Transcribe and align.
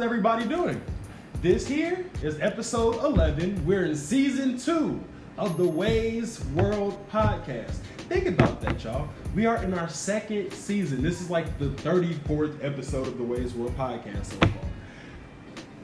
how's 0.00 0.06
everybody 0.06 0.48
doing? 0.48 0.80
This 1.42 1.66
here 1.68 2.06
is 2.22 2.40
episode 2.40 3.04
11. 3.04 3.66
We're 3.66 3.84
in 3.84 3.94
season 3.94 4.56
two 4.56 4.98
of 5.36 5.58
the 5.58 5.68
Wei's 5.68 6.42
World 6.54 6.98
podcast. 7.10 7.80
Think 8.08 8.24
about 8.24 8.62
that, 8.62 8.82
y'all. 8.82 9.10
We 9.34 9.44
are 9.44 9.62
in 9.62 9.74
our 9.74 9.90
second 9.90 10.54
season. 10.54 11.02
This 11.02 11.20
is 11.20 11.28
like 11.28 11.58
the 11.58 11.66
34th 11.66 12.64
episode 12.64 13.08
of 13.08 13.18
the 13.18 13.24
Wei's 13.24 13.52
World 13.52 13.76
podcast 13.76 14.24
so 14.24 14.38
far. 14.38 14.50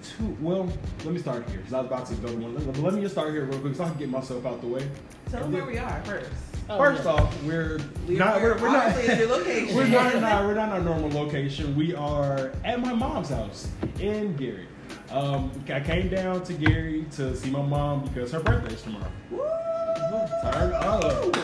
Two, 0.03 0.35
well, 0.41 0.73
let 1.05 1.13
me 1.13 1.19
start 1.19 1.47
here 1.51 1.59
because 1.59 1.75
I 1.75 1.81
was 1.83 1.87
about 1.87 2.07
to 2.07 2.15
go 2.15 2.33
one. 2.39 2.55
Let, 2.55 2.79
let 2.79 2.95
me 2.95 3.03
just 3.03 3.13
start 3.13 3.35
here 3.35 3.45
real 3.45 3.61
quick 3.61 3.75
so 3.75 3.85
I 3.85 3.91
can 3.91 3.99
get 3.99 4.09
myself 4.09 4.47
out 4.47 4.63
the 4.63 4.69
way. 4.69 4.89
Tell 5.31 5.43
them 5.43 5.53
where 5.53 5.67
we 5.67 5.77
are 5.77 6.03
first. 6.05 6.31
Oh, 6.69 6.79
First 6.79 7.05
yeah. 7.05 7.11
off, 7.13 7.43
we're 7.45 7.79
We 8.09 8.17
not 8.17 8.41
we're, 8.43 8.59
we're 8.61 8.73
not. 8.73 8.87
obviously 8.89 9.13
at 9.13 9.19
your 9.21 9.29
location. 9.29 9.77
we're 9.77 9.87
not. 9.87 10.15
in 10.17 10.25
our- 10.25 10.47
We're 10.47 10.55
not 10.55 10.67
in 10.69 10.73
our 10.73 10.81
normal 10.99 11.11
location. 11.11 11.77
We 11.77 11.95
are 11.95 12.51
at 12.65 12.81
my 12.81 12.93
mom's 12.93 13.29
house 13.29 13.69
in 14.01 14.35
Gary. 14.37 14.67
Um, 15.11 15.51
I 15.73 15.79
came 15.81 16.09
down 16.09 16.43
to 16.45 16.53
Gary 16.53 17.07
to 17.13 17.37
see 17.37 17.51
my 17.51 17.63
mom 17.63 18.03
because 18.03 18.33
her 18.33 18.41
birthday's 18.41 18.83
tomorrow. 18.83 19.07
Woo! 19.31 19.39
Turn 20.51 20.73
up. 20.75 21.37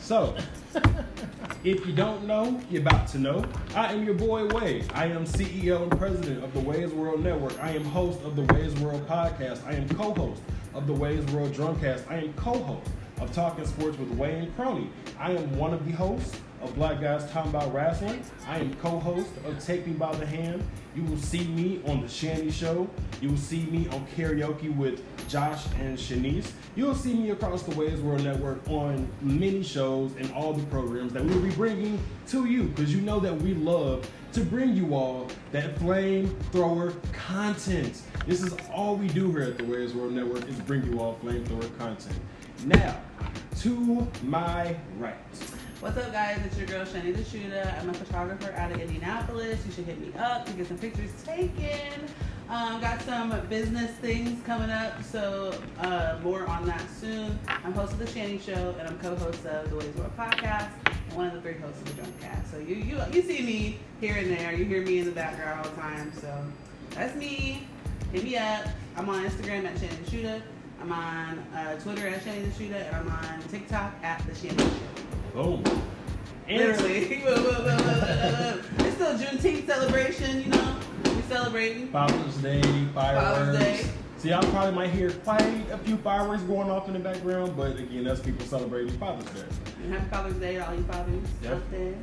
So, 0.00 0.34
if 1.64 1.86
you 1.86 1.92
don't 1.92 2.24
know, 2.26 2.58
you're 2.70 2.80
about 2.80 3.08
to 3.08 3.18
know. 3.18 3.44
I 3.74 3.92
am 3.92 4.04
your 4.04 4.14
boy 4.14 4.46
Wei. 4.46 4.84
I 4.94 5.06
am 5.06 5.26
CEO 5.26 5.82
and 5.82 5.90
president 5.98 6.42
of 6.42 6.54
the 6.54 6.60
Wei's 6.60 6.90
World 6.92 7.22
Network. 7.22 7.62
I 7.62 7.72
am 7.72 7.84
host 7.84 8.22
of 8.22 8.36
the 8.36 8.42
Wei's 8.54 8.74
World 8.80 9.06
podcast. 9.06 9.66
I 9.66 9.72
am 9.74 9.86
co-host 9.90 10.40
of 10.74 10.86
the 10.86 10.94
Wei's 10.94 11.24
World 11.26 11.52
Drumcast. 11.52 12.10
I 12.10 12.16
am 12.20 12.32
co-host 12.34 12.90
of 13.20 13.32
Talking 13.32 13.66
Sports 13.66 13.98
with 13.98 14.10
Wayne 14.10 14.52
Crony. 14.52 14.90
I 15.18 15.32
am 15.32 15.56
one 15.58 15.74
of 15.74 15.84
the 15.84 15.92
hosts 15.92 16.38
of 16.60 16.74
Black 16.74 17.00
Guys 17.00 17.30
Talking 17.30 17.50
About 17.50 17.72
Wrestling. 17.72 18.22
I 18.46 18.58
am 18.58 18.74
co-host 18.74 19.30
of 19.44 19.64
Take 19.64 19.86
Me 19.86 19.92
by 19.92 20.14
the 20.16 20.26
Hand. 20.26 20.62
You 20.94 21.04
will 21.04 21.18
see 21.18 21.44
me 21.44 21.80
on 21.86 22.00
the 22.00 22.08
Shandy 22.08 22.50
Show. 22.50 22.88
You 23.20 23.30
will 23.30 23.36
see 23.36 23.62
me 23.66 23.88
on 23.88 24.06
karaoke 24.16 24.74
with 24.76 25.02
Josh 25.28 25.66
and 25.78 25.96
Shanice. 25.96 26.50
You 26.74 26.86
will 26.86 26.94
see 26.94 27.14
me 27.14 27.30
across 27.30 27.62
the 27.62 27.74
Wei's 27.76 28.00
World 28.00 28.24
Network 28.24 28.68
on 28.68 29.08
many 29.20 29.62
shows 29.62 30.14
and 30.16 30.32
all 30.32 30.52
the 30.52 30.64
programs 30.66 31.12
that 31.12 31.24
we 31.24 31.34
will 31.34 31.42
be 31.42 31.50
bringing 31.50 32.00
to 32.28 32.46
you 32.46 32.64
because 32.64 32.94
you 32.94 33.00
know 33.02 33.20
that 33.20 33.36
we 33.36 33.54
love 33.54 34.08
to 34.32 34.40
bring 34.44 34.74
you 34.74 34.94
all 34.94 35.28
that 35.52 35.76
flamethrower 35.76 36.94
content. 37.12 38.02
This 38.26 38.42
is 38.42 38.54
all 38.72 38.96
we 38.96 39.08
do 39.08 39.30
here 39.30 39.42
at 39.42 39.58
the 39.58 39.64
Wei's 39.64 39.94
World 39.94 40.12
Network 40.12 40.46
is 40.48 40.56
bring 40.60 40.84
you 40.84 41.00
all 41.00 41.18
flamethrower 41.22 41.76
content. 41.78 42.18
Now, 42.64 43.00
to 43.60 44.08
my 44.24 44.74
right. 44.98 45.14
What's 45.78 45.96
up, 45.96 46.10
guys? 46.10 46.40
It's 46.44 46.58
your 46.58 46.66
girl 46.66 46.84
Shani 46.84 47.14
the 47.14 47.22
Shooter. 47.22 47.72
I'm 47.80 47.88
a 47.88 47.94
photographer 47.94 48.52
out 48.56 48.72
of 48.72 48.80
Indianapolis. 48.80 49.64
You 49.64 49.72
should 49.72 49.84
hit 49.84 50.00
me 50.00 50.12
up 50.18 50.44
to 50.46 50.52
get 50.54 50.66
some 50.66 50.76
pictures 50.76 51.12
taken. 51.24 52.02
Um, 52.48 52.80
got 52.80 53.00
some 53.02 53.32
business 53.48 53.92
things 53.98 54.44
coming 54.44 54.70
up, 54.70 55.04
so 55.04 55.54
uh, 55.78 56.18
more 56.24 56.46
on 56.48 56.66
that 56.66 56.82
soon. 57.00 57.38
I'm 57.46 57.72
host 57.72 57.92
of 57.92 58.00
the 58.00 58.06
Shani 58.06 58.42
Show, 58.42 58.74
and 58.80 58.88
I'm 58.88 58.98
co-host 58.98 59.46
of 59.46 59.70
the 59.70 59.76
Wei's 59.76 59.94
World 59.94 60.16
podcast, 60.16 60.68
and 60.84 61.16
one 61.16 61.28
of 61.28 61.34
the 61.34 61.40
three 61.40 61.60
hosts 61.60 61.80
of 61.80 61.96
the 61.96 62.02
Drumcast. 62.02 62.50
So 62.50 62.58
you 62.58 62.74
you 62.74 63.00
you 63.12 63.22
see 63.22 63.40
me 63.40 63.78
here 64.00 64.16
and 64.16 64.36
there. 64.36 64.52
You 64.52 64.64
hear 64.64 64.84
me 64.84 64.98
in 64.98 65.04
the 65.04 65.12
background 65.12 65.64
all 65.64 65.72
the 65.72 65.80
time. 65.80 66.12
So 66.20 66.44
that's 66.90 67.14
me. 67.14 67.68
Hit 68.12 68.24
me 68.24 68.36
up. 68.36 68.66
I'm 68.96 69.08
on 69.08 69.24
Instagram 69.24 69.64
at 69.64 69.78
Shannon 69.78 70.04
the 70.04 70.10
Shooter. 70.10 70.42
I'm 70.80 70.92
on 70.92 71.38
uh, 71.54 71.78
Twitter 71.80 72.06
at 72.08 72.22
Shannon 72.22 72.48
the 72.48 72.54
Shooter, 72.56 72.76
and 72.76 72.96
I'm 72.96 73.08
on 73.10 73.42
TikTok 73.48 73.94
at 74.02 74.22
the 74.26 74.34
Show. 74.34 74.54
Boom. 75.34 75.62
Literally. 76.48 76.98
it's 77.24 78.94
still 78.94 79.18
Juneteenth 79.18 79.66
celebration, 79.66 80.42
you 80.42 80.46
know. 80.50 80.76
We 81.04 81.22
celebrating. 81.22 81.88
Father's 81.88 82.36
Day, 82.38 82.62
fireworks. 82.94 83.58
Father's 83.58 83.58
Day. 83.58 83.90
Y'all 84.24 84.42
probably 84.50 84.74
might 84.74 84.90
hear 84.90 85.10
quite 85.10 85.42
a 85.70 85.78
few 85.78 85.96
fireworks 85.98 86.42
going 86.42 86.70
off 86.70 86.88
in 86.88 86.94
the 86.94 86.98
background, 86.98 87.56
but 87.56 87.76
again, 87.78 88.04
that's 88.04 88.20
people 88.20 88.44
celebrating 88.46 88.96
Father's 88.98 89.30
Day. 89.30 89.44
And 89.84 89.92
happy 89.92 90.08
Father's 90.10 90.36
Day 90.36 90.54
to 90.54 90.66
all 90.68 90.74
you 90.74 90.82
fathers 90.84 91.22
Yep. 91.42 91.52
out 91.52 91.70
there. 91.70 91.94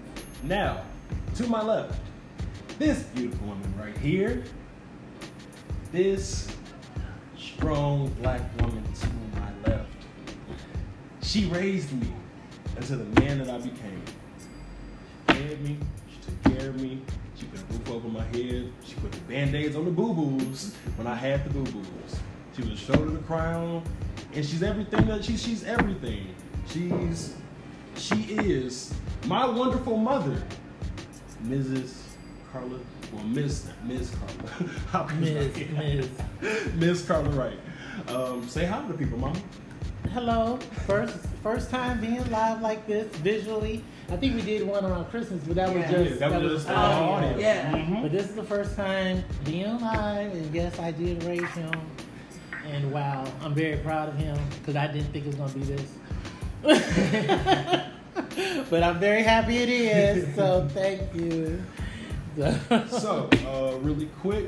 Now, 0.43 0.81
to 1.35 1.47
my 1.47 1.61
left, 1.61 1.99
this 2.79 3.03
beautiful 3.03 3.47
woman 3.47 3.73
right 3.77 3.97
here, 3.97 4.43
this 5.91 6.47
strong 7.57 8.09
black 8.21 8.41
woman 8.59 8.83
to 8.93 9.07
my 9.39 9.71
left, 9.71 9.87
she 11.21 11.45
raised 11.45 11.91
me 11.93 12.07
into 12.75 12.97
the 12.97 13.21
man 13.21 13.39
that 13.39 13.49
I 13.49 13.57
became. 13.57 14.03
She 15.29 15.35
fed 15.35 15.61
me, 15.61 15.77
she 16.09 16.17
took 16.25 16.57
care 16.57 16.69
of 16.69 16.81
me, 16.81 17.01
she 17.35 17.45
put 17.45 17.59
a 17.59 17.63
roof 17.73 17.91
over 17.91 18.07
my 18.09 18.23
head, 18.25 18.71
she 18.83 18.95
put 18.95 19.11
the 19.11 19.19
band-aids 19.21 19.75
on 19.75 19.85
the 19.85 19.91
boo-boos 19.91 20.75
when 20.97 21.07
I 21.07 21.15
had 21.15 21.45
the 21.45 21.49
boo-boos. 21.51 22.19
She 22.55 22.61
was 22.63 22.77
shoulder 22.77 23.05
to 23.05 23.11
the 23.11 23.19
crown, 23.19 23.83
and 24.33 24.45
she's 24.45 24.63
everything 24.63 25.07
that 25.07 25.23
she, 25.23 25.37
she's 25.37 25.63
everything. 25.63 26.35
She's 26.67 27.35
she 27.97 28.23
is 28.33 28.93
my 29.25 29.45
wonderful 29.45 29.95
mother, 29.95 30.43
Mrs. 31.45 31.93
Carla, 32.51 32.79
well, 33.15 33.23
Miss, 33.25 33.67
Miss 33.85 34.11
Carla. 34.15 34.69
How 34.91 35.03
can 35.03 35.21
Miss, 35.21 35.57
I- 35.57 36.07
Miss. 36.41 36.73
Miss 36.75 37.05
Carla 37.05 37.29
Wright. 37.29 37.59
Um, 38.09 38.47
say 38.47 38.65
hi 38.65 38.81
to 38.85 38.91
the 38.91 38.97
people, 38.97 39.17
Mama. 39.17 39.39
Hello. 40.13 40.57
First 40.85 41.17
first 41.41 41.69
time 41.69 41.99
being 41.99 42.23
live 42.29 42.61
like 42.61 42.85
this 42.87 43.07
visually. 43.17 43.83
I 44.09 44.17
think 44.17 44.35
we 44.35 44.41
did 44.43 44.67
one 44.67 44.85
around 44.85 45.05
Christmas, 45.09 45.41
but 45.45 45.55
that 45.55 45.73
was 45.73 45.83
just 45.89 46.19
Yeah, 46.21 46.29
that 46.29 46.41
was 46.41 46.51
just 46.53 46.69
our 46.69 47.03
audience. 47.03 47.41
yeah. 47.41 47.71
Mhm. 47.71 48.01
But 48.03 48.11
this 48.11 48.29
is 48.29 48.35
the 48.35 48.43
first 48.43 48.75
time 48.75 49.23
being 49.43 49.79
live, 49.79 50.31
and 50.31 50.53
yes, 50.53 50.77
I 50.79 50.91
did 50.91 51.23
raise 51.23 51.41
him. 51.49 51.71
And 52.71 52.91
wow, 52.91 53.25
I'm 53.41 53.53
very 53.55 53.77
proud 53.77 54.09
of 54.09 54.17
him 54.17 54.37
because 54.59 54.75
I 54.75 54.87
didn't 54.87 55.11
think 55.11 55.25
it 55.25 55.35
was 55.35 55.35
gonna 55.35 55.53
be 55.53 55.75
this. 55.75 55.91
but 58.69 58.83
I'm 58.83 58.99
very 58.99 59.23
happy 59.23 59.57
it 59.57 59.69
is. 59.69 60.35
So 60.35 60.67
thank 60.73 61.13
you. 61.13 61.61
So, 62.89 63.29
uh, 63.47 63.77
really 63.79 64.07
quick, 64.19 64.47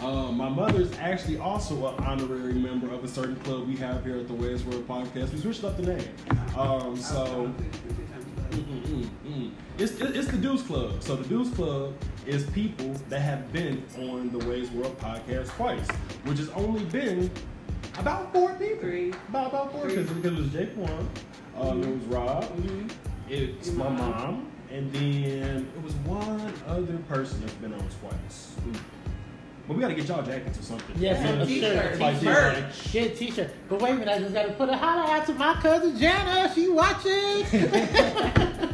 uh, 0.00 0.32
my 0.32 0.48
mother's 0.48 0.92
actually 0.98 1.38
also 1.38 1.88
an 1.88 2.04
honorary 2.04 2.54
member 2.54 2.92
of 2.92 3.04
a 3.04 3.08
certain 3.08 3.36
club 3.36 3.66
we 3.68 3.76
have 3.76 4.04
here 4.04 4.16
at 4.16 4.26
the 4.28 4.34
Wei's 4.34 4.64
World 4.64 4.86
Podcast. 4.88 5.32
We 5.32 5.40
switched 5.40 5.64
up 5.64 5.76
the 5.76 5.94
name. 5.94 6.08
Um, 6.56 6.96
so, 6.96 7.52
mm, 8.50 8.58
mm, 8.60 9.08
mm. 9.26 9.50
It's, 9.78 9.92
it's 10.00 10.28
the 10.28 10.36
Deuce 10.38 10.62
Club. 10.62 11.00
So 11.02 11.14
the 11.16 11.28
Deuce 11.28 11.50
Club 11.54 11.94
is 12.26 12.44
people 12.50 12.92
that 13.08 13.20
have 13.20 13.52
been 13.52 13.84
on 13.98 14.30
the 14.36 14.44
Wei's 14.46 14.70
World 14.72 14.98
podcast 14.98 15.48
twice, 15.50 15.86
which 16.24 16.38
has 16.38 16.48
only 16.50 16.84
been 16.86 17.30
about 17.98 18.32
four 18.32 18.54
people. 18.54 18.80
Three. 18.80 19.10
About, 19.28 19.48
about 19.48 19.72
four, 19.72 19.86
because 19.86 20.10
it 20.24 20.32
was 20.34 20.48
Jake 20.50 20.76
one, 20.76 21.08
um, 21.56 21.82
it 21.82 21.88
was 21.88 22.04
Rob, 22.06 22.44
Mhm. 22.44 22.90
it's 23.28 23.68
Your 23.68 23.76
my 23.76 23.88
mom. 23.90 24.50
Mom, 24.70 24.76
and 24.76 24.92
then 24.92 25.68
it 25.76 25.82
was 25.82 25.94
one 25.94 26.52
other 26.66 26.96
person 27.08 27.40
that's 27.40 27.52
been 27.54 27.72
on 27.72 27.86
twice. 28.00 28.54
But 29.66 29.76
we 29.76 29.82
gotta 29.82 29.94
get 29.94 30.06
y'all 30.08 30.22
jackets 30.22 30.58
or 30.58 30.62
something. 30.62 30.96
Yes, 30.98 31.22
Yeah, 31.22 31.42
a 31.42 31.46
t-shirt, 31.46 31.72
shirt. 31.90 32.00
Like, 32.00 32.18
t-shirt. 32.20 32.54
like, 32.54 32.92
Get 32.92 33.12
a 33.12 33.14
t-shirt. 33.14 33.50
But 33.68 33.82
wait 33.82 33.90
a 33.90 33.94
minute, 33.96 34.14
I 34.14 34.18
just 34.20 34.32
gotta 34.34 34.52
put 34.52 34.68
a 34.70 34.76
holla 34.76 35.10
out 35.12 35.26
to 35.26 35.34
my 35.34 35.54
cousin 35.54 35.98
Jana. 35.98 36.50
She 36.54 36.68
watching. 36.68 37.44
Hey, 37.44 38.70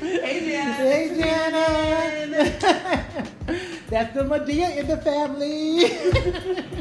Jan. 0.50 0.74
hey 0.74 1.14
Jana. 1.18 2.44
That's 3.88 4.12
the 4.14 4.22
Madea 4.24 4.76
in 4.76 4.86
the 4.86 4.98
family. 4.98 6.64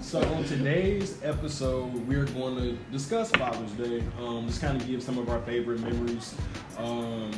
So 0.00 0.22
on 0.32 0.44
today's 0.44 1.18
episode, 1.22 1.92
we're 2.08 2.24
going 2.24 2.56
to 2.56 2.72
discuss 2.90 3.30
Father's 3.32 3.72
Day. 3.72 4.02
Um, 4.18 4.46
just 4.46 4.62
kind 4.62 4.80
of 4.80 4.86
give 4.88 5.02
some 5.02 5.18
of 5.18 5.28
our 5.28 5.40
favorite 5.42 5.80
memories. 5.80 6.34
Um, 6.78 7.30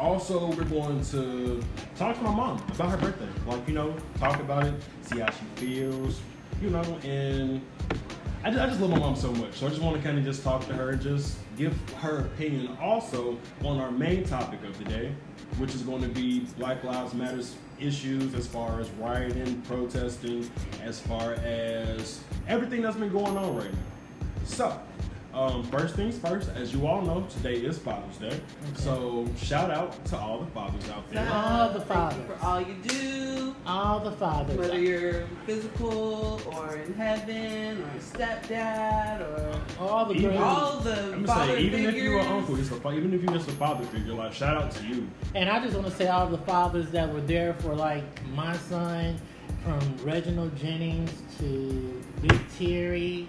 also, 0.00 0.46
we're 0.52 0.64
going 0.64 1.04
to 1.04 1.62
talk 1.96 2.16
to 2.16 2.22
my 2.22 2.34
mom 2.34 2.56
about 2.74 2.90
her 2.90 2.96
birthday. 2.96 3.28
Like 3.46 3.68
you 3.68 3.74
know, 3.74 3.94
talk 4.18 4.40
about 4.40 4.64
it, 4.64 4.74
see 5.02 5.18
how 5.20 5.30
she 5.30 5.44
feels. 5.56 6.20
You 6.62 6.70
know, 6.70 6.98
and 7.04 7.60
I 8.42 8.50
just, 8.50 8.62
I 8.62 8.66
just 8.66 8.80
love 8.80 8.90
my 8.90 8.98
mom 8.98 9.14
so 9.14 9.30
much. 9.32 9.54
So 9.54 9.66
I 9.66 9.68
just 9.68 9.82
want 9.82 9.96
to 9.96 10.02
kind 10.02 10.18
of 10.18 10.24
just 10.24 10.42
talk 10.42 10.66
to 10.66 10.72
her 10.72 10.94
just 10.94 11.36
give 11.56 11.78
her 11.96 12.20
opinion 12.20 12.76
also 12.80 13.38
on 13.64 13.78
our 13.78 13.90
main 13.90 14.24
topic 14.24 14.64
of 14.64 14.76
the 14.78 14.84
day, 14.84 15.12
which 15.58 15.74
is 15.74 15.82
going 15.82 16.00
to 16.00 16.08
be 16.08 16.40
Black 16.56 16.82
Lives 16.82 17.12
Matters 17.12 17.54
issues 17.78 18.34
as 18.34 18.46
far 18.46 18.80
as 18.80 18.88
rioting, 18.92 19.60
protesting, 19.62 20.50
as 20.82 20.98
far 20.98 21.34
as 21.34 22.20
everything 22.48 22.80
that's 22.80 22.96
been 22.96 23.12
going 23.12 23.36
on 23.36 23.54
right 23.56 23.72
now. 23.72 23.78
So, 24.44 24.80
um, 25.32 25.62
first 25.64 25.94
things 25.94 26.18
first, 26.18 26.48
as 26.56 26.72
you 26.74 26.86
all 26.86 27.02
know, 27.02 27.24
today 27.30 27.54
is 27.54 27.78
Father's 27.78 28.16
Day. 28.18 28.40
So 28.74 29.26
shout 29.38 29.70
out 29.70 30.04
to 30.06 30.16
all 30.18 30.40
the 30.40 30.50
fathers 30.50 30.88
out 30.90 31.08
there. 31.10 31.28
All 31.32 31.68
the 31.70 31.80
Thank 31.80 32.12
you 32.16 32.24
fathers. 32.24 32.38
for 32.40 32.46
all 32.46 32.60
you 32.60 32.74
do. 32.82 33.54
All 33.66 34.00
the 34.00 34.10
fathers. 34.12 34.56
Whether 34.56 34.78
you're 34.80 35.26
physical 35.46 36.40
or 36.52 36.76
in 36.76 36.94
heaven 36.94 37.80
or 37.82 37.86
a 37.96 38.00
stepdad 38.00 39.20
or 39.20 39.60
all 39.78 40.06
the 40.06 40.14
Even- 40.14 40.36
all 40.38 40.80
the 40.80 41.00
I'm 41.04 41.10
gonna 41.24 41.26
father 41.26 41.52
say, 41.54 41.60
even 41.62 41.84
if 41.86 41.94
you're 41.94 42.18
an 42.18 42.26
uncle, 42.26 42.58
it's 42.58 42.70
a, 42.70 42.90
even 42.90 43.12
if 43.14 43.22
you're 43.22 43.32
just 43.32 43.48
a 43.48 43.52
father 43.52 43.84
figure, 43.86 44.14
like 44.14 44.32
shout 44.32 44.56
out 44.56 44.70
to 44.72 44.86
you. 44.86 45.08
And 45.34 45.48
I 45.48 45.60
just 45.62 45.74
want 45.76 45.86
to 45.86 45.92
say 45.94 46.08
all 46.08 46.26
the 46.26 46.38
fathers 46.38 46.90
that 46.90 47.12
were 47.12 47.20
there 47.20 47.54
for 47.54 47.74
like 47.74 48.04
my 48.34 48.56
son 48.56 49.16
from 49.64 49.78
Reginald 50.04 50.56
Jennings 50.56 51.12
to 51.38 52.02
Big 52.22 52.40
Terry 52.58 53.28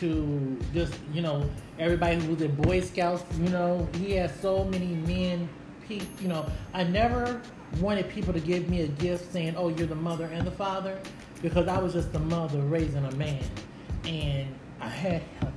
to 0.00 0.58
just 0.74 0.94
you 1.12 1.22
know 1.22 1.48
everybody 1.78 2.16
who 2.16 2.32
was 2.32 2.42
in 2.42 2.54
Boy 2.54 2.80
Scouts. 2.80 3.24
You 3.38 3.48
know, 3.48 3.88
he 3.98 4.12
has 4.12 4.32
so 4.40 4.64
many 4.64 4.86
men. 4.86 5.48
Pe- 5.86 6.00
you 6.20 6.28
know, 6.28 6.44
I 6.74 6.82
never 6.84 7.40
wanted 7.80 8.08
people 8.08 8.32
to 8.32 8.40
give 8.40 8.68
me 8.68 8.82
a 8.82 8.88
gift 8.88 9.32
saying, 9.32 9.54
"Oh, 9.56 9.68
you're 9.68 9.86
the 9.86 9.94
mother 9.94 10.26
and 10.26 10.46
the 10.46 10.50
father," 10.52 10.98
because 11.42 11.68
I 11.68 11.78
was 11.78 11.92
just 11.92 12.12
the 12.12 12.18
mother 12.18 12.60
raising 12.60 13.04
a 13.04 13.12
man, 13.12 13.42
and 14.04 14.48
I 14.80 14.88
had 14.88 15.22
him, 15.40 15.52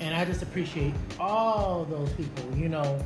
and 0.00 0.14
I 0.14 0.24
just 0.24 0.42
appreciate 0.42 0.94
all 1.18 1.84
those 1.84 2.12
people. 2.14 2.56
You 2.56 2.68
know. 2.68 2.98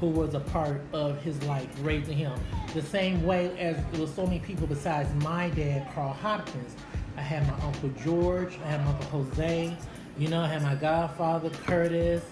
Who 0.00 0.08
was 0.08 0.34
a 0.34 0.40
part 0.40 0.80
of 0.92 1.22
his 1.22 1.40
life, 1.44 1.68
raising 1.80 2.16
him 2.16 2.32
the 2.74 2.82
same 2.82 3.24
way 3.24 3.56
as 3.56 3.76
there 3.92 4.00
was 4.00 4.12
so 4.12 4.26
many 4.26 4.40
people 4.40 4.66
besides 4.66 5.08
my 5.22 5.48
dad, 5.50 5.86
Carl 5.94 6.12
Hopkins. 6.12 6.74
I 7.16 7.20
had 7.20 7.46
my 7.46 7.54
uncle 7.64 7.88
George, 8.02 8.58
I 8.64 8.68
had 8.70 8.84
my 8.84 8.90
uncle 8.90 9.06
Jose, 9.22 9.76
you 10.18 10.28
know, 10.28 10.42
I 10.42 10.46
had 10.46 10.62
my 10.62 10.74
godfather 10.74 11.50
Curtis, 11.50 12.22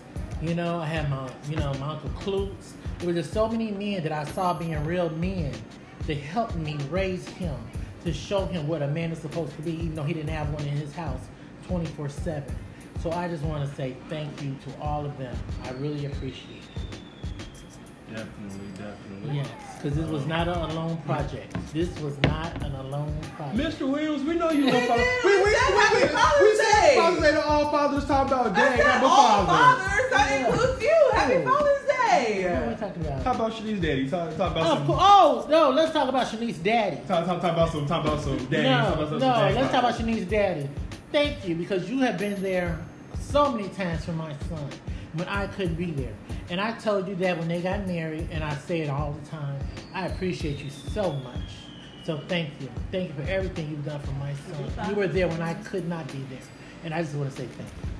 you 0.42 0.54
know, 0.54 0.78
I 0.78 0.86
had 0.86 1.10
my, 1.10 1.30
you 1.48 1.56
know, 1.56 1.72
my 1.74 1.90
uncle 1.90 2.10
Klutz. 2.10 2.74
There 2.98 3.08
were 3.08 3.14
just 3.14 3.32
so 3.32 3.48
many 3.48 3.70
men 3.70 4.02
that 4.02 4.12
I 4.12 4.24
saw 4.24 4.54
being 4.54 4.82
real 4.84 5.10
men 5.10 5.52
that 6.06 6.16
helped 6.16 6.56
me 6.56 6.76
raise 6.90 7.26
him 7.28 7.56
to 8.04 8.12
show 8.12 8.46
him 8.46 8.66
what 8.66 8.82
a 8.82 8.88
man 8.88 9.12
is 9.12 9.18
supposed 9.18 9.54
to 9.56 9.62
be, 9.62 9.72
even 9.72 9.94
though 9.94 10.02
he 10.02 10.14
didn't 10.14 10.30
have 10.30 10.50
one 10.50 10.62
in 10.62 10.76
his 10.76 10.92
house 10.94 11.20
24 11.66 12.08
7. 12.08 12.56
So 13.02 13.10
I 13.12 13.28
just 13.28 13.42
want 13.44 13.68
to 13.68 13.74
say 13.76 13.96
thank 14.08 14.42
you 14.42 14.56
to 14.66 14.80
all 14.80 15.06
of 15.06 15.16
them. 15.18 15.36
I 15.64 15.70
really 15.72 16.06
appreciate 16.06 16.62
it. 16.76 16.89
Definitely, 18.10 18.68
definitely. 18.76 19.36
Yes, 19.36 19.48
because 19.76 19.96
this 19.96 20.06
was 20.06 20.26
not 20.26 20.48
an 20.48 20.54
alone 20.70 20.96
project. 21.06 21.56
This 21.72 21.96
was 22.00 22.18
not 22.22 22.62
an 22.64 22.74
alone 22.74 23.16
project. 23.36 23.56
Mr. 23.78 23.88
Williams, 23.88 24.22
we 24.24 24.34
know 24.34 24.50
you 24.50 24.64
We 24.66 24.70
a 24.70 24.86
father. 24.86 25.02
We, 25.24 25.30
we, 25.30 25.36
We 25.36 25.44
we, 25.44 25.44
we, 25.44 25.54
Happy 25.54 26.06
Father's 26.08 26.40
we 26.40 26.56
said 26.56 26.80
Day. 26.80 26.96
Father's 26.96 27.20
Day 27.22 27.30
to 27.32 27.46
all 27.46 27.70
fathers 27.70 28.04
talk 28.06 28.26
about 28.26 28.54
That's 28.54 28.76
dad. 28.78 28.86
not 28.86 28.96
I'm 28.96 29.04
all 29.04 29.46
father. 29.46 29.78
fathers. 29.88 30.10
That 30.10 30.30
Yeah. 30.30 30.46
includes 30.48 30.82
you. 30.82 31.10
Happy 31.12 31.34
Oh. 31.34 31.44
Father's 31.44 31.80
What 31.86 32.06
are 32.06 32.26
we 32.26 32.74
Day. 32.74 32.76
talking 32.80 33.02
about? 33.06 33.24
Talk 33.24 33.34
about 33.36 33.52
Shanice's 33.52 33.80
daddy. 33.80 34.10
Talk, 34.10 34.36
talk 34.36 34.50
about 34.52 34.66
Oh, 34.66 34.74
some. 34.74 34.90
oh, 34.90 35.46
no, 35.50 35.70
let's 35.70 35.92
talk 35.92 36.08
about 36.08 36.26
Shanice's 36.26 36.58
daddy. 36.58 36.96
Talk, 37.06 37.26
talk, 37.26 37.40
talk 37.40 37.52
about 37.52 37.70
some. 37.70 37.86
Talk 37.86 38.04
about 38.04 38.20
some 38.20 38.36
daddy. 38.46 38.68
talk 38.68 38.88
No, 38.88 38.94
about 38.94 39.08
some 39.10 39.18
no, 39.20 39.26
daddy 39.26 39.54
let's 39.54 39.70
talk 39.72 39.82
about. 39.84 39.94
Shanice's 39.94 40.24
daddy. 40.28 40.68
Thank 41.12 41.46
you, 41.48 41.54
because 41.54 41.88
you 41.88 41.98
have 42.00 42.18
been 42.18 42.40
there 42.42 42.78
so 43.20 43.52
many 43.52 43.68
times 43.70 44.04
for 44.04 44.12
my 44.12 44.32
son 44.48 44.68
when 45.14 45.28
I 45.28 45.46
couldn't 45.48 45.74
be 45.74 45.90
there. 45.90 46.14
And 46.48 46.60
I 46.60 46.72
told 46.72 47.08
you 47.08 47.14
that 47.16 47.38
when 47.38 47.48
they 47.48 47.60
got 47.60 47.86
married, 47.86 48.28
and 48.30 48.42
I 48.44 48.54
say 48.56 48.80
it 48.80 48.90
all 48.90 49.12
the 49.12 49.28
time. 49.28 49.58
I 49.94 50.06
appreciate 50.06 50.62
you 50.62 50.70
so 50.70 51.12
much. 51.12 51.40
So 52.04 52.18
thank 52.28 52.50
you. 52.60 52.68
Thank 52.90 53.08
you 53.08 53.14
for 53.14 53.30
everything 53.30 53.70
you've 53.70 53.84
done 53.84 54.00
for 54.00 54.12
my 54.12 54.32
son. 54.74 54.90
You 54.90 54.96
were 54.96 55.08
there 55.08 55.28
when 55.28 55.42
I 55.42 55.54
could 55.54 55.88
not 55.88 56.06
be 56.08 56.18
there. 56.30 56.38
And 56.84 56.94
I 56.94 57.02
just 57.02 57.14
want 57.14 57.30
to 57.30 57.36
say 57.36 57.46
thank 57.46 57.68
you. 57.68 57.90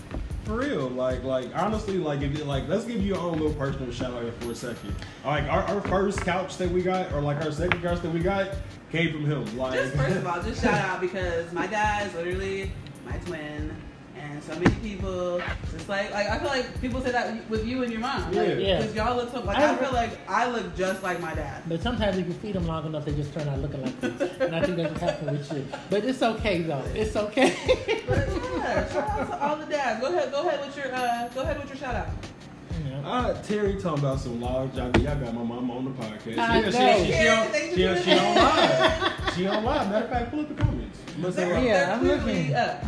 For 0.45 0.57
real, 0.57 0.89
like, 0.89 1.23
like 1.23 1.55
honestly, 1.55 1.99
like, 1.99 2.23
if 2.23 2.37
you, 2.37 2.45
like, 2.45 2.67
let's 2.67 2.85
give 2.85 2.97
you 2.97 3.15
your 3.15 3.19
own 3.19 3.35
little 3.35 3.53
personal 3.53 3.93
shout 3.93 4.12
out 4.12 4.23
here 4.23 4.33
for 4.41 4.51
a 4.51 4.55
second. 4.55 4.95
Like, 5.25 5.45
our, 5.45 5.62
our 5.65 5.81
first 5.83 6.23
couch 6.23 6.57
that 6.57 6.71
we 6.71 6.83
got, 6.83 7.12
or 7.12 7.21
like 7.21 7.45
our 7.45 7.53
second 7.53 7.83
couch 7.83 8.01
that 8.01 8.12
we 8.12 8.21
got, 8.21 8.49
came 8.91 9.12
from 9.12 9.27
him. 9.27 9.59
Like, 9.59 9.75
Just 9.75 9.95
first 9.95 10.17
of 10.17 10.27
all, 10.27 10.43
just 10.43 10.62
shout 10.62 10.75
out 10.89 11.01
because 11.01 11.53
my 11.53 11.67
dad 11.67 12.07
is 12.09 12.15
literally 12.15 12.73
my 13.05 13.17
twin, 13.19 13.77
and 14.22 14.43
so 14.43 14.55
many 14.58 14.75
people 14.76 15.40
just 15.72 15.88
like 15.88 16.11
like 16.12 16.28
I 16.28 16.38
feel 16.38 16.49
like 16.49 16.81
people 16.81 17.00
say 17.02 17.12
that 17.12 17.49
with 17.50 17.67
you 17.67 17.82
and 17.82 17.90
your 17.93 18.00
mom, 18.00 18.25
like, 18.26 18.34
Yeah. 18.34 18.43
Yeah. 18.55 18.76
because 18.81 18.94
y'all 18.94 19.17
look 19.17 19.31
so 19.32 19.40
like 19.40 19.56
I 19.58 19.72
I 19.72 19.76
feel 19.76 19.93
like 19.93 20.11
I 20.28 20.49
look 20.50 20.76
just 20.76 21.02
like 21.02 21.20
my 21.20 21.34
dad. 21.34 21.62
But 21.69 21.82
sometimes 21.82 22.19
if 22.19 22.26
you 22.26 22.34
feed 22.34 22.55
them 22.55 22.67
long 22.67 22.87
enough, 22.87 23.05
they 23.05 23.12
just 23.14 23.32
turn 23.34 23.49
out 23.49 23.58
looking 23.61 23.82
like 23.82 24.02
you. 24.02 24.31
And 24.40 24.55
I 24.56 24.62
think 24.64 24.76
that's 24.76 24.93
what 24.93 25.00
happened 25.00 25.38
with 25.38 25.52
you. 25.52 25.67
But 25.90 26.05
it's 26.05 26.22
okay 26.22 26.62
though. 26.62 26.84
It's 26.94 27.17
okay. 27.17 27.56
But 28.06 28.28
yeah, 28.28 28.88
shout 28.93 29.08
out 29.08 29.26
to 29.28 29.43
all 29.43 29.56
the 29.56 29.67
dads. 29.67 30.00
Go 30.00 30.06
ahead, 30.12 30.31
go 30.32 30.46
ahead 30.46 30.61
with 30.66 30.76
your 30.76 30.94
uh, 30.94 31.28
go 31.34 31.40
ahead 31.43 31.58
with 31.58 31.69
your 31.69 31.76
shout 31.78 31.94
out. 31.94 32.08
You. 32.84 32.94
Uh, 33.06 33.43
Terry 33.43 33.75
talking 33.81 33.99
about 34.05 34.20
some 34.20 34.40
large. 34.40 34.76
I 34.78 34.90
mean, 34.90 35.05
y'all 35.05 35.16
got 35.19 35.34
my 35.34 35.43
mama 35.43 35.75
on 35.76 35.84
the 35.87 35.90
podcast. 35.90 36.38
I 36.38 36.61
Yeah, 36.61 36.61
know. 36.61 36.70
she, 36.70 37.05
she, 37.06 37.12
she, 37.12 37.25
Yeah, 37.25 37.40
on, 37.43 37.49
thank 37.49 37.75
she, 37.75 37.82
you. 37.82 37.88
on, 37.88 38.02
she 38.02 38.12
on 38.12 38.34
live. 38.37 39.12
She 39.37 39.46
on 39.46 39.64
live. 39.64 39.90
Matter 39.90 40.05
of 40.05 40.11
fact, 40.11 40.31
pull 40.31 40.40
up 40.40 40.49
the 40.49 40.62
comments. 40.64 40.99
Let's 41.20 41.37
say, 41.37 41.44
They're, 41.49 41.64
Yeah, 41.64 41.94
I'm 41.94 42.06
looking. 42.06 42.55
up. 42.55 42.84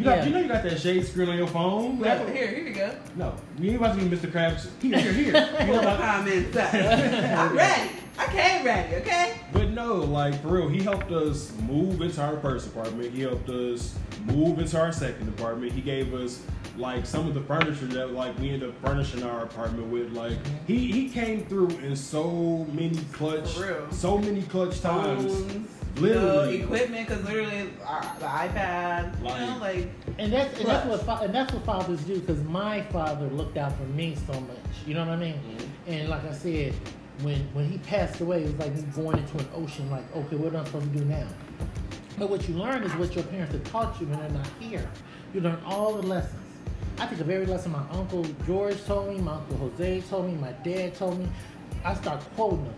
You 0.00 0.06
got, 0.06 0.16
Yeah. 0.18 0.24
you 0.24 0.30
know, 0.32 0.38
you 0.40 0.48
got 0.48 0.62
that 0.62 0.80
shade 0.80 1.06
screen 1.06 1.28
on 1.28 1.36
your 1.36 1.46
phone. 1.46 1.98
Yeah, 2.02 2.24
here, 2.32 2.46
here 2.46 2.66
you 2.68 2.74
go. 2.74 2.90
No, 3.16 3.34
you 3.58 3.72
ain't 3.72 3.80
about 3.80 3.98
to 3.98 4.02
be 4.02 4.16
Mr. 4.16 4.32
Krabs. 4.32 4.66
Here, 4.80 4.98
here, 4.98 5.12
here. 5.12 5.24
You 5.26 5.32
know 5.32 5.66
Pull 5.66 5.74
the 5.74 5.80
about- 5.80 6.00
comments. 6.00 6.56
I'm 6.56 7.54
ready. 7.54 7.90
I 8.18 8.26
came 8.28 8.64
ready. 8.64 8.94
Okay. 8.96 9.34
But 9.52 9.70
no, 9.72 9.96
like 9.96 10.40
for 10.40 10.48
real, 10.48 10.68
he 10.68 10.82
helped 10.82 11.12
us 11.12 11.52
move 11.68 12.00
into 12.00 12.22
our 12.22 12.40
first 12.40 12.68
apartment. 12.68 13.12
He 13.12 13.20
helped 13.20 13.50
us 13.50 13.94
move 14.24 14.58
into 14.58 14.80
our 14.80 14.90
second 14.90 15.28
apartment. 15.28 15.72
He 15.72 15.82
gave 15.82 16.14
us 16.14 16.40
like 16.78 17.04
some 17.04 17.26
of 17.28 17.34
the 17.34 17.42
furniture 17.42 17.86
that 17.88 18.12
like 18.14 18.38
we 18.38 18.50
ended 18.52 18.70
up 18.70 18.80
furnishing 18.82 19.22
our 19.22 19.42
apartment 19.44 19.88
with. 19.88 20.12
Like 20.12 20.38
he 20.66 20.90
he 20.90 21.10
came 21.10 21.44
through 21.44 21.68
in 21.80 21.94
so 21.94 22.66
many 22.72 22.96
clutch, 23.12 23.52
For 23.54 23.66
real. 23.66 23.90
so 23.92 24.16
many 24.16 24.42
clutch 24.44 24.80
times. 24.80 25.24
Phones, 25.24 25.68
Literally. 25.96 26.58
you 26.58 26.64
equipment, 26.64 27.08
because 27.08 27.24
literally 27.24 27.70
uh, 27.86 28.18
the 28.18 28.24
iPad, 28.26 29.18
you 29.18 29.24
know, 29.24 29.58
Like- 29.60 29.76
like 29.76 29.88
And 30.18 30.32
that's 30.32 30.58
and 30.58 30.68
that's 30.68 30.86
what 31.06 31.22
and 31.22 31.34
that's 31.34 31.52
what 31.52 31.64
fathers 31.64 32.00
do. 32.04 32.18
Because 32.20 32.42
my 32.44 32.82
father 32.84 33.26
looked 33.28 33.56
out 33.56 33.76
for 33.76 33.84
me 33.84 34.16
so 34.26 34.32
much. 34.40 34.56
You 34.86 34.94
know 34.94 35.00
what 35.00 35.10
I 35.12 35.16
mean? 35.16 35.40
And 35.86 36.08
like 36.08 36.24
I 36.24 36.32
said, 36.32 36.74
when 37.22 37.40
when 37.52 37.66
he 37.70 37.78
passed 37.78 38.20
away, 38.20 38.42
it 38.42 38.46
was 38.46 38.54
like 38.54 38.74
me 38.74 38.82
going 38.94 39.18
into 39.18 39.38
an 39.38 39.48
ocean. 39.54 39.90
Like, 39.90 40.04
okay, 40.16 40.36
what 40.36 40.54
am 40.54 40.60
I 40.60 40.64
supposed 40.64 40.92
to 40.92 40.98
do 40.98 41.04
now? 41.04 41.26
But 42.18 42.30
what 42.30 42.48
you 42.48 42.54
learn 42.54 42.82
is 42.82 42.94
what 42.96 43.14
your 43.14 43.24
parents 43.24 43.52
have 43.52 43.64
taught 43.64 44.00
you 44.00 44.06
when 44.06 44.18
they're 44.18 44.30
not 44.30 44.48
here. 44.58 44.88
You 45.34 45.40
learn 45.40 45.58
all 45.66 45.94
the 45.94 46.02
lessons. 46.06 46.34
I 46.98 47.06
think 47.06 47.20
of 47.20 47.30
every 47.30 47.46
lesson 47.46 47.72
my 47.72 47.82
uncle 47.92 48.24
George 48.46 48.82
told 48.84 49.08
me, 49.08 49.18
my 49.20 49.32
uncle 49.32 49.56
Jose 49.56 50.02
told 50.02 50.26
me, 50.26 50.34
my 50.34 50.52
dad 50.64 50.94
told 50.94 51.18
me. 51.18 51.26
I 51.82 51.94
start 51.94 52.20
quoting 52.36 52.64
them. 52.64 52.74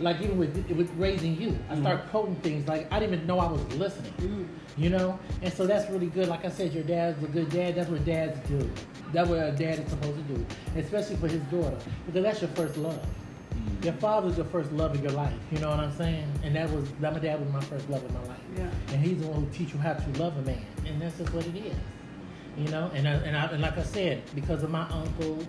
Like 0.00 0.20
even 0.20 0.38
with 0.38 0.54
with 0.70 0.90
raising 0.96 1.40
you, 1.40 1.58
I 1.70 1.78
start 1.80 2.00
mm-hmm. 2.00 2.10
quoting 2.10 2.36
things 2.36 2.68
like 2.68 2.92
I 2.92 2.98
didn't 2.98 3.14
even 3.14 3.26
know 3.26 3.38
I 3.38 3.50
was 3.50 3.62
listening. 3.74 4.12
Mm. 4.18 4.48
You 4.76 4.88
know, 4.88 5.18
and 5.42 5.52
so 5.52 5.66
that's 5.66 5.90
really 5.90 6.06
good. 6.06 6.28
Like 6.28 6.44
I 6.44 6.48
said, 6.48 6.72
your 6.72 6.84
dad's 6.84 7.22
a 7.22 7.26
good 7.26 7.50
dad. 7.50 7.74
That's 7.74 7.90
what 7.90 8.04
dads 8.04 8.38
do. 8.48 8.70
That's 9.12 9.28
what 9.28 9.38
a 9.38 9.52
dad 9.52 9.80
is 9.80 9.90
supposed 9.90 10.16
to 10.16 10.34
do, 10.34 10.46
especially 10.76 11.16
for 11.16 11.28
his 11.28 11.42
daughter, 11.42 11.76
because 12.06 12.22
that's 12.22 12.40
your 12.40 12.50
first 12.50 12.78
love. 12.78 12.94
Mm-hmm. 12.94 13.84
Your 13.84 13.92
father's 13.94 14.36
your 14.38 14.46
first 14.46 14.72
love 14.72 14.94
of 14.94 15.02
your 15.02 15.12
life. 15.12 15.34
You 15.50 15.58
know 15.58 15.68
what 15.68 15.80
I'm 15.80 15.94
saying? 15.96 16.26
And 16.42 16.56
that 16.56 16.70
was 16.70 16.90
that 17.00 17.12
my 17.12 17.18
dad 17.18 17.38
was 17.40 17.52
my 17.52 17.60
first 17.60 17.88
love 17.90 18.02
of 18.02 18.12
my 18.14 18.22
life. 18.24 18.40
Yeah. 18.56 18.70
And 18.88 19.04
he's 19.04 19.20
the 19.20 19.26
one 19.26 19.44
who 19.44 19.50
teach 19.50 19.74
you 19.74 19.78
how 19.78 19.92
to 19.92 20.10
love 20.18 20.36
a 20.38 20.42
man, 20.42 20.64
and 20.86 21.00
that's 21.00 21.18
just 21.18 21.32
what 21.34 21.46
it 21.46 21.56
is. 21.56 21.76
You 22.56 22.68
know, 22.68 22.90
and 22.94 23.08
I, 23.08 23.12
and, 23.12 23.36
I, 23.36 23.44
and 23.46 23.62
like 23.62 23.78
I 23.78 23.82
said, 23.82 24.22
because 24.34 24.62
of 24.62 24.70
my 24.70 24.86
uncles, 24.88 25.46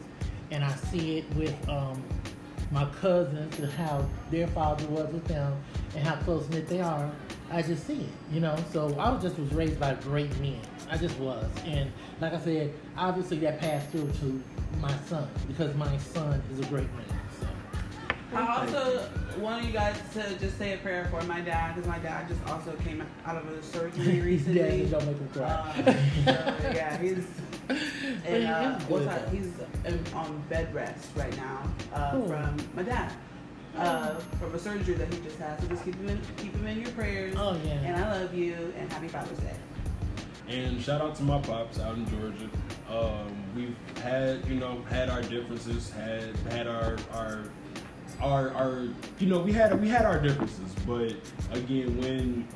and 0.52 0.64
I 0.64 0.74
see 0.76 1.18
it 1.18 1.36
with 1.36 1.70
um, 1.70 2.02
my 2.74 2.86
cousins 3.00 3.60
and 3.60 3.72
how 3.72 4.06
their 4.32 4.48
father 4.48 4.86
was 4.88 5.08
with 5.14 5.26
them, 5.26 5.56
and 5.96 6.06
how 6.06 6.16
close 6.24 6.50
knit 6.50 6.68
they 6.68 6.82
are. 6.82 7.10
I 7.52 7.62
just 7.62 7.86
see 7.86 8.02
it, 8.02 8.10
you 8.32 8.40
know. 8.40 8.56
So 8.72 8.96
I 8.98 9.12
was 9.12 9.22
just 9.22 9.38
was 9.38 9.54
raised 9.54 9.80
by 9.80 9.94
great 9.96 10.36
men. 10.40 10.60
I 10.90 10.98
just 10.98 11.18
was, 11.20 11.46
and 11.66 11.92
like 12.20 12.34
I 12.34 12.40
said, 12.40 12.74
obviously 12.98 13.38
that 13.40 13.60
passed 13.60 13.90
through 13.90 14.12
to 14.20 14.44
my 14.82 14.94
son 15.06 15.28
because 15.48 15.76
my 15.76 15.98
son 15.98 16.42
is 16.52 16.60
a 16.60 16.66
great 16.66 16.92
man. 16.96 17.13
So. 18.34 18.40
I 18.40 18.58
also 18.58 19.10
want 19.40 19.66
you 19.66 19.72
guys 19.72 19.96
to 20.14 20.36
just 20.40 20.58
say 20.58 20.74
a 20.74 20.78
prayer 20.78 21.08
for 21.12 21.22
my 21.24 21.42
dad 21.42 21.76
because 21.76 21.88
my 21.88 22.00
dad 22.00 22.28
just 22.28 22.44
also 22.48 22.74
came 22.84 23.04
out 23.26 23.38
of 23.38 23.48
a 23.50 23.62
surgery 23.64 24.22
recently. 24.22 24.60
Dad, 24.86 24.92
don't 24.92 25.06
make 25.06 25.18
him 25.18 25.30
cry. 25.30 25.74
Um, 25.78 25.86
so, 26.26 26.72
yeah, 26.74 26.98
he's 26.98 27.26
and 28.26 28.44
uh, 28.46 28.78
He's 28.80 28.88
what's 28.90 29.06
that? 29.06 29.30
He's 29.30 29.52
in, 29.86 30.04
on 30.14 30.42
bed 30.50 30.74
rest 30.74 31.08
right 31.16 31.36
now 31.38 31.64
uh, 31.94 32.12
Cool. 32.12 32.28
from 32.28 32.58
my 32.76 32.84
dad. 32.84 33.14
Uh, 33.76 34.16
from 34.40 34.54
a 34.54 34.60
surgery 34.60 34.94
that 34.94 35.12
he 35.12 35.20
just 35.22 35.40
had, 35.40 35.60
so 35.60 35.68
just 35.68 35.84
keep 35.84 35.96
him 35.96 36.10
in, 36.10 36.22
keep 36.38 36.54
him 36.54 36.68
in 36.68 36.80
your 36.80 36.92
prayers. 36.92 37.34
Oh, 37.36 37.58
yeah. 37.66 37.72
And 37.72 37.96
I 38.04 38.20
love 38.22 38.32
you, 38.36 38.72
and 38.78 38.92
happy 38.94 39.08
Father's 39.08 39.40
Day. 39.40 39.56
And 40.48 40.80
shout 40.80 41.02
out 41.02 41.16
to 41.16 41.24
my 41.24 41.40
pops 41.42 41.80
out 41.80 41.96
in 41.96 42.08
Georgia. 42.08 42.50
Um, 42.88 43.34
we've 43.56 43.76
had, 44.04 44.46
you 44.46 44.56
know, 44.56 44.84
had 44.90 45.10
our 45.10 45.24
differences, 45.24 45.90
had 45.90 46.36
had 46.52 46.68
our 46.68 46.98
our 47.14 47.46
our 48.24 48.54
our 48.54 48.88
you 49.20 49.28
know, 49.28 49.40
we 49.40 49.52
had 49.52 49.80
we 49.80 49.90
had 49.90 50.06
our 50.06 50.20
differences, 50.20 50.74
but 50.88 51.14
again, 51.52 52.00
when 52.02 52.48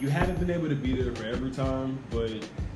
you 0.00 0.08
haven't 0.08 0.38
been 0.38 0.50
able 0.50 0.68
to 0.68 0.74
be 0.74 1.00
there 1.00 1.14
for 1.14 1.24
every 1.24 1.50
time, 1.50 1.98
but 2.10 2.30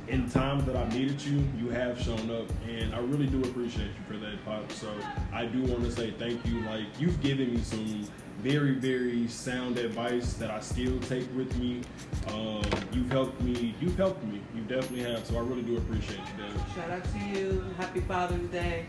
in 0.08 0.28
times 0.30 0.64
that 0.64 0.74
I 0.74 0.88
needed 0.88 1.22
you, 1.22 1.44
you 1.58 1.68
have 1.68 2.00
shown 2.00 2.30
up, 2.30 2.46
and 2.66 2.94
I 2.94 2.98
really 3.00 3.26
do 3.26 3.42
appreciate 3.42 3.88
you 3.88 4.04
for 4.06 4.16
that, 4.16 4.42
Pop. 4.46 4.72
So 4.72 4.88
I 5.32 5.44
do 5.44 5.62
want 5.64 5.84
to 5.84 5.92
say 5.92 6.12
thank 6.12 6.44
you. 6.46 6.60
Like 6.62 6.86
you've 6.98 7.20
given 7.20 7.54
me 7.54 7.62
some 7.62 8.08
very, 8.38 8.72
very 8.72 9.28
sound 9.28 9.78
advice 9.78 10.34
that 10.34 10.50
I 10.50 10.60
still 10.60 10.98
take 11.00 11.28
with 11.36 11.54
me. 11.58 11.82
Um, 12.28 12.62
you've 12.92 13.10
helped 13.10 13.40
me. 13.42 13.74
You've 13.80 13.96
helped 13.96 14.24
me. 14.24 14.40
You 14.54 14.62
definitely 14.62 15.02
have. 15.12 15.26
So 15.26 15.36
I 15.36 15.40
really 15.40 15.62
do 15.62 15.76
appreciate 15.76 16.20
you, 16.20 16.44
Dad. 16.44 16.64
Shout 16.74 16.90
out 16.90 17.04
to 17.04 17.18
you. 17.18 17.64
Happy 17.76 18.00
Father's 18.00 18.48
Day. 18.50 18.86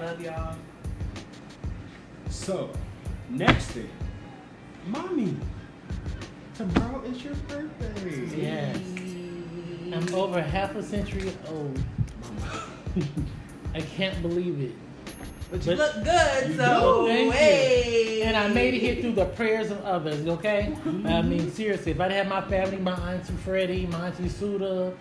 Love 0.00 0.20
y'all. 0.20 0.56
So 2.30 2.70
next 3.28 3.66
thing, 3.72 3.88
mommy. 4.86 5.36
tomorrow 6.54 7.02
is 7.02 7.22
your 7.24 7.34
birthday. 7.48 8.36
Yes. 8.36 8.76
I'm 9.92 10.14
over 10.14 10.40
half 10.40 10.74
a 10.76 10.82
century 10.82 11.32
old. 11.48 11.78
I 13.74 13.80
can't 13.80 14.20
believe 14.22 14.60
it. 14.60 14.72
But 15.50 15.66
you 15.66 15.76
But- 15.76 15.96
look 15.96 16.04
good, 16.04 16.50
You 16.50 16.56
so 16.56 17.02
do. 17.02 17.08
Thank 17.08 17.24
you. 17.26 17.30
hey. 17.32 18.22
And 18.22 18.36
I 18.36 18.46
made 18.48 18.74
it 18.74 18.80
here 18.80 18.96
through 19.02 19.12
the 19.14 19.24
prayers 19.26 19.70
of 19.72 19.80
others, 19.84 20.24
okay? 20.26 20.66
I 20.66 20.88
Mm-hmm. 20.88 21.28
mean, 21.28 21.50
seriously, 21.50 21.92
if 21.92 22.00
I'd 22.00 22.12
had 22.12 22.28
my 22.28 22.40
family, 22.42 22.76
my 22.76 22.92
auntie 23.14 23.32
Freddie, 23.44 23.86
my 23.86 24.08
auntie 24.08 24.28
Suda, 24.28 24.92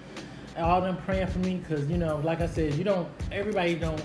all 0.57 0.81
them 0.81 0.97
praying 1.05 1.27
for 1.27 1.39
me, 1.39 1.55
because, 1.57 1.87
you 1.87 1.97
know, 1.97 2.17
like 2.23 2.41
I 2.41 2.47
said, 2.47 2.73
you 2.73 2.83
don't, 2.83 3.07
everybody 3.31 3.75
don't 3.75 4.01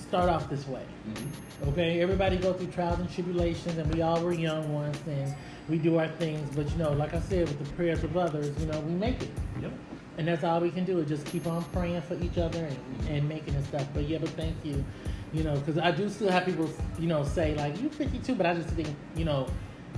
start 0.00 0.28
off 0.28 0.48
this 0.50 0.66
way, 0.66 0.82
Mhm. 1.08 1.26
Okay? 1.68 2.00
Everybody 2.00 2.36
go 2.36 2.52
through 2.52 2.68
trials 2.68 2.98
and 2.98 3.10
tribulations, 3.12 3.78
and 3.78 3.92
we 3.94 4.02
all 4.02 4.20
were 4.22 4.32
young 4.32 4.72
ones, 4.72 4.98
and 5.06 5.34
we 5.68 5.78
do 5.78 5.98
our 5.98 6.08
things, 6.08 6.48
but, 6.54 6.70
you 6.70 6.76
know, 6.76 6.92
like 6.92 7.14
I 7.14 7.20
said, 7.20 7.48
with 7.48 7.58
the 7.58 7.72
prayers 7.74 8.04
of 8.04 8.16
others, 8.16 8.52
you 8.60 8.66
know, 8.66 8.80
we 8.80 8.92
make 8.92 9.22
it. 9.22 9.30
Yep. 9.62 9.72
And 10.18 10.28
that's 10.28 10.44
all 10.44 10.60
we 10.60 10.70
can 10.70 10.84
do 10.84 10.98
is 10.98 11.08
just 11.08 11.26
keep 11.26 11.46
on 11.46 11.64
praying 11.72 12.02
for 12.02 12.14
each 12.22 12.38
other 12.38 12.64
and, 12.64 13.08
and 13.08 13.28
making 13.28 13.54
and 13.54 13.64
stuff. 13.66 13.86
But 13.92 14.08
yeah, 14.08 14.18
but 14.18 14.28
thank 14.30 14.54
you, 14.64 14.84
you 15.32 15.42
know, 15.42 15.54
because 15.56 15.78
I 15.78 15.90
do 15.90 16.08
still 16.08 16.30
have 16.30 16.44
people, 16.44 16.70
you 16.98 17.08
know, 17.08 17.24
say 17.24 17.54
like 17.56 17.80
you're 17.80 17.90
52, 17.90 18.34
but 18.34 18.46
I 18.46 18.54
just 18.54 18.68
think, 18.68 18.88
you 19.16 19.24
know, 19.24 19.48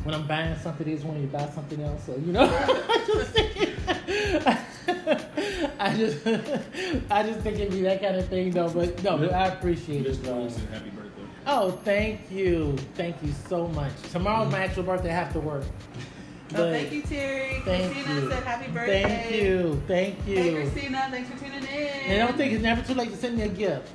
when 0.07 0.15
I'm 0.15 0.27
buying 0.27 0.57
something, 0.59 0.89
is 0.89 1.05
when 1.05 1.21
you 1.21 1.27
buy 1.27 1.49
something 1.51 1.83
else. 1.83 2.05
So 2.05 2.15
you 2.17 2.33
know, 2.33 2.45
I 2.49 3.05
just 3.07 3.31
think, 3.33 3.75
I 5.81 5.97
just, 5.97 6.27
I 7.11 7.23
just 7.25 7.41
think 7.41 7.59
it'd 7.59 7.73
be 7.73 7.83
that 7.83 8.01
kind 8.01 8.17
of 8.17 8.29
thing, 8.29 8.53
though. 8.53 8.71
But 8.71 9.03
no, 9.03 9.19
but 9.19 9.33
I 9.33 9.49
appreciate 9.49 10.07
it. 10.07 10.23
though. 10.23 10.49
Happy 10.49 10.91
birthday. 10.91 11.06
Oh, 11.47 11.71
thank 11.85 12.31
you, 12.31 12.76
thank 12.95 13.23
you 13.23 13.33
so 13.49 13.69
much. 13.69 13.93
Tomorrow's 14.11 14.50
my 14.50 14.65
actual 14.65 14.83
birthday. 14.83 15.11
I 15.11 15.15
have 15.15 15.33
to 15.35 15.41
work. 15.41 15.65
Oh, 16.55 16.71
thank 16.71 16.93
you, 16.93 17.03
Terry. 17.03 17.61
Thank 17.65 17.93
Christina 17.93 18.21
you. 18.21 18.31
said 18.31 18.43
happy 18.45 18.71
birthday. 18.71 19.03
Thank 19.03 19.35
you, 19.35 19.83
thank 19.87 20.26
you. 20.26 20.37
Hey, 20.37 20.55
Christina. 20.55 21.09
Thanks 21.11 21.31
for 21.31 21.38
tuning 21.38 21.62
in. 21.65 21.88
And 21.88 22.29
don't 22.29 22.37
think 22.37 22.53
it's 22.53 22.62
never 22.62 22.83
too 22.83 22.95
late 22.95 23.11
to 23.11 23.17
send 23.17 23.37
me 23.37 23.43
a 23.45 23.49
gift. 23.49 23.91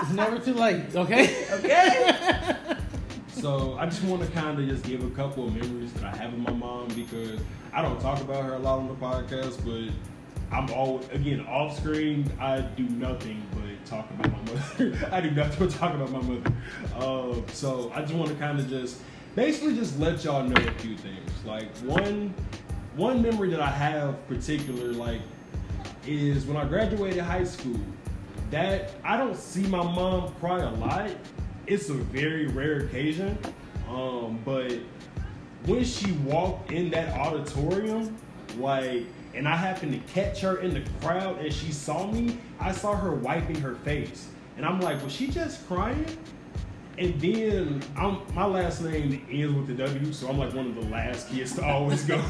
It's 0.00 0.12
never 0.12 0.38
too 0.38 0.54
late, 0.54 0.94
okay? 0.94 1.46
Okay. 1.52 2.56
So 3.42 3.76
I 3.76 3.86
just 3.86 4.04
want 4.04 4.22
to 4.22 4.30
kind 4.30 4.56
of 4.56 4.68
just 4.68 4.84
give 4.84 5.02
a 5.02 5.10
couple 5.10 5.48
of 5.48 5.52
memories 5.52 5.92
that 5.94 6.04
I 6.04 6.16
have 6.16 6.32
of 6.32 6.38
my 6.38 6.52
mom 6.52 6.86
because 6.94 7.40
I 7.72 7.82
don't 7.82 8.00
talk 8.00 8.20
about 8.20 8.44
her 8.44 8.54
a 8.54 8.58
lot 8.60 8.78
on 8.78 8.86
the 8.86 8.94
podcast, 8.94 9.64
but 9.64 9.92
I'm 10.56 10.70
all 10.70 11.00
again 11.10 11.44
off 11.46 11.76
screen. 11.76 12.30
I 12.38 12.60
do 12.60 12.84
nothing 12.84 13.44
but 13.50 13.71
talk 13.84 14.10
about 14.10 14.32
my 14.32 14.52
mother. 14.52 15.08
I 15.12 15.20
do 15.20 15.30
nothing 15.30 15.66
but 15.66 15.74
talk 15.74 15.94
about 15.94 16.10
my 16.10 16.20
mother. 16.20 16.52
Uh, 16.96 17.34
so 17.52 17.92
I 17.94 18.02
just 18.02 18.14
want 18.14 18.30
to 18.30 18.36
kind 18.36 18.58
of 18.58 18.68
just 18.68 19.00
basically 19.34 19.74
just 19.74 19.98
let 19.98 20.24
y'all 20.24 20.44
know 20.44 20.60
a 20.62 20.72
few 20.80 20.96
things. 20.96 21.30
Like 21.44 21.74
one 21.78 22.34
one 22.96 23.22
memory 23.22 23.50
that 23.50 23.60
I 23.60 23.70
have 23.70 24.26
particular 24.28 24.92
like 24.92 25.20
is 26.06 26.46
when 26.46 26.56
I 26.56 26.64
graduated 26.64 27.22
high 27.22 27.44
school. 27.44 27.80
That 28.50 28.92
I 29.02 29.16
don't 29.16 29.36
see 29.36 29.62
my 29.62 29.82
mom 29.82 30.34
cry 30.34 30.60
a 30.60 30.70
lot. 30.70 31.10
It's 31.66 31.88
a 31.88 31.94
very 31.94 32.48
rare 32.48 32.80
occasion. 32.80 33.38
Um, 33.88 34.40
but 34.44 34.72
when 35.66 35.84
she 35.84 36.12
walked 36.12 36.72
in 36.72 36.90
that 36.90 37.14
auditorium, 37.18 38.16
like, 38.58 39.04
and 39.34 39.48
I 39.48 39.56
happened 39.56 39.92
to 39.92 40.12
catch 40.12 40.40
her 40.40 40.58
in 40.58 40.74
the 40.74 40.82
crowd 41.00 41.38
and 41.38 41.52
she 41.52 41.72
saw 41.72 42.10
me, 42.10 42.38
I 42.60 42.72
saw 42.72 42.94
her 42.94 43.14
wiping 43.14 43.60
her 43.60 43.76
face. 43.76 44.28
And 44.56 44.66
I'm 44.66 44.80
like, 44.80 45.02
was 45.02 45.12
she 45.12 45.28
just 45.28 45.66
crying? 45.66 46.06
And 46.98 47.18
then 47.20 47.82
I'm, 47.96 48.20
my 48.34 48.44
last 48.44 48.82
name 48.82 49.26
ends 49.30 49.54
with 49.54 49.66
the 49.66 49.74
W, 49.74 50.12
so 50.12 50.28
I'm 50.28 50.38
like 50.38 50.52
one 50.52 50.66
of 50.66 50.74
the 50.74 50.90
last 50.90 51.30
kids 51.30 51.54
to 51.54 51.64
always 51.66 52.04
go. 52.04 52.20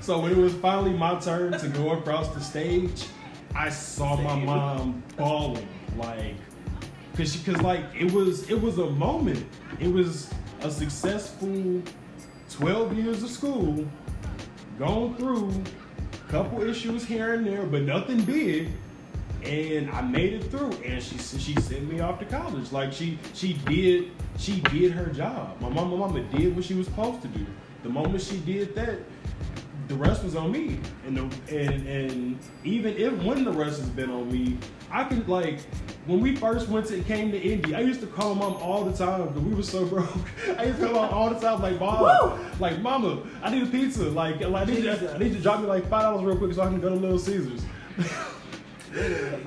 so 0.00 0.20
when 0.20 0.30
it 0.30 0.38
was 0.38 0.54
finally 0.54 0.92
my 0.92 1.18
turn 1.18 1.58
to 1.58 1.68
go 1.68 1.92
across 1.92 2.28
the 2.28 2.40
stage, 2.40 3.06
I 3.54 3.68
saw 3.70 4.16
my 4.16 4.36
mom 4.36 5.02
bawling, 5.16 5.68
like, 5.96 6.34
cause, 7.16 7.32
she, 7.32 7.42
cause 7.44 7.60
like 7.62 7.84
it 7.98 8.12
was, 8.12 8.48
it 8.48 8.60
was 8.60 8.78
a 8.78 8.90
moment. 8.90 9.44
It 9.80 9.92
was 9.92 10.30
a 10.62 10.70
successful 10.70 11.82
12 12.50 12.96
years 12.96 13.22
of 13.24 13.30
school, 13.30 13.86
gone 14.78 15.16
through 15.16 15.52
couple 16.34 16.68
issues 16.68 17.04
here 17.04 17.34
and 17.34 17.46
there, 17.46 17.64
but 17.64 17.82
nothing 17.82 18.20
big 18.24 18.68
and 19.44 19.88
I 19.90 20.00
made 20.00 20.32
it 20.32 20.50
through. 20.50 20.72
And 20.84 21.00
she 21.00 21.16
she 21.18 21.54
sent 21.60 21.88
me 21.88 22.00
off 22.00 22.18
to 22.18 22.24
college. 22.24 22.72
Like 22.72 22.92
she 22.92 23.20
she 23.34 23.52
did 23.52 24.10
she 24.36 24.60
did 24.62 24.90
her 24.90 25.06
job. 25.06 25.60
My 25.60 25.68
mama 25.68 25.96
mama 25.96 26.24
did 26.36 26.56
what 26.56 26.64
she 26.64 26.74
was 26.74 26.86
supposed 26.86 27.22
to 27.22 27.28
do. 27.28 27.46
The 27.84 27.88
moment 27.88 28.20
she 28.20 28.38
did 28.38 28.74
that, 28.74 28.98
the 29.86 29.94
rest 29.94 30.24
was 30.24 30.34
on 30.34 30.50
me. 30.50 30.80
And 31.06 31.16
the 31.16 31.22
and 31.56 31.86
and 31.86 32.38
even 32.64 32.96
if 32.96 33.12
when 33.22 33.44
the 33.44 33.52
rest 33.52 33.78
has 33.78 33.90
been 33.90 34.10
on 34.10 34.28
me, 34.28 34.58
I 34.94 35.02
can 35.02 35.26
like 35.26 35.58
when 36.06 36.20
we 36.20 36.36
first 36.36 36.68
went 36.68 36.86
to 36.86 37.00
came 37.02 37.32
to 37.32 37.38
Indy, 37.38 37.74
I 37.74 37.80
used 37.80 38.00
to 38.02 38.06
call 38.06 38.36
mom 38.36 38.54
all 38.54 38.84
the 38.84 38.96
time 38.96 39.26
because 39.26 39.42
we 39.42 39.52
were 39.52 39.62
so 39.62 39.84
broke. 39.92 40.08
I 40.56 40.66
used 40.66 40.78
to 40.78 40.86
call 40.86 40.94
mom 40.94 41.12
all 41.12 41.30
the 41.30 41.40
time, 41.40 41.60
like 41.60 41.80
mom, 41.80 42.60
like 42.60 42.80
mama, 42.80 43.20
I 43.42 43.50
need 43.50 43.64
a 43.64 43.66
pizza. 43.66 44.04
Like, 44.04 44.40
like 44.40 44.68
I 44.68 44.72
need, 44.72 44.84
you, 44.84 44.90
I 44.92 45.18
need 45.18 45.32
to 45.32 45.40
drop 45.40 45.60
me 45.60 45.66
like 45.66 45.88
five 45.88 46.02
dollars 46.02 46.24
real 46.24 46.36
quick 46.36 46.54
so 46.54 46.62
I 46.62 46.66
can 46.66 46.80
go 46.80 46.90
to 46.90 46.94
Little 46.94 47.18
Caesars. 47.18 47.64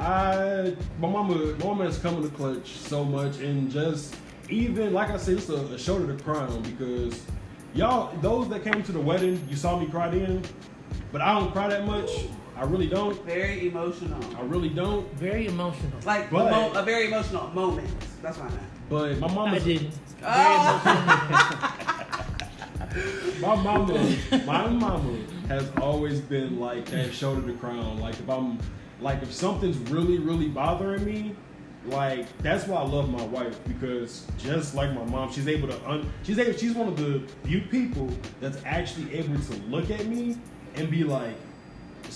I 0.02 0.76
my 1.00 1.10
mama 1.10 1.36
my 1.36 1.66
mama 1.66 1.86
has 1.86 1.98
come 1.98 2.16
in 2.16 2.24
the 2.24 2.30
clutch 2.30 2.68
so 2.68 3.06
much 3.06 3.38
and 3.38 3.72
just 3.72 4.18
even 4.50 4.92
like 4.92 5.10
I 5.10 5.18
said, 5.18 5.38
it's 5.38 5.48
a, 5.48 5.56
a 5.56 5.80
shoulder 5.80 6.14
to 6.14 6.22
cry 6.22 6.40
on 6.40 6.62
because 6.64 7.24
y'all 7.74 8.14
those 8.18 8.50
that 8.50 8.66
came 8.66 8.84
to 8.84 8.92
the 8.92 9.00
wedding, 9.00 9.42
you 9.50 9.56
saw 9.56 9.80
me 9.80 9.88
cry 9.88 10.10
then, 10.10 10.44
but 11.14 11.22
I 11.22 11.40
don't 11.40 11.54
cry 11.54 11.70
that 11.70 11.86
much. 11.86 12.10
I 12.58 12.64
really 12.64 12.88
don't. 12.88 13.24
Very 13.26 13.68
emotional. 13.68 14.20
I 14.38 14.42
really 14.42 14.70
don't. 14.70 15.12
Very 15.14 15.48
emotional. 15.48 15.92
Like 16.06 16.30
But- 16.32 16.52
mo- 16.52 16.72
a 16.80 16.84
very 16.84 17.08
emotional 17.08 17.48
moment. 17.50 17.88
That's 18.22 18.38
what 18.38 18.48
I 18.48 18.56
meant. 18.56 18.64
But 18.90 19.20
my 19.20 19.28
I 19.28 19.34
mama, 19.36 19.60
didn't. 19.60 19.94
Oh. 20.24 20.82
my 23.42 23.56
mama, 23.56 24.16
my 24.46 24.68
mama 24.68 25.18
has 25.50 25.70
always 25.82 26.20
been 26.20 26.60
like 26.60 26.86
that 26.88 27.14
shoulder 27.14 27.46
to 27.46 27.54
cry 27.58 27.78
on. 27.78 28.00
Like 28.00 28.16
if 28.16 28.30
I'm, 28.30 28.58
like 29.02 29.22
if 29.22 29.32
something's 29.32 29.78
really 29.92 30.18
really 30.18 30.48
bothering 30.48 31.06
me, 31.06 31.36
like 31.86 32.26
that's 32.40 32.66
why 32.68 32.78
I 32.82 32.86
love 32.86 33.10
my 33.10 33.24
wife 33.26 33.60
because 33.68 34.26
just 34.38 34.74
like 34.74 34.94
my 34.94 35.04
mom, 35.06 35.32
she's 35.32 35.48
able 35.48 35.68
to 35.68 35.90
un, 35.90 36.10
she's 36.24 36.40
able 36.40 36.58
she's 36.58 36.74
one 36.74 36.88
of 36.88 36.98
the 36.98 37.22
few 37.44 37.62
people 37.62 38.10
that's 38.42 38.60
actually 38.66 39.14
able 39.14 39.38
to 39.40 39.54
look 39.70 39.92
at 39.92 40.06
me 40.08 40.38
and 40.76 40.90
be 40.90 41.04
like, 41.04 41.36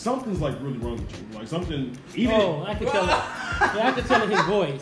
something's 0.01 0.41
like 0.41 0.55
really 0.61 0.79
wrong 0.79 0.97
with 0.97 1.19
you. 1.31 1.37
Like 1.37 1.47
something 1.47 1.95
even 2.15 2.35
Oh, 2.35 2.63
I 2.67 2.75
could 2.75 2.87
tell 2.87 3.03
it. 3.03 3.09
Yeah, 3.09 3.87
I 3.87 3.91
could 3.91 4.05
tell 4.05 4.23
in 4.23 4.31
his 4.31 4.41
voice. 4.41 4.81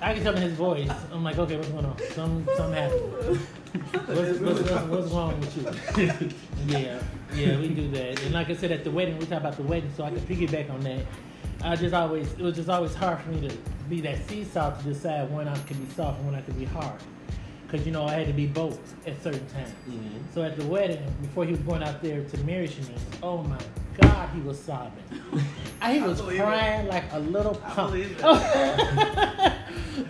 I 0.00 0.14
can 0.14 0.22
tell 0.22 0.34
in 0.36 0.42
his 0.42 0.54
voice. 0.54 0.90
I'm 1.12 1.24
like, 1.24 1.38
okay, 1.38 1.56
what's 1.56 1.68
going 1.68 1.84
on? 1.84 1.96
Some, 2.12 2.46
some 2.56 2.72
happened. 2.72 3.12
What's, 3.12 4.38
what's, 4.40 4.40
what's, 4.40 4.70
what's 4.70 5.10
wrong 5.12 5.40
with 5.40 5.56
you? 5.56 6.30
Yeah, 6.66 7.00
yeah, 7.34 7.58
we 7.58 7.68
do 7.68 7.88
that. 7.92 8.20
And 8.24 8.34
like 8.34 8.50
I 8.50 8.54
said, 8.56 8.72
at 8.72 8.82
the 8.82 8.90
wedding, 8.90 9.16
we 9.18 9.26
talk 9.26 9.40
about 9.40 9.56
the 9.56 9.62
wedding, 9.62 9.90
so 9.96 10.02
I 10.04 10.10
can 10.10 10.20
piggyback 10.20 10.68
on 10.70 10.80
that. 10.80 11.06
I 11.62 11.76
just 11.76 11.94
always, 11.94 12.30
it 12.32 12.40
was 12.40 12.56
just 12.56 12.68
always 12.68 12.94
hard 12.94 13.20
for 13.20 13.30
me 13.30 13.48
to 13.48 13.56
be 13.88 14.00
that 14.02 14.28
seesaw 14.28 14.76
to 14.76 14.82
decide 14.84 15.30
when 15.30 15.46
I 15.48 15.56
could 15.60 15.80
be 15.80 15.94
soft 15.94 16.18
and 16.18 16.26
when 16.26 16.34
I 16.34 16.42
could 16.42 16.58
be 16.58 16.64
hard. 16.64 17.00
Because, 17.70 17.84
you 17.86 17.92
know, 17.92 18.06
I 18.06 18.14
had 18.14 18.26
to 18.28 18.32
be 18.32 18.46
both 18.46 18.78
at 19.06 19.22
certain 19.22 19.46
times. 19.48 19.72
Mhm. 19.86 19.98
So 20.34 20.42
at 20.42 20.56
the 20.56 20.64
wedding, 20.66 21.02
before 21.20 21.44
he 21.44 21.50
was 21.52 21.60
going 21.60 21.82
out 21.82 22.00
there 22.02 22.24
to 22.24 22.38
marry 22.44 22.66
Shanice, 22.66 22.98
oh 23.22 23.42
my 23.42 23.58
God, 24.00 24.30
he 24.34 24.40
was 24.40 24.58
sobbing. 24.58 25.04
He 25.86 26.00
was 26.00 26.20
crying 26.20 26.88
like 26.88 27.04
a 27.12 27.20
little 27.20 27.54
punk. 27.54 27.94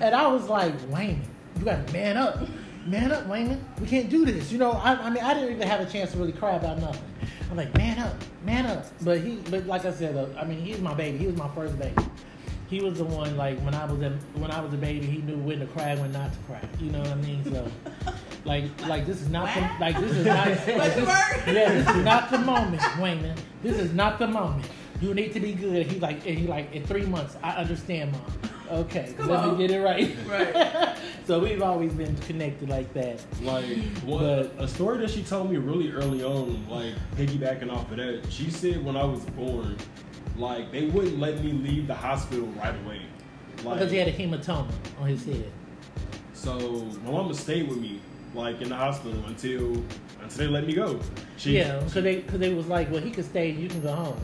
and 0.00 0.15
I 0.15 0.27
was 0.27 0.49
like, 0.49 0.73
Wayman, 0.88 1.21
you 1.59 1.65
gotta 1.65 1.93
man 1.93 2.17
up. 2.17 2.38
Man 2.87 3.12
up, 3.12 3.27
Wayman. 3.27 3.62
We 3.81 3.87
can't 3.87 4.09
do 4.09 4.25
this. 4.25 4.50
You 4.50 4.57
know, 4.59 4.73
I, 4.73 4.95
I 4.95 5.11
mean, 5.11 5.23
I 5.23 5.35
didn't 5.35 5.53
even 5.57 5.69
have 5.69 5.81
a 5.81 5.87
chance 5.91 6.12
to 6.12 6.19
really 6.19 6.33
cry 6.33 6.53
about 6.53 6.79
nothing. 6.79 7.03
I'm 7.50 7.57
like, 7.57 7.77
man 7.77 7.99
up, 7.99 8.15
man 8.45 8.65
up. 8.67 8.87
But 9.03 9.21
he, 9.21 9.37
but 9.50 9.67
like 9.67 9.85
I 9.85 9.93
said, 9.93 10.17
uh, 10.17 10.27
I 10.41 10.45
mean, 10.45 10.59
he's 10.61 10.79
my 10.81 10.95
baby. 10.95 11.19
He 11.19 11.27
was 11.27 11.37
my 11.37 11.49
first 11.55 11.79
baby. 11.79 11.95
He 12.68 12.80
was 12.80 12.98
the 12.98 13.04
one 13.04 13.37
like 13.37 13.58
when 13.60 13.75
I 13.75 13.84
was 13.87 14.00
a, 14.02 14.10
when 14.34 14.50
I 14.50 14.60
was 14.60 14.72
a 14.75 14.76
baby, 14.76 15.06
he 15.06 15.18
knew 15.22 15.38
when 15.38 15.60
to 15.60 15.66
cry, 15.66 15.94
when 15.94 16.12
not 16.12 16.32
to 16.32 16.38
cry. 16.40 16.60
You 16.80 16.90
know 16.90 17.00
what 17.00 17.08
I 17.10 17.14
mean? 17.16 17.42
So, 17.44 17.66
like, 18.44 18.64
like 18.87 19.06
this 19.06 19.22
is 19.22 19.28
not 19.30 19.54
the, 19.54 19.70
like 19.80 19.98
this 19.98 20.12
is 20.12 20.26
not 20.26 20.46
like, 20.48 20.64
this, 20.66 21.08
yeah, 21.46 21.72
this 21.72 21.88
is 21.88 22.04
not 22.04 22.30
the 22.30 22.38
moment, 22.38 22.82
Wayman. 23.00 23.37
This 23.62 23.78
is 23.78 23.92
not 23.94 24.18
the 24.18 24.26
moment. 24.28 24.66
You 25.00 25.14
need 25.14 25.32
to 25.32 25.40
be 25.40 25.52
good. 25.54 25.87
He's 25.87 26.02
like, 26.02 26.26
and 26.26 26.37
he 26.38 26.46
like 26.46 26.75
in 26.75 26.84
three 26.84 27.06
months. 27.06 27.37
I 27.42 27.52
understand, 27.52 28.12
mom. 28.12 28.22
Okay, 28.70 29.14
Come 29.16 29.28
let 29.28 29.38
on. 29.40 29.56
me 29.56 29.66
get 29.66 29.75
it 29.75 29.80
right. 29.82 30.14
Right. 30.28 30.94
so 31.26 31.38
we've 31.38 31.62
always 31.62 31.90
been 31.94 32.14
connected 32.16 32.68
like 32.68 32.92
that. 32.92 33.18
Like 33.40 33.64
what 34.04 34.20
But- 34.58 34.62
a 34.64 34.68
story 34.68 34.98
that 34.98 35.08
she 35.08 35.22
told 35.22 35.50
me 35.50 35.56
really 35.56 35.90
early 35.90 36.22
on, 36.22 36.68
like 36.68 36.92
piggybacking 37.16 37.72
off 37.72 37.90
of 37.90 37.96
that. 37.96 38.26
She 38.28 38.50
said 38.50 38.84
when 38.84 38.94
I 38.94 39.04
was 39.04 39.20
born, 39.30 39.78
like 40.38 40.71
they 40.73 40.87
wouldn't 40.87 41.18
let 41.18 41.42
me 41.42 41.52
leave 41.52 41.87
the 41.87 41.95
hospital 41.95 42.47
right 42.62 42.75
away. 42.85 43.02
Like 43.64 43.78
Because 43.78 43.90
he 43.90 43.99
had 43.99 44.09
a 44.09 44.12
hematoma 44.12 44.71
on 45.00 45.09
his 45.09 45.25
head. 45.25 45.50
so 46.33 46.59
my 47.04 47.11
mama 47.11 47.35
stayed 47.35 47.68
with 47.68 47.78
me, 47.78 48.00
like 48.35 48.61
in 48.61 48.68
the 48.68 48.76
hospital 48.76 49.21
until 49.26 49.83
until 50.23 50.38
they 50.38 50.47
let 50.47 50.66
me 50.66 50.75
go. 50.75 51.00
She, 51.37 51.57
Yeah, 51.57 51.78
because 51.78 52.02
they, 52.02 52.23
cause 52.23 52.38
they 52.38 52.52
was 52.54 52.66
like, 52.66 52.90
well, 52.90 53.00
he 53.00 53.11
could 53.11 53.25
stay, 53.25 53.50
you 53.50 53.68
can 53.68 53.83
go 53.83 53.92
home. 53.92 54.21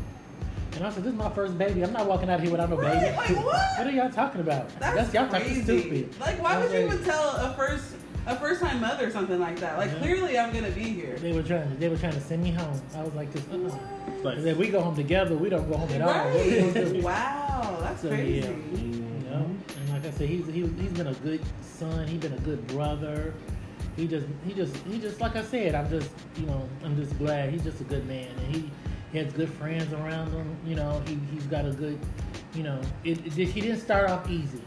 And 0.75 0.85
I 0.85 0.91
said, 0.91 1.05
this 1.05 1.13
is 1.13 1.19
my 1.19 1.31
first 1.31 1.57
baby. 1.57 1.83
I'm 1.85 1.93
not 1.93 2.07
walking 2.07 2.29
out 2.29 2.37
of 2.37 2.43
here 2.43 2.51
without 2.51 2.69
no 2.69 2.77
baby. 2.77 3.17
Like, 3.17 3.45
what? 3.45 3.87
are 3.87 3.91
y'all 3.91 4.11
talking 4.11 4.41
about? 4.41 4.69
That's, 4.81 5.15
y'all 5.15 5.29
crazy. 5.29 5.61
talking 5.61 5.63
stupid. 5.63 6.21
Like, 6.21 6.43
why 6.43 6.57
would 6.57 6.65
was 6.65 6.73
you 6.73 6.87
even 6.87 7.05
tell 7.05 7.37
a 7.37 7.55
first 7.57 7.95
a 8.27 8.37
first 8.37 8.61
time 8.61 8.81
mother 8.81 9.07
or 9.07 9.11
something 9.11 9.39
like 9.39 9.59
that? 9.61 9.79
Like, 9.79 9.91
Yeah. 9.93 9.99
clearly, 9.99 10.39
I'm 10.39 10.53
gonna 10.53 10.71
be 10.71 10.83
here. 10.85 11.17
They 11.19 11.33
were 11.33 11.43
trying. 11.43 11.79
They 11.79 11.89
were 11.89 11.97
trying 11.97 12.15
to 12.15 12.21
send 12.21 12.43
me 12.43 12.51
home. 12.51 12.81
I 12.97 13.03
was 13.03 13.15
like, 13.15 13.33
this. 13.33 13.43
Uh-uh. 13.53 13.79
Like, 14.23 14.39
If 14.39 14.57
we 14.57 14.69
go 14.69 14.81
home 14.81 14.97
together, 14.97 15.37
we 15.37 15.49
don't 15.51 15.69
go 15.71 15.77
home 15.77 15.91
at 15.91 16.03
all. 16.03 16.09
What 16.31 16.45
we 16.47 16.51
gonna 16.57 16.73
Right? 16.73 16.93
do? 16.95 17.01
wow, 17.03 17.77
that's 17.81 18.03
So, 18.03 18.09
crazy. 18.09 18.41
yeah. 18.47 18.79
You 18.79 19.31
know? 19.31 19.47
And 19.79 19.91
like 19.91 20.07
I 20.07 20.11
said, 20.11 20.29
he's 20.29 20.47
he, 20.47 20.61
he's 20.67 20.93
been 20.93 21.09
a 21.09 21.15
good 21.15 21.43
son. 21.61 22.07
He's 22.07 22.21
been 22.21 22.33
a 22.35 22.39
good 22.41 22.67
brother. 22.69 23.35
He 23.97 24.07
just 24.09 24.27
he 24.47 24.55
just 24.55 24.75
he 24.89 24.99
just 24.99 25.21
like 25.21 25.37
I 25.37 25.43
said. 25.43 25.75
I'm 25.75 25.89
just 25.91 26.11
you 26.37 26.47
know 26.47 26.69
I'm 26.85 26.97
just 26.97 27.17
glad 27.19 27.51
he's 27.51 27.63
just 27.63 27.81
a 27.81 27.85
good 27.85 28.07
man 28.09 28.27
and 28.29 28.55
he, 28.57 28.71
he 29.13 29.19
has 29.19 29.33
good 29.33 29.49
friends 29.53 29.93
around 29.93 30.33
him. 30.33 30.57
You 30.67 30.75
know 30.77 31.01
he 31.07 31.19
he's 31.33 31.45
got 31.47 31.65
a 31.65 31.71
good 31.71 31.99
you 32.55 32.63
know 32.65 32.81
it, 33.05 33.19
it 33.27 33.33
he 33.49 33.61
didn't 33.61 33.81
start 33.81 34.11
off 34.11 34.29
easy. 34.29 34.61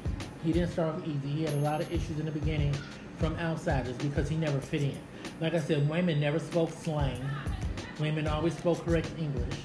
He 0.46 0.54
didn't 0.54 0.72
start 0.72 0.96
off 0.96 1.02
easy. 1.06 1.28
He 1.28 1.44
had 1.44 1.54
a 1.56 1.58
lot 1.58 1.82
of 1.82 1.92
issues 1.92 2.20
in 2.20 2.26
the 2.26 2.32
beginning 2.32 2.74
from 3.18 3.36
outsiders 3.38 3.96
because 3.98 4.30
he 4.30 4.36
never 4.36 4.60
fit 4.60 4.84
in. 4.84 4.98
Like 5.42 5.54
I 5.54 5.60
said, 5.60 5.88
Wayman 5.90 6.20
never 6.20 6.40
spoke 6.40 6.72
slang. 6.72 7.22
Wayman 8.00 8.28
always 8.28 8.56
spoke 8.58 8.84
correct 8.86 9.10
English, 9.18 9.56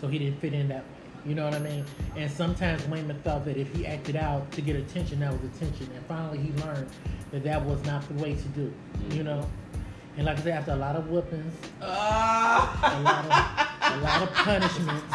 so 0.00 0.08
he 0.08 0.18
didn't 0.18 0.40
fit 0.40 0.52
in 0.52 0.68
that 0.68 0.82
way. 0.82 1.02
You 1.24 1.36
know 1.36 1.44
what 1.44 1.54
I 1.54 1.60
mean? 1.60 1.84
And 2.16 2.30
sometimes 2.30 2.86
Wayman 2.88 3.20
thought 3.22 3.44
that 3.44 3.56
if 3.56 3.72
he 3.74 3.86
acted 3.86 4.16
out 4.16 4.50
to 4.52 4.60
get 4.60 4.74
attention, 4.74 5.20
that 5.20 5.32
was 5.32 5.40
attention. 5.54 5.88
And 5.94 6.04
finally, 6.06 6.38
he 6.38 6.52
learned 6.64 6.88
that 7.30 7.44
that 7.44 7.64
was 7.64 7.84
not 7.84 8.06
the 8.08 8.14
way 8.14 8.34
to 8.34 8.48
do. 8.48 8.72
You 9.10 9.22
know? 9.22 9.48
And 10.16 10.26
like 10.26 10.38
I 10.38 10.42
said, 10.42 10.52
after 10.54 10.72
a 10.72 10.76
lot 10.76 10.96
of 10.96 11.08
whoopings, 11.08 11.54
a 11.80 11.86
lot 11.86 13.24
of 13.24 13.30
a 13.92 14.00
lot 14.02 14.22
of 14.22 14.32
punishments, 14.34 15.14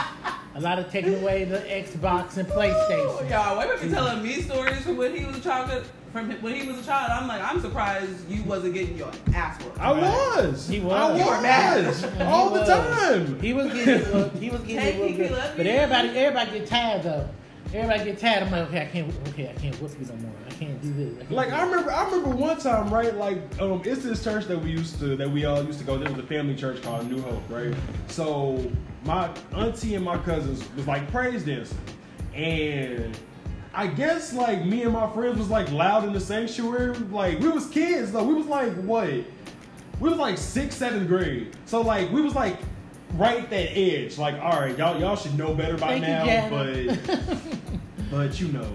a 0.56 0.62
lot 0.62 0.80
of 0.80 0.92
taking 0.92 1.16
away 1.16 1.44
the 1.44 1.60
Xbox 1.60 2.38
and 2.38 2.48
PlayStation. 2.48 3.30
Y'all, 3.30 3.58
Wayman 3.60 3.80
be 3.82 3.90
telling 3.90 4.24
me 4.24 4.42
stories 4.42 4.82
from 4.82 4.98
when 4.98 5.16
he 5.16 5.26
was 5.26 5.38
a 5.38 5.42
child. 5.42 5.84
From 6.18 6.32
when 6.42 6.56
he 6.56 6.68
was 6.68 6.80
a 6.80 6.84
child, 6.84 7.12
I'm 7.12 7.28
like, 7.28 7.42
I'm 7.42 7.62
surprised 7.62 8.30
you 8.30 8.44
wasn't 8.44 8.74
getting 8.74 8.98
your 8.98 9.12
ass 9.36 9.62
whooped. 9.64 9.80
I 9.80 9.92
was. 9.92 10.68
He 10.68 10.80
was. 10.80 10.94
I 10.94 11.18
You 11.18 11.26
were 11.26 11.42
mad. 11.42 11.86
was. 11.88 12.02
He 12.02 12.22
All 12.24 12.50
the 12.50 12.66
time. 12.66 13.40
He 13.40 13.54
was 13.54 13.72
getting 13.74 14.12
whooped. 14.14 14.38
He 14.38 14.50
was 14.50 14.62
getting 14.62 14.78
Hey, 14.80 15.00
whooped. 15.00 15.18
Kiki, 15.18 15.30
love 15.30 15.54
But 15.56 15.66
you. 15.66 15.72
everybody, 15.74 16.10
everybody 16.18 16.60
get 16.60 16.68
tired 16.68 17.04
though. 17.04 17.30
Everybody 17.74 18.06
get 18.12 18.18
tired. 18.20 18.44
I'm 18.44 18.52
like, 18.52 18.68
okay, 18.70 18.82
I 18.82 18.86
can't. 18.86 19.14
Okay, 19.30 19.50
I 19.50 19.54
can't 19.60 19.76
whoop 19.82 19.92
you 20.00 20.06
no 20.08 20.16
more. 20.16 20.32
I 20.48 20.52
can't 20.52 20.82
do 20.82 20.94
this. 20.94 21.14
I 21.16 21.20
can't 21.20 21.32
Like 21.32 21.50
do 21.50 21.56
I 21.56 21.60
this. 21.66 21.70
remember, 21.70 21.92
I 21.92 22.06
remember 22.06 22.30
one 22.30 22.58
time, 22.60 22.94
right? 22.94 23.14
Like, 23.16 23.40
um, 23.62 23.82
it's 23.86 24.04
this 24.04 24.24
church 24.24 24.46
that 24.46 24.60
we 24.62 24.72
used 24.72 25.00
to, 25.00 25.16
that 25.18 25.30
we 25.30 25.44
all 25.46 25.62
used 25.64 25.80
to 25.80 25.86
go. 25.86 25.98
There 25.98 26.10
was 26.10 26.18
a 26.24 26.28
family 26.28 26.56
church 26.56 26.82
called 26.82 27.12
New 27.12 27.22
Hope, 27.22 27.44
right? 27.50 27.74
So 28.08 28.72
my 29.04 29.30
auntie 29.54 29.96
and 29.96 30.06
my 30.06 30.18
cousins 30.18 30.64
was 30.78 30.88
like 30.88 31.12
praise 31.12 31.44
dancing, 31.44 31.78
and 32.34 33.18
I 33.78 33.86
guess 33.86 34.34
like 34.34 34.66
me 34.66 34.82
and 34.82 34.92
my 34.92 35.10
friends 35.14 35.38
was 35.38 35.50
like 35.50 35.72
loud 35.72 36.04
in 36.04 36.12
the 36.12 36.20
sanctuary. 36.20 36.98
Like 36.98 37.40
we 37.40 37.50
was 37.50 37.68
kids 37.68 38.12
though. 38.12 38.24
We 38.24 38.34
was 38.34 38.48
like 38.48 38.74
what? 38.82 39.10
We 39.10 40.10
was 40.10 40.18
like 40.18 40.38
sixth, 40.38 40.80
seventh 40.80 41.08
grade. 41.08 41.56
So 41.66 41.82
like 41.82 42.12
we 42.12 42.22
was 42.22 42.34
like 42.34 42.58
right 43.14 43.44
at 43.44 43.50
that 43.52 43.78
edge. 43.78 44.18
Like 44.18 44.42
all 44.42 44.60
right, 44.60 44.76
y'all 44.78 45.00
y'all 45.00 45.16
should 45.16 45.38
know 45.38 45.54
better 45.54 45.78
by 45.78 46.00
Thank 46.00 46.26
now, 46.26 46.88
you, 46.88 46.98
but. 46.98 47.38
But 48.10 48.40
you 48.40 48.48
know, 48.50 48.70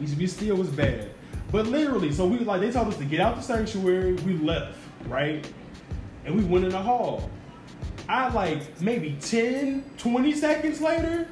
we, 0.00 0.06
we 0.14 0.26
still 0.26 0.56
was 0.56 0.68
bad. 0.68 1.10
But 1.52 1.66
literally, 1.66 2.12
so 2.12 2.26
we 2.26 2.38
like 2.38 2.60
they 2.60 2.70
told 2.70 2.88
us 2.88 2.96
to 2.96 3.04
get 3.04 3.20
out 3.20 3.36
the 3.36 3.42
sanctuary. 3.42 4.14
We 4.14 4.38
left, 4.38 4.78
right? 5.06 5.46
And 6.24 6.34
we 6.34 6.44
went 6.44 6.64
in 6.64 6.70
the 6.70 6.82
hall. 6.82 7.30
I 8.08 8.28
like 8.30 8.80
maybe 8.80 9.18
10, 9.20 9.84
20 9.98 10.32
seconds 10.32 10.80
later, 10.80 11.28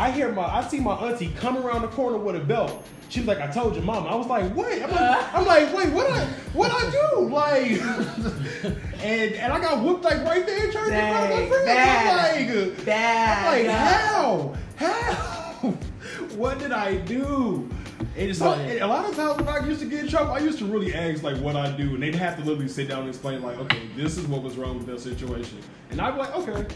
I 0.00 0.10
hear 0.10 0.32
my 0.32 0.44
I 0.44 0.66
see 0.66 0.80
my 0.80 0.94
auntie 0.94 1.30
come 1.36 1.58
around 1.58 1.82
the 1.82 1.88
corner 1.88 2.16
with 2.16 2.34
a 2.34 2.40
belt. 2.40 2.86
She 3.10 3.20
was 3.20 3.28
like, 3.28 3.38
I 3.38 3.48
told 3.48 3.74
your 3.74 3.84
mom. 3.84 4.06
I 4.06 4.14
was 4.14 4.28
like, 4.28 4.56
wait. 4.56 4.82
I'm 4.82 4.90
like, 4.90 4.98
uh. 4.98 5.28
I'm 5.34 5.44
like 5.44 5.76
wait, 5.76 5.92
what 5.92 6.10
I 6.10 6.24
what 6.54 6.72
I 6.72 6.90
do? 6.90 7.28
Like 7.28 7.70
and 9.04 9.34
and 9.34 9.52
I 9.52 9.60
got 9.60 9.84
whooped 9.84 10.02
like 10.02 10.24
right 10.24 10.46
there 10.46 10.64
in 10.64 10.72
church 10.72 10.90
in 10.90 11.12
front 11.12 11.32
of 11.32 11.38
my 11.38 11.48
friends. 11.48 11.66
bad. 11.66 12.40
I'm 12.40 12.66
like, 12.66 12.86
Bad. 12.86 13.38
I'm 13.38 13.52
like, 13.52 13.64
yeah. 13.66 13.98
how? 14.06 14.56
How? 14.76 15.68
what 16.36 16.58
did 16.58 16.72
I 16.72 16.96
do? 16.96 17.68
And 18.16 18.34
so, 18.34 18.54
and 18.54 18.80
a 18.80 18.86
lot 18.86 19.04
of 19.04 19.14
times 19.14 19.36
when 19.36 19.48
I 19.48 19.66
used 19.66 19.80
to 19.80 19.86
get 19.86 20.04
in 20.04 20.08
trouble, 20.08 20.32
I 20.32 20.38
used 20.38 20.58
to 20.60 20.64
really 20.64 20.94
ask 20.94 21.22
like 21.22 21.36
what 21.36 21.56
I 21.56 21.70
do, 21.76 21.94
and 21.94 22.02
they'd 22.02 22.14
have 22.14 22.38
to 22.38 22.42
literally 22.42 22.68
sit 22.68 22.88
down 22.88 23.00
and 23.00 23.08
explain 23.10 23.42
like, 23.42 23.58
okay, 23.58 23.82
this 23.96 24.16
is 24.16 24.26
what 24.26 24.42
was 24.42 24.56
wrong 24.56 24.78
with 24.78 24.86
that 24.86 25.00
situation, 25.00 25.58
and 25.90 26.00
I'd 26.00 26.12
be 26.12 26.20
like, 26.20 26.34
okay, 26.36 26.74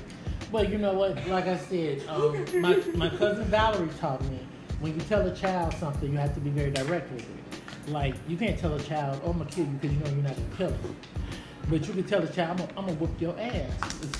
But 0.53 0.69
you 0.71 0.79
know 0.79 0.95
what? 0.95 1.27
Like 1.29 1.47
I 1.47 1.57
said, 1.57 2.03
um, 2.09 2.45
my 2.61 2.77
my 2.95 3.09
cousin 3.11 3.45
Valerie 3.47 3.89
taught 3.99 4.23
me 4.31 4.39
when 4.81 4.95
you 4.95 5.01
tell 5.03 5.27
a 5.27 5.35
child 5.35 5.75
something, 5.75 6.13
you 6.13 6.19
have 6.19 6.35
to 6.35 6.41
be 6.41 6.51
very 6.51 6.71
direct 6.71 7.11
with 7.13 7.23
it. 7.23 7.91
Like 7.91 8.15
you 8.29 8.37
can't 8.37 8.59
tell 8.59 8.75
a 8.75 8.81
child, 8.83 9.21
"Oh, 9.25 9.31
I'm 9.31 9.39
gonna 9.39 9.51
kill 9.51 9.65
you," 9.65 9.73
because 9.73 9.93
you 9.97 10.01
know 10.03 10.11
you're 10.11 10.23
not 10.29 10.37
gonna 10.37 10.57
kill 10.57 10.71
him. 10.71 10.97
But 11.71 11.87
you 11.87 11.95
can 11.95 12.05
tell 12.05 12.23
a 12.23 12.27
child, 12.27 12.61
I'm 12.61 12.77
gonna, 12.77 12.91
I'm 12.93 12.99
whoop 12.99 13.19
your 13.19 13.35
ass, 13.41 13.73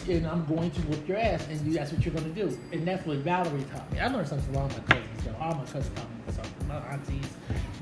and 0.09 0.27
I'm 0.27 0.47
going 0.47 0.71
to 0.71 0.81
whoop 0.83 1.07
your 1.07 1.19
ass, 1.19 1.47
and 1.51 1.61
you, 1.67 1.75
that's 1.75 1.93
what 1.93 2.03
you're 2.05 2.15
gonna 2.15 2.29
do. 2.31 2.59
And 2.73 2.89
that's 2.89 3.07
what 3.07 3.19
Valerie 3.19 3.65
taught 3.71 3.93
me. 3.93 4.01
I 4.01 4.07
learned 4.09 4.29
something 4.29 4.47
from 4.47 4.63
all 4.63 4.69
my 4.69 4.75
cousins. 4.79 5.25
Though. 5.27 5.37
All 5.39 5.55
my 5.55 5.65
cousins 5.65 5.91
taught 5.95 6.09
me 6.11 6.33
something. 6.33 6.69
My 6.69 6.77
aunties, 6.91 7.27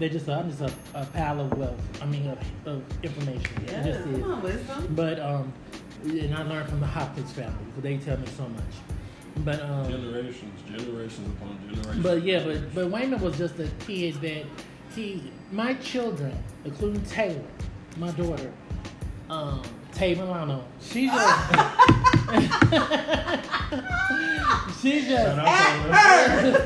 they're 0.01 0.09
just 0.09 0.27
a, 0.27 0.33
I'm 0.35 0.51
just 0.51 0.63
a, 0.63 0.73
a 0.95 1.07
pile 1.07 1.41
of 1.41 1.57
wealth. 1.57 1.81
I 2.03 2.07
mean, 2.07 2.27
of, 2.29 2.39
of 2.67 2.83
information. 3.05 3.47
It 3.65 3.71
Yeah, 3.71 3.83
just 3.85 4.01
is. 4.01 4.21
come 4.21 4.33
on, 4.33 4.43
wisdom. 4.43 4.95
But 4.97 5.21
um, 5.21 5.53
and 6.05 6.35
I 6.35 6.43
learned 6.43 6.69
from 6.69 6.81
the 6.81 6.87
Hopkins 6.87 7.33
family 7.33 7.55
because 7.67 7.83
they 7.83 7.97
tell 7.99 8.19
me 8.19 8.27
so 8.37 8.47
much. 8.49 8.63
But 9.45 9.63
um, 9.63 9.89
generations, 9.89 10.61
generations 10.69 11.27
upon 11.37 11.59
generations. 11.67 12.03
but 12.03 12.23
yeah, 12.23 12.45
but 12.45 12.75
but 12.75 12.91
Wayman 12.91 13.19
was 13.21 13.39
just 13.39 13.59
a 13.61 13.69
kid 13.81 14.21
that 14.21 14.45
he, 14.95 15.33
my 15.51 15.73
children, 15.75 16.37
including 16.65 17.03
Taylor, 17.07 17.43
my 17.97 18.11
daughter, 18.11 18.53
um, 19.31 19.63
Tay 19.93 20.15
Milano, 20.15 20.65
she 20.83 21.07
just, 21.07 21.19
she 24.83 25.01
Shout 25.01 25.09
just, 25.09 25.39
out 25.39 25.49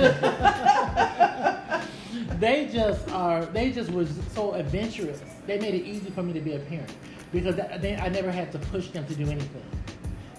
her. 0.08 1.86
they 2.40 2.66
just 2.72 3.08
are, 3.10 3.44
they 3.46 3.70
just 3.70 3.92
was 3.92 4.10
so 4.34 4.54
adventurous. 4.54 5.20
They 5.46 5.60
made 5.60 5.74
it 5.74 5.84
easy 5.84 6.10
for 6.10 6.24
me 6.24 6.32
to 6.32 6.40
be 6.40 6.54
a 6.54 6.58
parent 6.58 6.92
because 7.32 7.56
that, 7.56 7.82
they, 7.82 7.96
I 7.96 8.08
never 8.08 8.30
had 8.30 8.52
to 8.52 8.58
push 8.58 8.88
them 8.88 9.06
to 9.06 9.14
do 9.14 9.24
anything, 9.30 9.64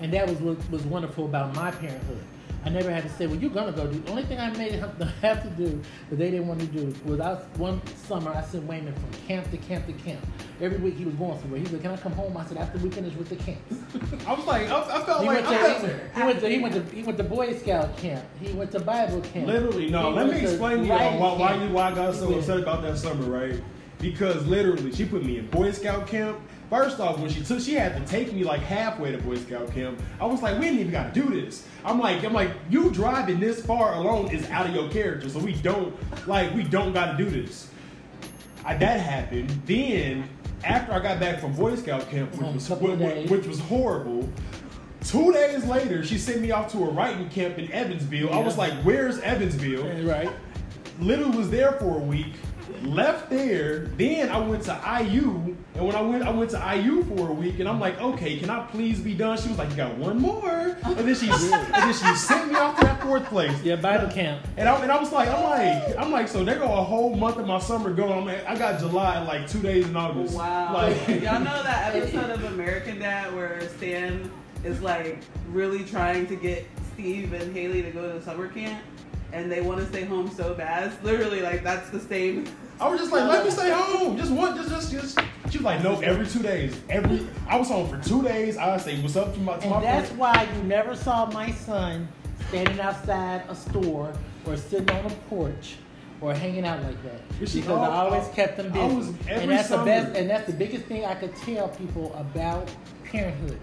and 0.01 0.11
that 0.13 0.27
was 0.27 0.39
what 0.39 0.57
was 0.71 0.83
wonderful 0.83 1.25
about 1.25 1.55
my 1.55 1.71
parenthood. 1.71 2.23
I 2.65 2.69
never 2.69 2.91
had 2.91 3.03
to 3.03 3.09
say, 3.09 3.27
"Well, 3.27 3.37
you're 3.37 3.51
gonna 3.51 3.71
go 3.71 3.87
do." 3.87 3.99
The 3.99 4.09
only 4.11 4.23
thing 4.25 4.39
I 4.39 4.49
made 4.57 4.73
them 4.97 5.07
have 5.21 5.41
to 5.43 5.49
do 5.51 5.79
that 6.09 6.15
they 6.17 6.31
didn't 6.31 6.47
want 6.47 6.59
to 6.59 6.65
do 6.65 6.93
was 7.05 7.19
I 7.21 7.35
one 7.57 7.79
summer 7.95 8.31
I 8.31 8.41
sent 8.41 8.65
Wayman 8.65 8.93
from 8.93 9.11
camp 9.27 9.49
to 9.51 9.57
camp 9.57 9.85
to 9.87 9.93
camp. 9.93 10.19
Every 10.59 10.77
week 10.79 10.95
he 10.97 11.05
was 11.05 11.13
going 11.15 11.39
somewhere. 11.39 11.59
He 11.59 11.65
said, 11.67 11.81
"Can 11.81 11.91
I 11.91 11.97
come 11.97 12.11
home?" 12.13 12.35
I 12.35 12.45
said, 12.45 12.57
"After 12.57 12.79
we 12.79 12.89
finish 12.89 13.13
with 13.15 13.29
the 13.29 13.37
camps." 13.37 13.75
I 14.27 14.33
was 14.33 14.45
like, 14.45 14.69
I, 14.69 14.81
I 14.81 15.03
felt 15.05 15.21
He 15.21 15.27
like, 15.27 15.35
went, 15.45 15.47
I 15.47 15.51
to, 15.51 15.79
felt, 15.79 16.15
he, 16.15 16.21
went 16.23 16.39
to, 16.41 16.49
he 16.49 16.57
went 16.59 16.73
to 16.89 16.95
he 16.95 17.03
went 17.03 17.17
to 17.19 17.23
Boy 17.23 17.53
Scout 17.57 17.95
camp. 17.97 18.25
He 18.41 18.51
went 18.53 18.71
to 18.71 18.79
Bible 18.79 19.21
camp. 19.21 19.47
literally 19.47 19.89
no. 19.89 20.09
He 20.09 20.15
Let 20.17 20.27
me 20.33 20.41
explain 20.41 20.79
to 20.79 20.85
y'all 20.87 21.19
why, 21.19 21.37
why 21.37 21.63
you 21.63 21.71
why 21.71 21.91
I 21.91 21.95
got 21.95 22.15
so 22.15 22.31
Yeah. 22.31 22.37
upset 22.37 22.59
about 22.59 22.81
that 22.81 22.97
summer, 22.97 23.29
right? 23.29 23.61
Because 23.99 24.45
literally, 24.45 24.91
she 24.91 25.05
put 25.05 25.23
me 25.23 25.37
in 25.37 25.47
Boy 25.47 25.71
Scout 25.71 26.05
camp. 26.07 26.37
First 26.69 26.99
off, 26.99 27.19
when 27.19 27.29
she 27.29 27.43
took, 27.43 27.61
she 27.61 27.75
had 27.75 27.95
to 27.95 28.11
take 28.11 28.33
me 28.33 28.43
like 28.43 28.59
halfway 28.61 29.11
to 29.11 29.17
Boy 29.17 29.37
Scout 29.37 29.71
camp. 29.71 30.01
I 30.19 30.25
was 30.25 30.41
like, 30.41 30.55
we 30.55 30.65
didn't 30.65 30.79
even 30.79 30.91
got 30.91 31.13
to 31.13 31.21
do 31.21 31.29
this. 31.29 31.65
I'm 31.85 31.99
like, 31.99 32.25
I'm 32.25 32.33
like, 32.33 32.51
you 32.69 32.91
driving 32.91 33.39
this 33.39 33.65
far 33.65 33.93
alone 33.95 34.31
is 34.31 34.49
out 34.49 34.67
of 34.67 34.75
your 34.75 34.89
character, 34.89 35.29
so 35.29 35.39
we 35.39 35.53
don't 35.53 35.95
like, 36.27 36.53
we 36.53 36.63
don't 36.63 36.93
got 36.93 37.17
to 37.17 37.23
do 37.23 37.29
this. 37.29 37.69
I, 38.65 38.75
that 38.75 38.99
happened. 38.99 39.49
Then 39.65 40.27
after 40.65 40.91
I 40.91 40.99
got 40.99 41.19
back 41.19 41.39
from 41.39 41.53
Boy 41.53 41.75
Scout 41.75 42.09
camp, 42.09 42.35
which 42.35 42.53
was 42.53 42.69
which, 42.69 43.29
which 43.29 43.47
was 43.47 43.59
horrible. 43.61 44.27
Two 45.05 45.31
days 45.31 45.63
later, 45.63 46.03
she 46.03 46.17
sent 46.17 46.41
me 46.41 46.51
off 46.51 46.69
to 46.73 46.79
a 46.79 46.89
writing 46.89 47.29
camp 47.29 47.57
in 47.57 47.71
Evansville. 47.71 48.33
I 48.33 48.39
was 48.39 48.57
like, 48.57 48.73
"Where's 48.83 49.19
Evansville?" 49.19 49.85
Right. 50.05 50.29
literally 50.99 51.37
was 51.37 51.49
there 51.49 51.73
for 51.73 51.95
a 51.95 52.01
week, 52.01 52.33
left 52.83 53.29
there. 53.29 53.85
Then 53.97 54.29
I 54.29 54.37
went 54.39 54.63
to 54.63 55.03
IU, 55.03 55.55
and 55.75 55.85
when 55.85 55.95
I 55.95 56.01
went, 56.01 56.23
I 56.23 56.29
went 56.31 56.51
to 56.51 56.75
IU 56.75 57.03
for 57.03 57.29
a 57.29 57.33
week, 57.33 57.59
and 57.59 57.67
I'm 57.67 57.79
like, 57.79 57.99
okay, 57.99 58.37
can 58.37 58.49
I 58.49 58.65
please 58.67 58.99
be 58.99 59.13
done? 59.13 59.37
She 59.37 59.49
was 59.49 59.57
like, 59.57 59.69
you 59.69 59.75
got 59.75 59.97
one 59.97 60.19
more, 60.19 60.77
and 60.83 60.97
then 60.97 61.15
she, 61.15 61.29
and 61.29 61.73
then 61.73 61.93
she 61.93 62.15
sent 62.15 62.51
me 62.51 62.55
off 62.55 62.77
to 62.79 62.85
that 62.85 63.01
fourth 63.01 63.25
place. 63.25 63.61
Yeah, 63.63 63.75
Bible 63.75 64.09
camp. 64.11 64.45
And 64.57 64.67
I, 64.67 64.81
and 64.81 64.91
I 64.91 64.99
was 64.99 65.11
like, 65.11 65.29
I'm 65.29 65.43
like, 65.43 65.97
I'm 65.97 66.11
like, 66.11 66.27
so 66.27 66.43
there 66.43 66.59
go 66.59 66.65
a 66.65 66.83
whole 66.83 67.15
month 67.15 67.37
of 67.37 67.47
my 67.47 67.59
summer 67.59 67.93
going. 67.93 68.13
I'm 68.13 68.25
like, 68.25 68.45
I 68.45 68.57
got 68.57 68.79
July 68.79 69.19
in 69.21 69.27
like 69.27 69.49
two 69.49 69.61
days 69.61 69.87
in 69.87 69.95
August. 69.95 70.35
Wow. 70.35 70.73
Like, 70.73 71.07
Y'all 71.07 71.39
know 71.39 71.63
that 71.63 71.95
episode 71.95 72.29
of 72.29 72.43
American 72.45 72.99
Dad 72.99 73.33
where 73.35 73.67
Stan 73.77 74.31
is 74.63 74.81
like 74.81 75.19
really 75.49 75.83
trying 75.83 76.27
to 76.27 76.35
get 76.35 76.65
Steve 76.93 77.33
and 77.33 77.55
Haley 77.55 77.81
to 77.83 77.91
go 77.91 78.07
to 78.07 78.19
the 78.19 78.21
summer 78.23 78.47
camp? 78.47 78.81
and 79.33 79.51
they 79.51 79.61
want 79.61 79.79
to 79.79 79.85
stay 79.87 80.05
home 80.05 80.29
so 80.29 80.53
bad. 80.53 80.91
It's 80.91 81.03
literally 81.03 81.41
like 81.41 81.63
that's 81.63 81.89
the 81.89 81.99
same. 81.99 82.45
I 82.79 82.87
was 82.89 82.99
just 82.99 83.11
like, 83.11 83.27
let 83.27 83.43
me 83.43 83.51
stay 83.51 83.71
home. 83.71 84.17
Just 84.17 84.31
one, 84.31 84.55
just, 84.55 84.69
just, 84.69 84.91
just. 84.91 85.19
She 85.49 85.57
was 85.57 85.65
like, 85.65 85.83
no, 85.83 85.99
every 86.01 86.27
two 86.27 86.43
days. 86.43 86.79
Every, 86.89 87.25
I 87.47 87.57
was 87.57 87.69
home 87.69 87.89
for 87.89 87.97
two 88.07 88.21
days. 88.21 88.57
I 88.57 88.77
say, 88.77 89.01
what's 89.01 89.15
up 89.15 89.33
to 89.33 89.39
my, 89.39 89.57
to 89.57 89.67
my 89.67 89.75
And 89.77 89.83
that's 89.85 90.07
friend? 90.09 90.19
why 90.19 90.47
you 90.55 90.63
never 90.63 90.95
saw 90.95 91.25
my 91.31 91.51
son 91.51 92.07
standing 92.49 92.79
outside 92.79 93.43
a 93.49 93.55
store 93.55 94.13
or 94.45 94.57
sitting 94.57 94.89
on 94.91 95.05
a 95.05 95.09
porch 95.29 95.75
or 96.21 96.33
hanging 96.33 96.65
out 96.65 96.83
like 96.83 97.01
that. 97.03 97.27
Because 97.39 97.67
I 97.67 97.71
I- 97.71 98.05
always 98.05 98.27
kept 98.29 98.57
them 98.57 98.71
busy. 98.71 98.95
was- 98.95 99.07
and 99.27 99.49
that's 99.51 99.69
summer- 99.69 99.83
the 99.83 99.85
best 99.85 100.15
and 100.17 100.29
that's 100.29 100.45
the 100.47 100.53
biggest 100.53 100.85
thing 100.85 101.05
I 101.05 101.15
could 101.15 101.35
tell 101.37 101.69
people 101.69 102.13
about 102.15 102.69
parenthood. 103.05 103.57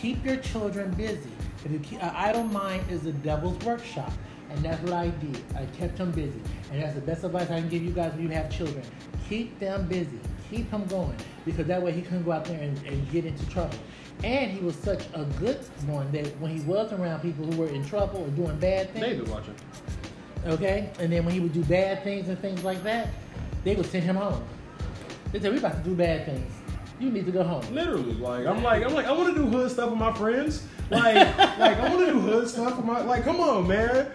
Keep 0.00 0.24
your 0.24 0.36
children 0.36 0.90
busy. 0.92 1.30
If 1.64 1.70
you 1.72 1.78
keep, 1.80 2.02
an 2.02 2.12
idle 2.14 2.44
mind 2.44 2.84
is 2.90 3.02
the 3.02 3.12
devil's 3.12 3.58
workshop. 3.64 4.12
And 4.54 4.64
that's 4.64 4.80
what 4.82 4.92
I 4.92 5.08
did. 5.08 5.40
I 5.56 5.66
kept 5.76 5.96
them 5.98 6.12
busy. 6.12 6.40
And 6.72 6.82
that's 6.82 6.94
the 6.94 7.00
best 7.00 7.24
advice 7.24 7.50
I 7.50 7.60
can 7.60 7.68
give 7.68 7.82
you 7.82 7.90
guys 7.90 8.12
when 8.12 8.22
you 8.22 8.28
have 8.30 8.50
children. 8.50 8.82
Keep 9.28 9.58
them 9.58 9.86
busy. 9.88 10.18
Keep 10.50 10.70
them 10.70 10.84
going. 10.86 11.16
Because 11.44 11.66
that 11.66 11.82
way 11.82 11.92
he 11.92 12.02
couldn't 12.02 12.24
go 12.24 12.32
out 12.32 12.44
there 12.44 12.60
and, 12.60 12.78
and 12.86 13.10
get 13.10 13.24
into 13.24 13.44
trouble. 13.50 13.76
And 14.22 14.50
he 14.50 14.60
was 14.60 14.76
such 14.76 15.02
a 15.14 15.24
good 15.40 15.58
one 15.86 16.10
that 16.12 16.26
when 16.40 16.56
he 16.56 16.64
was 16.64 16.92
around 16.92 17.20
people 17.20 17.44
who 17.46 17.60
were 17.60 17.68
in 17.68 17.84
trouble 17.84 18.22
or 18.22 18.28
doing 18.28 18.56
bad 18.58 18.90
things, 18.92 19.04
David 19.06 19.28
watching. 19.28 19.54
okay? 20.46 20.90
And 21.00 21.12
then 21.12 21.24
when 21.24 21.34
he 21.34 21.40
would 21.40 21.52
do 21.52 21.64
bad 21.64 22.04
things 22.04 22.28
and 22.28 22.38
things 22.38 22.62
like 22.62 22.82
that, 22.84 23.08
they 23.64 23.74
would 23.74 23.86
send 23.86 24.04
him 24.04 24.16
home. 24.16 24.42
They 25.32 25.40
said, 25.40 25.52
"We 25.52 25.58
about 25.58 25.82
to 25.82 25.88
do 25.90 25.96
bad 25.96 26.26
things. 26.26 26.52
You 27.00 27.10
need 27.10 27.26
to 27.26 27.32
go 27.32 27.42
home." 27.42 27.64
Literally, 27.74 28.14
like 28.14 28.46
I'm 28.46 28.62
like 28.62 28.84
I'm 28.84 28.94
like 28.94 29.06
I 29.06 29.12
want 29.12 29.34
to 29.34 29.42
do 29.42 29.48
hood 29.48 29.70
stuff 29.70 29.90
with 29.90 29.98
my 29.98 30.12
friends. 30.12 30.64
Like 30.90 31.16
like 31.38 31.78
I 31.78 31.88
want 31.88 32.06
to 32.06 32.12
do 32.12 32.20
hood 32.20 32.48
stuff 32.48 32.76
with 32.76 32.86
my 32.86 33.02
like 33.02 33.24
come 33.24 33.40
on 33.40 33.66
man. 33.66 34.06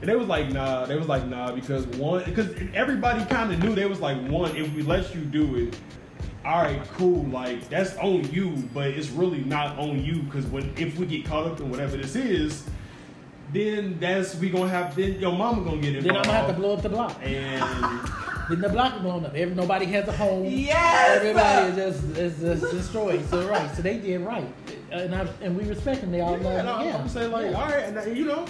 And 0.00 0.08
they 0.08 0.16
was 0.16 0.28
like 0.28 0.50
nah. 0.50 0.86
They 0.86 0.96
was 0.96 1.08
like 1.08 1.26
nah 1.26 1.52
because 1.52 1.86
one 1.86 2.24
because 2.24 2.48
everybody 2.74 3.24
kind 3.26 3.52
of 3.52 3.62
knew 3.62 3.74
they 3.74 3.86
was 3.86 4.00
like 4.00 4.20
one 4.28 4.54
if 4.56 4.72
we 4.74 4.82
let 4.82 5.14
you 5.14 5.22
do 5.22 5.56
it. 5.56 5.76
All 6.44 6.62
right, 6.62 6.80
cool. 6.94 7.24
Like 7.24 7.68
that's 7.68 7.96
on 7.96 8.30
you, 8.32 8.50
but 8.72 8.88
it's 8.88 9.10
really 9.10 9.42
not 9.44 9.78
on 9.78 10.02
you 10.04 10.22
because 10.22 10.46
when 10.46 10.72
if 10.76 10.96
we 10.98 11.06
get 11.06 11.24
caught 11.26 11.46
up 11.46 11.60
in 11.60 11.68
whatever 11.70 11.96
this 11.96 12.14
is, 12.14 12.64
then 13.52 13.98
that's 13.98 14.36
we 14.36 14.50
gonna 14.50 14.68
have 14.68 14.94
then 14.94 15.18
your 15.18 15.32
mama 15.32 15.64
gonna 15.64 15.80
get 15.80 15.96
involved. 15.96 16.06
Then. 16.06 16.16
I'm 16.16 16.22
gonna 16.24 16.38
have 16.38 16.46
to 16.48 16.54
blow 16.54 16.74
up 16.74 16.82
the 16.82 16.88
block. 16.88 17.16
And 17.22 18.08
Then 18.48 18.62
the 18.62 18.68
block 18.70 18.94
is 18.94 19.02
blown 19.02 19.26
up. 19.26 19.34
Every, 19.34 19.54
nobody 19.54 19.84
has 19.86 20.08
a 20.08 20.12
home. 20.12 20.46
Yes! 20.46 21.16
Everybody 21.18 21.68
is 21.68 21.76
just 21.76 22.16
is 22.16 22.40
just 22.40 22.72
destroyed. 22.72 23.28
So 23.28 23.46
right. 23.46 23.70
So 23.76 23.82
they 23.82 23.98
did 23.98 24.22
right, 24.22 24.46
and 24.90 25.14
I, 25.14 25.28
and 25.42 25.54
we 25.54 25.64
respect 25.64 26.00
them. 26.00 26.10
They 26.12 26.22
all 26.22 26.38
yeah, 26.38 26.44
love 26.44 26.58
and 26.60 26.68
I, 26.68 26.84
him. 26.84 27.00
I'm 27.02 27.08
saying 27.10 27.30
like 27.30 27.50
Yeah. 27.50 27.60
all 27.60 27.66
right, 27.66 27.84
and 27.84 27.98
I- 27.98 28.06
you 28.06 28.24
know, 28.24 28.46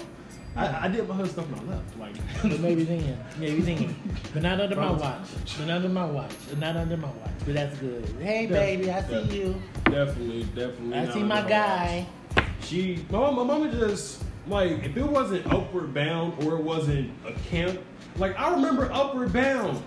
I, 0.59 0.85
I 0.85 0.87
did 0.89 1.07
my 1.07 1.15
hood 1.15 1.31
stuff 1.31 1.49
when 1.49 1.69
I 1.69 1.75
left. 1.75 1.97
Like 1.97 2.15
maybe 2.59 2.83
then, 2.83 3.17
maybe 3.37 3.61
then, 3.61 3.95
but 4.33 4.43
not 4.43 4.59
under 4.59 4.75
my 4.75 4.91
watch. 4.91 5.27
But 5.57 5.67
not 5.67 5.75
under 5.77 5.89
my 5.89 6.05
watch. 6.05 6.31
Not 6.57 6.75
under 6.75 6.97
my 6.97 7.07
watch. 7.07 7.31
But 7.45 7.53
that's 7.53 7.77
good. 7.77 8.05
Hey, 8.19 8.45
Def- 8.45 8.57
baby, 8.57 8.91
I 8.91 9.01
see 9.03 9.13
def- 9.13 9.33
you. 9.33 9.61
Definitely, 9.85 10.43
definitely. 10.43 10.97
I 10.97 11.13
see 11.13 11.23
my 11.23 11.41
guy. 11.47 12.07
watch. 12.35 12.45
She, 12.61 13.05
my 13.09 13.19
mama, 13.19 13.45
my 13.45 13.57
mama 13.57 13.71
just 13.71 14.21
like 14.47 14.83
if 14.83 14.97
it 14.97 15.07
wasn't 15.07 15.45
Upward 15.51 15.93
Bound 15.93 16.43
or 16.43 16.57
it 16.57 16.63
wasn't 16.63 17.11
a 17.25 17.31
camp. 17.49 17.79
Like 18.17 18.37
I 18.37 18.51
remember 18.51 18.91
Upward 18.91 19.31
Bound. 19.31 19.81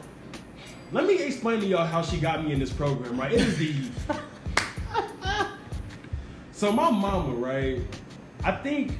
Let 0.91 1.07
me 1.07 1.23
explain 1.23 1.61
to 1.61 1.67
y'all 1.67 1.87
how 1.87 2.03
she 2.03 2.19
got 2.19 2.45
me 2.45 2.53
in 2.53 2.59
this 2.59 2.73
program. 2.73 3.21
Right, 3.21 3.33
it 3.33 3.41
is 3.41 3.59
the. 3.59 3.75
so 6.53 6.73
my 6.73 6.91
mama, 6.91 7.35
right? 7.35 7.81
I 8.45 8.53
think 8.53 8.99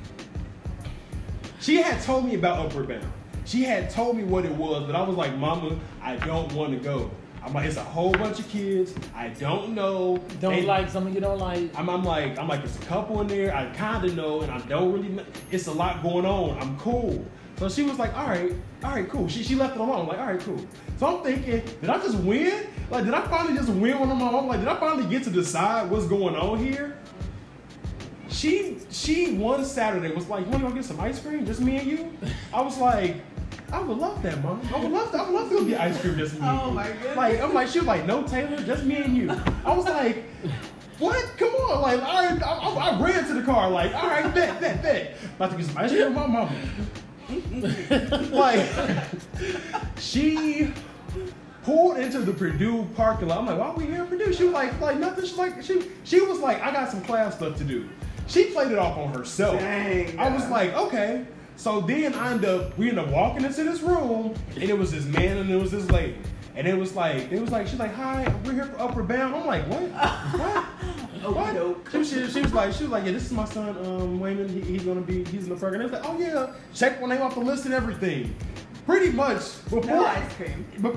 she 1.63 1.77
had 1.77 2.03
told 2.03 2.27
me 2.27 2.35
about 2.35 2.67
Upward 2.67 2.89
Bound. 2.89 3.07
She 3.45 3.63
had 3.65 3.89
told 3.91 4.17
me 4.17 4.25
what 4.25 4.45
it 4.45 4.53
was, 4.53 4.85
but 4.85 4.95
I 4.95 5.03
was 5.03 5.17
like, 5.17 5.37
Mama, 5.37 5.77
I 6.03 6.17
don't 6.17 6.53
want 6.53 6.73
to 6.73 6.79
go. 6.79 7.11
I'm 7.45 7.53
like, 7.53 7.67
it's 7.67 7.77
a 7.77 7.83
whole 7.83 8.13
bunch 8.13 8.39
of 8.39 8.49
kids. 8.49 8.95
I 9.17 9.29
don't 9.31 9.75
know. 9.75 10.19
Don't 10.41 10.53
They- 10.55 10.63
like 10.63 10.89
someone 10.89 11.13
you 11.13 11.21
don't 11.21 11.39
like. 11.41 11.77
I'm, 11.77 11.89
I'm 11.91 12.05
like, 12.05 12.39
I'm 12.39 12.47
like, 12.47 12.63
it's 12.63 12.77
a 12.79 12.83
couple 12.83 13.21
in 13.21 13.27
there. 13.27 13.55
I 13.55 13.67
kind 13.75 14.05
of 14.05 14.15
know, 14.15 14.43
and 14.43 14.53
I 14.53 14.59
don't 14.61 14.93
really. 14.93 15.09
kn- 15.09 15.27
It's 15.51 15.67
a 15.67 15.73
lot 15.73 16.03
going 16.05 16.25
on. 16.25 16.57
I'm 16.61 16.79
cool. 16.79 17.25
So 17.59 17.69
she 17.69 17.83
was 17.83 17.99
like, 17.99 18.17
all 18.17 18.29
right, 18.29 18.53
all 18.85 18.91
right, 18.93 19.09
cool. 19.09 19.27
She, 19.29 19.43
she 19.43 19.55
left 19.57 19.75
it 19.75 19.81
alone. 19.81 20.03
I'm 20.03 20.07
like, 20.09 20.19
all 20.19 20.27
right, 20.27 20.41
cool. 20.41 20.65
So 20.99 21.19
I'm 21.19 21.25
thinking, 21.25 21.63
did 21.81 21.91
I 21.91 21.99
just 21.99 22.17
win? 22.19 22.67
Like, 22.91 23.05
did 23.05 23.15
I 23.15 23.23
finally 23.27 23.57
just 23.57 23.69
win 23.71 23.99
one 23.99 24.11
of 24.11 24.17
my 24.19 24.31
mom? 24.31 24.47
Like, 24.47 24.61
did 24.61 24.69
I 24.69 24.77
finally 24.79 25.09
get 25.09 25.25
to 25.25 25.31
decide 25.31 25.91
what's 25.91 26.07
going 26.07 26.37
on 26.37 26.59
here? 26.59 26.97
She 28.33 28.79
she 28.91 29.35
one 29.35 29.65
Saturday 29.65 30.13
was 30.15 30.29
like, 30.29 30.45
you 30.47 30.51
want 30.51 30.63
to 30.65 30.69
go 30.71 30.75
get 30.75 30.85
some 30.85 30.99
ice 31.01 31.21
cream, 31.21 31.45
just 31.47 31.61
me 31.61 31.77
and 31.77 31.87
you? 31.87 32.13
I 32.53 32.61
was 32.63 32.79
like, 32.79 33.17
I 33.71 33.81
would 33.81 33.99
love 33.99 34.23
that, 34.23 34.43
mom. 34.43 34.61
I 34.75 34.79
would 34.81 34.91
love 34.91 35.11
to. 35.13 35.19
I 35.19 35.23
would 35.31 35.35
love 35.35 35.49
to 35.51 35.57
go 35.57 35.65
get 35.65 35.81
ice 35.81 36.01
cream, 36.01 36.17
just 36.17 36.35
me. 36.35 36.41
and 36.47 36.59
Oh 36.61 36.69
you. 36.69 36.75
my 36.75 36.87
goodness. 36.89 37.17
Like 37.17 37.41
I'm 37.41 37.55
like 37.55 37.69
she 37.69 37.79
was 37.79 37.89
like, 37.89 38.07
no 38.07 38.23
Taylor, 38.23 38.57
just 38.65 38.85
me 38.85 38.97
and 38.97 39.17
you. 39.17 39.31
I 39.65 39.77
was 39.77 39.85
like, 39.85 40.25
what? 40.99 41.23
Come 41.37 41.51
on, 41.51 41.83
like 41.83 42.01
I 42.03 42.37
I, 42.37 42.53
I, 42.53 42.91
I 42.91 43.01
ran 43.01 43.27
to 43.29 43.35
the 43.35 43.43
car, 43.43 43.71
like 43.71 43.95
all 43.95 44.09
right, 44.09 44.35
bet 44.35 44.61
bet 44.61 44.83
bet, 44.83 45.17
about 45.37 45.51
to 45.51 45.57
get 45.59 45.67
some 45.67 45.79
ice 45.79 45.91
cream 45.91 46.05
with 46.07 46.15
my 46.15 46.27
mama. 46.27 46.53
like 48.33 48.67
she 49.99 50.73
pulled 51.65 51.97
into 51.99 52.19
the 52.21 52.33
Purdue 52.33 52.87
parking 52.97 53.29
lot. 53.29 53.39
I'm 53.39 53.47
like, 53.47 53.59
why 53.59 53.67
are 53.69 53.75
we 53.75 53.87
here 53.87 54.03
in 54.03 54.07
Purdue? 54.09 54.33
She 54.33 54.45
was 54.45 54.53
like, 54.53 54.79
like 54.81 54.99
nothing. 54.99 55.25
She 55.27 55.35
like 55.37 55.63
she 55.63 55.83
she 56.05 56.21
was 56.21 56.39
like, 56.41 56.61
I 56.63 56.73
got 56.73 56.91
some 56.91 57.03
class 57.03 57.37
stuff 57.37 57.57
to 57.59 57.65
do. 57.65 57.89
She 58.27 58.45
played 58.47 58.73
it 58.73 58.79
off 58.79 58.97
on 58.99 59.13
herself. 59.15 59.59
Dang. 59.59 60.19
I 60.19 60.29
was 60.35 60.49
like, 60.49 60.73
okay. 60.75 61.25
So 61.57 61.81
then 61.81 62.15
I 62.15 62.33
end 62.33 62.45
up 62.45 62.77
we 62.79 62.89
end 62.89 62.99
up 62.99 63.09
walking 63.09 63.45
into 63.45 63.63
this 63.65 63.81
room 63.83 64.35
and 64.55 64.63
it 64.65 64.77
was 64.77 64.91
this 64.93 65.05
man 65.05 65.39
and 65.39 65.51
it 65.51 65.57
was 65.61 65.71
this 65.71 65.91
lady. 65.91 66.17
And 66.55 66.67
it 66.67 66.77
was 66.77 66.95
like, 66.95 67.33
it 67.33 67.41
was 67.41 67.51
like, 67.51 67.67
she's 67.67 67.79
like, 67.79 67.95
hi, 67.95 68.31
we're 68.45 68.53
here 68.53 68.67
for 68.67 68.79
Upward 68.79 69.09
Bound. 69.09 69.35
I'm 69.35 69.47
like, 69.47 69.67
what? 69.69 69.81
What? 69.83 70.65
Oh, 71.25 71.33
what? 71.35 71.55
nope. 71.55 71.89
She, 71.91 71.99
was- 71.99 72.11
she, 72.11 72.27
she 72.29 72.43
was 72.43 72.53
like, 72.53 72.73
she 72.75 72.83
was 72.85 72.93
like, 72.93 73.07
yeah, 73.07 73.13
this 73.13 73.25
is 73.25 73.33
my 73.33 73.47
son, 73.47 73.71
um, 73.87 74.21
Wayman. 74.21 74.49
He, 74.51 74.61
he's 74.61 74.83
gonna 74.85 75.01
be, 75.01 75.25
he's 75.25 75.45
in 75.45 75.49
the 75.49 75.57
program. 75.57 75.81
And 75.83 75.91
it 75.91 75.93
was 75.93 76.03
like, 76.03 76.11
oh 76.15 76.19
yeah, 76.19 76.53
check 76.75 77.01
my 77.01 77.09
name 77.09 77.23
off 77.23 77.35
the 77.35 77.41
list 77.41 77.65
and 77.65 77.73
everything. 77.73 78.35
Pretty 78.85 79.13
much 79.13 79.41
before. 79.65 79.85
No 79.85 80.05
ice 80.05 80.35
cream. 80.35 80.67
But 80.81 80.97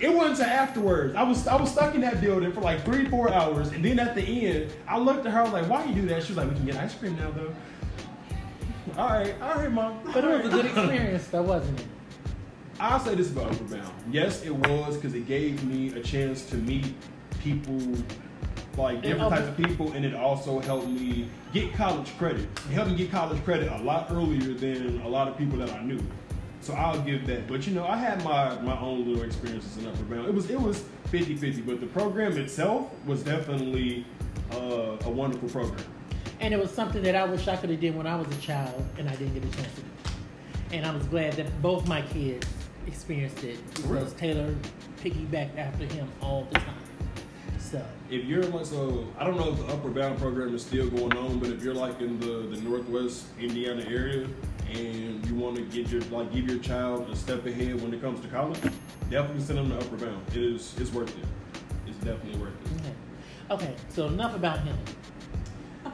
it 0.00 0.12
wasn't 0.12 0.40
until 0.40 0.52
afterwards. 0.52 1.14
I 1.14 1.22
was 1.22 1.46
I 1.46 1.56
was 1.56 1.70
stuck 1.70 1.94
in 1.94 2.00
that 2.02 2.20
building 2.20 2.52
for 2.52 2.60
like 2.60 2.84
three, 2.84 3.06
four 3.08 3.32
hours, 3.32 3.68
and 3.72 3.84
then 3.84 3.98
at 3.98 4.14
the 4.14 4.22
end, 4.22 4.72
I 4.86 4.98
looked 4.98 5.26
at 5.26 5.32
her. 5.32 5.40
I 5.40 5.42
was 5.44 5.52
like, 5.52 5.68
"Why 5.68 5.84
you 5.84 5.94
do 5.94 6.06
that?" 6.08 6.22
She 6.22 6.30
was 6.32 6.38
like, 6.38 6.48
"We 6.50 6.56
can 6.56 6.66
get 6.66 6.76
ice 6.76 6.94
cream 6.94 7.16
now, 7.16 7.30
though." 7.30 7.54
All 8.98 9.08
right, 9.08 9.34
all 9.42 9.54
right, 9.56 9.70
mom. 9.70 10.00
But 10.12 10.24
it 10.24 10.44
was 10.44 10.46
a 10.46 10.56
good 10.56 10.66
experience, 10.66 11.26
though, 11.28 11.42
wasn't 11.42 11.80
it? 11.80 11.86
I'll 12.78 13.00
say 13.00 13.14
this 13.14 13.30
about 13.30 13.52
Upward 13.52 13.70
Bound. 13.70 13.94
Yes, 14.10 14.44
it 14.44 14.54
was 14.54 14.96
because 14.96 15.14
it 15.14 15.26
gave 15.26 15.64
me 15.64 15.92
a 15.98 16.02
chance 16.02 16.44
to 16.50 16.56
meet 16.56 16.94
people, 17.40 17.80
like 18.76 19.02
different 19.02 19.30
types 19.30 19.48
of 19.48 19.56
people, 19.56 19.92
and 19.92 20.04
it 20.04 20.14
also 20.14 20.60
helped 20.60 20.88
me 20.88 21.28
get 21.52 21.72
college 21.72 22.16
credit. 22.18 22.42
It 22.42 22.72
helped 22.72 22.90
me 22.90 22.96
get 22.96 23.10
college 23.10 23.42
credit 23.44 23.70
a 23.72 23.82
lot 23.82 24.08
earlier 24.10 24.52
than 24.54 25.00
a 25.02 25.08
lot 25.08 25.26
of 25.28 25.38
people 25.38 25.58
that 25.58 25.72
I 25.72 25.82
knew. 25.82 26.00
So 26.66 26.74
I'll 26.74 27.00
give 27.00 27.28
that. 27.28 27.46
But 27.46 27.64
you 27.64 27.74
know, 27.74 27.86
I 27.86 27.96
had 27.96 28.24
my 28.24 28.60
my 28.60 28.76
own 28.80 29.06
little 29.06 29.22
experiences 29.22 29.76
in 29.76 29.86
Upward 29.86 30.10
Bound. 30.10 30.26
It 30.26 30.34
was 30.34 30.50
it 30.50 30.60
was 30.60 30.82
50-50, 31.12 31.64
but 31.64 31.78
the 31.78 31.86
program 31.86 32.36
itself 32.36 32.90
was 33.06 33.22
definitely 33.22 34.04
uh, 34.50 34.96
a 35.04 35.08
wonderful 35.10 35.48
program. 35.48 35.84
And 36.40 36.52
it 36.52 36.58
was 36.58 36.72
something 36.72 37.04
that 37.04 37.14
I 37.14 37.24
wish 37.24 37.46
I 37.46 37.54
could 37.54 37.70
have 37.70 37.78
did 37.78 37.94
when 37.94 38.08
I 38.08 38.16
was 38.16 38.26
a 38.36 38.40
child, 38.40 38.84
and 38.98 39.08
I 39.08 39.14
didn't 39.14 39.34
get 39.34 39.44
a 39.44 39.56
chance 39.56 39.74
to 39.76 39.80
do. 39.80 39.86
And 40.72 40.84
I 40.84 40.92
was 40.92 41.06
glad 41.06 41.34
that 41.34 41.62
both 41.62 41.86
my 41.86 42.02
kids 42.02 42.48
experienced 42.88 43.44
it 43.44 43.58
Really? 43.84 44.00
because 44.00 44.12
Taylor 44.14 44.52
piggybacked 45.00 45.56
after 45.56 45.84
him 45.84 46.08
all 46.20 46.48
the 46.50 46.58
time. 46.58 46.74
So 47.60 47.80
if 48.10 48.24
you're 48.24 48.42
like 48.42 48.66
so 48.66 49.06
I 49.18 49.24
don't 49.24 49.36
know 49.36 49.52
if 49.52 49.58
the 49.58 49.66
Upward 49.72 49.94
Bound 49.94 50.18
program 50.18 50.52
is 50.52 50.62
still 50.66 50.90
going 50.90 51.16
on, 51.16 51.38
but 51.38 51.50
if 51.50 51.62
you're 51.62 51.74
like 51.74 52.00
in 52.00 52.18
the, 52.18 52.48
the 52.56 52.60
northwest 52.62 53.26
Indiana 53.38 53.84
area 53.88 54.26
and 54.72 55.24
you 55.26 55.34
want 55.34 55.56
to 55.56 55.62
get 55.62 55.88
your 55.90 56.00
like 56.02 56.32
give 56.32 56.48
your 56.48 56.58
child 56.58 57.08
a 57.10 57.16
step 57.16 57.44
ahead 57.46 57.80
when 57.80 57.92
it 57.94 58.00
comes 58.00 58.20
to 58.20 58.28
college, 58.28 58.60
definitely 59.10 59.42
send 59.42 59.58
them 59.58 59.70
to 59.70 59.78
Upward 59.78 60.00
Bound. 60.00 60.22
It 60.30 60.36
is 60.42 60.74
it's 60.78 60.92
worth 60.92 61.16
it. 61.16 61.24
It's 61.86 61.98
definitely 61.98 62.38
worth 62.40 62.52
it. 62.64 62.72
okay, 63.52 63.64
okay. 63.66 63.74
So 63.90 64.06
enough 64.06 64.34
about 64.34 64.60
him. 64.60 64.76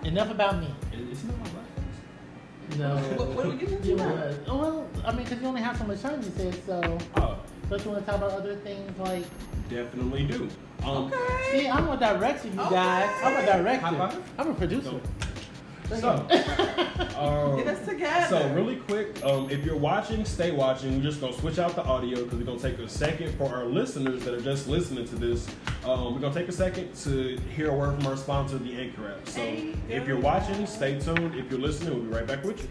Enough 0.04 0.30
about 0.30 0.58
me. 0.61 0.74
It's 0.92 1.22
not 1.24 1.38
my 1.38 1.48
black 1.50 2.78
No. 2.78 2.96
What- 3.18 3.28
what 3.37 3.46
are 3.46 3.50
we 3.50 3.56
getting 3.56 3.74
into 3.76 3.88
You 3.88 3.96
now? 3.96 4.08
wanna- 4.08 4.38
oh, 4.48 4.58
well, 4.58 4.87
I 5.04 5.12
mean, 5.12 5.24
because 5.24 5.40
you 5.42 5.46
only 5.48 5.61
have 5.61 5.76
so 5.76 5.85
much 5.85 6.00
time, 6.00 6.22
you 6.22 6.32
said. 6.37 6.54
So, 6.66 6.98
Oh, 7.16 7.37
don't 7.68 7.85
you 7.85 7.90
want 7.90 8.04
to 8.04 8.11
talk 8.11 8.20
about 8.20 8.32
other 8.32 8.56
things 8.56 8.98
like? 8.98 9.24
definitely 9.68 10.24
do. 10.24 10.48
Um, 10.82 11.06
Okay. 11.12 11.61
See, 11.61 11.68
I'm 11.68 11.88
a 11.88 11.96
director, 11.96 12.48
you 12.48 12.61
Okay. 12.61 12.70
guys. 12.74 13.11
I'm 13.22 13.37
a 13.37 13.46
director. 13.46 13.87
High 13.87 13.96
five? 14.11 14.30
I'm 14.38 14.48
a 14.50 14.54
producer. 14.54 14.92
No. 14.92 15.00
So, 16.00 16.11
um, 17.18 17.57
Get 17.57 17.66
us 17.66 17.87
together. 17.87 18.26
So 18.28 18.48
really 18.55 18.76
quick, 18.76 19.22
um, 19.24 19.50
if 19.50 19.64
you're 19.64 19.76
watching, 19.76 20.24
stay 20.24 20.50
watching. 20.50 20.96
We're 20.96 21.02
just 21.02 21.20
gonna 21.20 21.33
switch 21.35 21.59
out 21.59 21.74
the 21.74 21.85
audio 21.85 22.24
because 22.24 22.38
we're 22.38 22.44
gonna 22.44 22.59
take 22.59 22.78
a 22.78 22.88
second 22.88 23.37
for 23.37 23.55
our 23.55 23.64
listeners 23.64 24.24
that 24.24 24.35
are 24.35 24.40
just 24.40 24.68
listening 24.68 25.07
to 25.09 25.14
this. 25.16 25.46
Um, 25.85 26.14
we're 26.14 26.20
gonna 26.20 26.35
take 26.35 26.48
a 26.48 26.52
second 26.52 26.94
to 27.05 27.38
hear 27.55 27.70
a 27.70 27.74
word 27.74 27.96
from 27.96 28.07
our 28.07 28.16
sponsor, 28.16 28.59
the 28.59 28.74
Anchor 28.81 29.12
app. 29.12 29.28
So 29.28 29.42
if 29.88 30.07
you're 30.07 30.20
watching, 30.20 30.66
stay 30.66 30.98
tuned. 30.98 31.35
If 31.35 31.50
you're 31.50 31.61
listening, 31.61 31.94
we'll 31.94 32.05
be 32.05 32.09
right 32.14 32.26
back 32.26 32.44
with 32.44 32.62
you. 32.62 32.68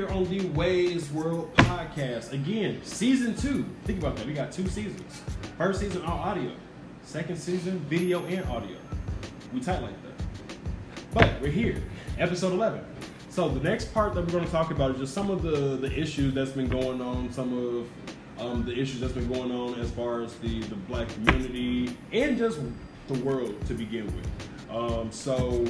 Here 0.00 0.08
on 0.12 0.24
the 0.30 0.46
Wei's 0.54 1.10
World 1.10 1.54
podcast 1.56 2.32
again, 2.32 2.80
season 2.84 3.36
two. 3.36 3.66
Think 3.84 3.98
about 3.98 4.16
that. 4.16 4.26
We 4.26 4.32
got 4.32 4.50
two 4.50 4.66
seasons. 4.66 5.20
First 5.58 5.80
season 5.80 6.00
all 6.06 6.20
audio. 6.20 6.52
Second 7.02 7.36
season 7.36 7.80
video 7.80 8.24
and 8.24 8.42
audio. 8.46 8.78
We 9.52 9.60
tight 9.60 9.82
like 9.82 10.02
that. 10.04 10.24
But 11.12 11.38
we're 11.42 11.50
here, 11.50 11.82
episode 12.18 12.54
eleven. 12.54 12.82
So 13.28 13.50
the 13.50 13.60
next 13.60 13.92
part 13.92 14.14
that 14.14 14.24
we're 14.24 14.32
going 14.32 14.46
to 14.46 14.50
talk 14.50 14.70
about 14.70 14.92
is 14.92 15.00
just 15.00 15.12
some 15.12 15.28
of 15.28 15.42
the 15.42 15.76
the 15.76 15.92
issues 15.92 16.32
that's 16.32 16.52
been 16.52 16.70
going 16.70 17.02
on, 17.02 17.30
some 17.30 17.52
of 17.52 18.42
um, 18.42 18.64
the 18.64 18.72
issues 18.72 19.00
that's 19.00 19.12
been 19.12 19.30
going 19.30 19.52
on 19.52 19.78
as 19.80 19.90
far 19.90 20.22
as 20.22 20.34
the 20.36 20.60
the 20.62 20.76
black 20.76 21.10
community 21.10 21.94
and 22.10 22.38
just 22.38 22.58
the 23.06 23.18
world 23.18 23.54
to 23.66 23.74
begin 23.74 24.06
with. 24.06 24.28
Um, 24.70 25.12
so 25.12 25.62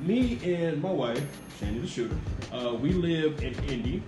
me 0.00 0.38
and 0.42 0.80
my 0.80 0.90
wife, 0.90 1.26
Shandy 1.58 1.80
the 1.80 1.86
Shooter, 1.86 2.16
uh, 2.52 2.74
we 2.74 2.92
live 2.92 3.42
in 3.42 3.54
Indy, 3.64 4.02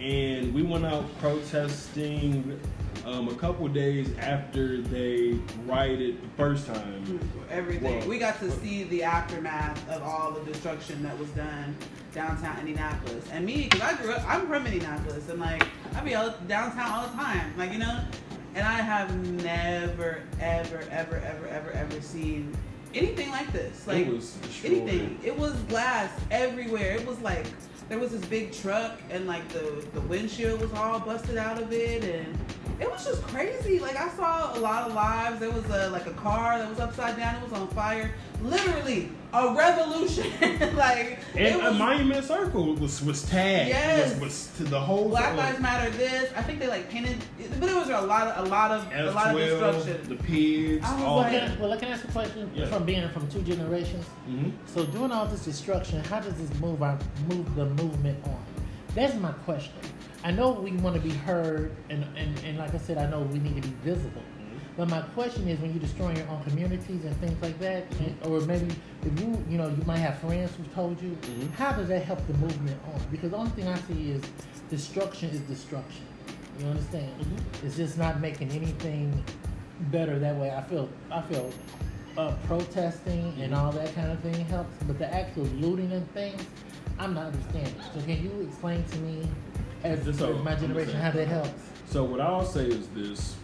and 0.00 0.54
we 0.54 0.62
went 0.62 0.86
out 0.86 1.04
protesting 1.18 2.58
um, 3.04 3.28
a 3.28 3.34
couple 3.34 3.68
days 3.68 4.10
after 4.18 4.80
they 4.80 5.38
rioted 5.66 6.22
the 6.22 6.28
first 6.36 6.66
time. 6.66 7.20
Everything. 7.50 7.98
Well, 7.98 8.08
we 8.08 8.18
got 8.18 8.38
to 8.40 8.50
see 8.50 8.84
the 8.84 9.02
aftermath 9.02 9.86
of 9.90 10.02
all 10.02 10.30
the 10.30 10.50
destruction 10.50 11.02
that 11.02 11.18
was 11.18 11.28
done 11.30 11.76
downtown 12.14 12.58
Indianapolis. 12.60 13.26
And 13.32 13.44
me, 13.44 13.68
because 13.70 13.82
I 13.82 14.02
grew 14.02 14.12
up, 14.12 14.24
I'm 14.26 14.46
from 14.46 14.64
Indianapolis, 14.64 15.28
and 15.28 15.40
like 15.40 15.66
I 15.94 16.00
be 16.00 16.12
downtown 16.46 16.90
all 16.90 17.06
the 17.06 17.14
time, 17.14 17.52
like 17.58 17.72
you 17.72 17.78
know. 17.78 18.00
And 18.54 18.66
I 18.66 18.74
have 18.74 19.14
never, 19.42 20.22
ever, 20.40 20.84
ever, 20.90 21.16
ever, 21.16 21.48
ever, 21.48 21.72
ever 21.72 22.00
seen 22.00 22.56
anything 22.94 23.30
like 23.30 23.52
this. 23.52 23.86
Like 23.86 24.06
it 24.06 24.12
was 24.12 24.38
anything. 24.64 25.18
It 25.22 25.36
was 25.36 25.54
glass 25.64 26.10
everywhere. 26.30 26.96
It 26.96 27.06
was 27.06 27.20
like 27.20 27.46
there 27.88 27.98
was 27.98 28.12
this 28.12 28.24
big 28.26 28.52
truck 28.52 28.98
and 29.10 29.26
like 29.26 29.46
the 29.48 29.84
the 29.92 30.00
windshield 30.02 30.60
was 30.60 30.72
all 30.72 31.00
busted 31.00 31.36
out 31.36 31.60
of 31.60 31.72
it 31.72 32.04
and 32.04 32.38
it 32.80 32.90
was 32.90 33.04
just 33.04 33.22
crazy. 33.22 33.78
Like 33.78 33.96
I 33.96 34.08
saw 34.10 34.56
a 34.56 34.60
lot 34.60 34.88
of 34.88 34.94
lives. 34.94 35.40
There 35.40 35.50
was 35.50 35.64
a 35.66 35.90
like 35.90 36.06
a 36.06 36.12
car 36.12 36.58
that 36.58 36.68
was 36.68 36.80
upside 36.80 37.16
down. 37.16 37.36
It 37.36 37.42
was 37.42 37.52
on 37.52 37.68
fire. 37.68 38.10
Literally 38.42 39.10
a 39.32 39.54
revolution. 39.54 40.26
like 40.76 41.18
it 41.34 41.52
And 41.52 41.62
a 41.62 41.70
was 41.70 41.78
monument 41.78 42.24
circle 42.24 42.74
was 42.74 43.02
was 43.02 43.22
tagged. 43.28 43.68
Yes. 43.70 44.12
Was, 44.14 44.20
was 44.20 44.50
to 44.58 44.64
the 44.64 44.78
whole. 44.80 45.08
Black 45.08 45.36
Lives 45.36 45.60
Matter. 45.60 45.90
This 45.90 46.30
I 46.36 46.42
think 46.42 46.58
they 46.58 46.66
like 46.68 46.88
painted, 46.90 47.16
but 47.60 47.68
it 47.68 47.74
was 47.76 47.88
a 47.88 48.00
lot 48.02 48.28
of 48.28 48.46
a 48.46 48.48
lot 48.50 48.70
of 48.70 48.92
a 48.92 49.10
lot 49.12 49.28
of 49.34 49.36
F12, 49.40 49.72
destruction. 49.72 50.08
the 50.08 50.22
pigs, 50.24 50.82
was 50.82 51.02
all 51.02 51.16
like- 51.18 51.32
that. 51.32 51.60
Well, 51.60 51.72
I 51.72 51.76
can 51.76 51.88
ask 51.88 52.04
a 52.04 52.08
question 52.12 52.50
Yeah. 52.54 52.66
from 52.66 52.84
being 52.84 53.08
from 53.10 53.28
two 53.28 53.42
generations. 53.42 54.04
hmm 54.26 54.50
So 54.66 54.84
doing 54.86 55.12
all 55.12 55.26
this 55.26 55.44
destruction, 55.44 56.02
how 56.04 56.20
does 56.20 56.34
this 56.34 56.52
move 56.60 56.82
our 56.82 56.98
move 57.28 57.54
the 57.54 57.66
movement 57.66 58.18
on? 58.26 58.38
That's 58.94 59.14
my 59.16 59.32
question. 59.32 59.72
I 60.24 60.30
know 60.30 60.52
we 60.52 60.72
want 60.72 60.96
to 60.96 61.02
be 61.02 61.10
heard, 61.10 61.72
and, 61.90 62.02
and, 62.16 62.38
and 62.44 62.56
like 62.56 62.74
I 62.74 62.78
said, 62.78 62.96
I 62.96 63.06
know 63.10 63.20
we 63.20 63.38
need 63.38 63.62
to 63.62 63.68
be 63.68 63.74
visible. 63.84 64.22
But 64.74 64.88
my 64.88 65.02
question 65.02 65.46
is, 65.48 65.60
when 65.60 65.70
you're 65.72 65.80
destroying 65.82 66.16
your 66.16 66.26
own 66.28 66.42
communities 66.44 67.04
and 67.04 67.14
things 67.18 67.40
like 67.42 67.58
that, 67.60 67.84
and, 68.00 68.16
or 68.24 68.40
maybe 68.40 68.74
if 69.04 69.20
you, 69.20 69.44
you 69.50 69.58
know, 69.58 69.68
you 69.68 69.82
might 69.86 69.98
have 69.98 70.18
friends 70.18 70.50
who 70.56 70.64
told 70.74 71.00
you, 71.02 71.10
Mhm. 71.22 71.50
how 71.52 71.72
does 71.72 71.88
that 71.88 72.04
help 72.04 72.26
the 72.26 72.32
movement 72.38 72.76
on? 72.92 73.00
Because 73.10 73.30
the 73.32 73.36
only 73.36 73.50
thing 73.50 73.68
I 73.68 73.78
see 73.80 74.12
is 74.12 74.22
destruction 74.70 75.28
is 75.30 75.40
destruction. 75.42 76.06
You 76.58 76.66
understand? 76.68 77.10
Mhm. 77.20 77.64
It's 77.66 77.76
just 77.76 77.98
not 77.98 78.20
making 78.20 78.50
anything 78.50 79.22
better 79.92 80.18
that 80.18 80.36
way. 80.36 80.50
I 80.56 80.62
feel, 80.62 80.88
I 81.12 81.20
feel 81.22 81.50
uh, 82.16 82.32
protesting 82.46 83.34
and 83.40 83.54
all 83.54 83.72
that 83.72 83.94
kind 83.94 84.10
of 84.10 84.18
thing 84.20 84.44
helps, 84.46 84.74
but 84.86 84.98
the 84.98 85.12
actual 85.12 85.44
looting 85.60 85.92
and 85.92 86.10
things, 86.14 86.42
I'm 86.98 87.12
not 87.12 87.26
understanding. 87.26 87.74
So 87.92 88.00
can 88.00 88.22
you 88.24 88.46
explain 88.48 88.82
to 88.84 88.98
me, 88.98 89.28
as, 89.84 90.18
So, 90.18 90.32
my 90.38 90.54
generation, 90.54 90.94
how 90.94 91.10
that 91.10 91.28
helps? 91.28 91.50
So 91.86 92.02
what 92.02 92.20
I'll 92.20 92.44
say 92.44 92.66
is 92.66 92.88
this: 92.88 93.36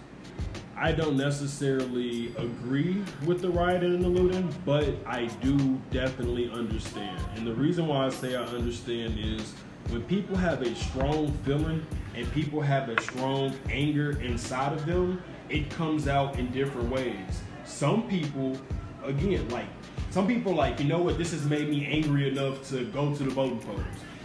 I 0.77 0.93
don't 0.93 1.17
necessarily 1.17 2.35
agree 2.37 3.05
with 3.27 3.43
the 3.43 3.51
rioting 3.51 3.95
and 3.95 4.03
the 4.03 4.09
looting, 4.09 4.53
but 4.65 4.95
I 5.07 5.27
do 5.43 5.81
definitely 5.91 6.51
understand. 6.51 7.21
And 7.37 7.47
the 7.47 7.55
reason 7.55 7.87
why 7.87 8.07
I 8.07 8.09
say 8.09 8.35
I 8.35 8.45
understand 8.45 9.19
is 9.19 9.53
when 9.91 10.03
people 10.05 10.37
have 10.37 10.63
a 10.63 10.75
strong 10.75 11.33
feeling 11.45 11.87
and 12.15 12.31
people 12.33 12.61
have 12.63 12.89
a 12.89 13.01
strong 13.03 13.55
anger 13.71 14.19
inside 14.21 14.73
of 14.73 14.87
them, 14.87 15.23
it 15.49 15.69
comes 15.71 16.09
out 16.09 16.39
in 16.39 16.51
different 16.51 16.89
ways. 16.91 17.43
Some 17.65 18.09
people, 18.09 18.57
again, 19.05 19.49
like 19.51 19.67
some 20.11 20.27
people, 20.27 20.55
like 20.55 20.81
you 20.81 20.87
know 20.87 21.03
what, 21.03 21.19
this 21.19 21.33
has 21.33 21.45
made 21.45 21.69
me 21.69 21.87
angry 21.87 22.29
enough 22.29 22.69
to 22.71 22.87
go 22.87 23.15
to 23.15 23.23
the 23.23 23.31
voting 23.31 23.61
polls. 23.61 23.81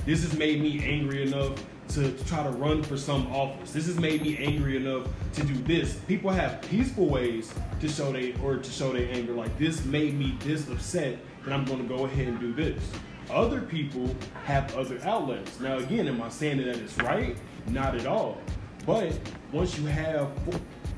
This 0.05 0.23
has 0.23 0.37
made 0.37 0.61
me 0.61 0.83
angry 0.83 1.23
enough 1.23 1.53
to, 1.89 2.11
to 2.11 2.25
try 2.25 2.43
to 2.43 2.49
run 2.49 2.83
for 2.83 2.97
some 2.97 3.27
office. 3.27 3.71
This 3.71 3.87
has 3.87 3.99
made 3.99 4.21
me 4.21 4.37
angry 4.37 4.77
enough 4.77 5.07
to 5.33 5.43
do 5.43 5.53
this. 5.63 5.95
People 6.07 6.31
have 6.31 6.61
peaceful 6.63 7.07
ways 7.07 7.53
to 7.79 7.87
show 7.87 8.11
they 8.11 8.33
or 8.43 8.57
to 8.57 8.71
show 8.71 8.91
their 8.91 9.09
anger. 9.11 9.33
Like 9.33 9.57
this 9.57 9.85
made 9.85 10.17
me 10.17 10.37
this 10.41 10.69
upset 10.69 11.19
that 11.43 11.53
I'm 11.53 11.65
going 11.65 11.87
to 11.87 11.87
go 11.87 12.05
ahead 12.05 12.27
and 12.27 12.39
do 12.39 12.53
this. 12.53 12.83
Other 13.29 13.61
people 13.61 14.15
have 14.43 14.75
other 14.75 14.99
outlets. 15.03 15.59
Now, 15.59 15.77
again, 15.77 16.07
am 16.07 16.21
I 16.21 16.29
saying 16.29 16.57
that 16.57 16.67
it's 16.67 16.97
right? 16.97 17.35
Not 17.67 17.95
at 17.95 18.05
all. 18.05 18.37
But 18.85 19.17
once 19.51 19.77
you 19.77 19.85
have 19.87 20.29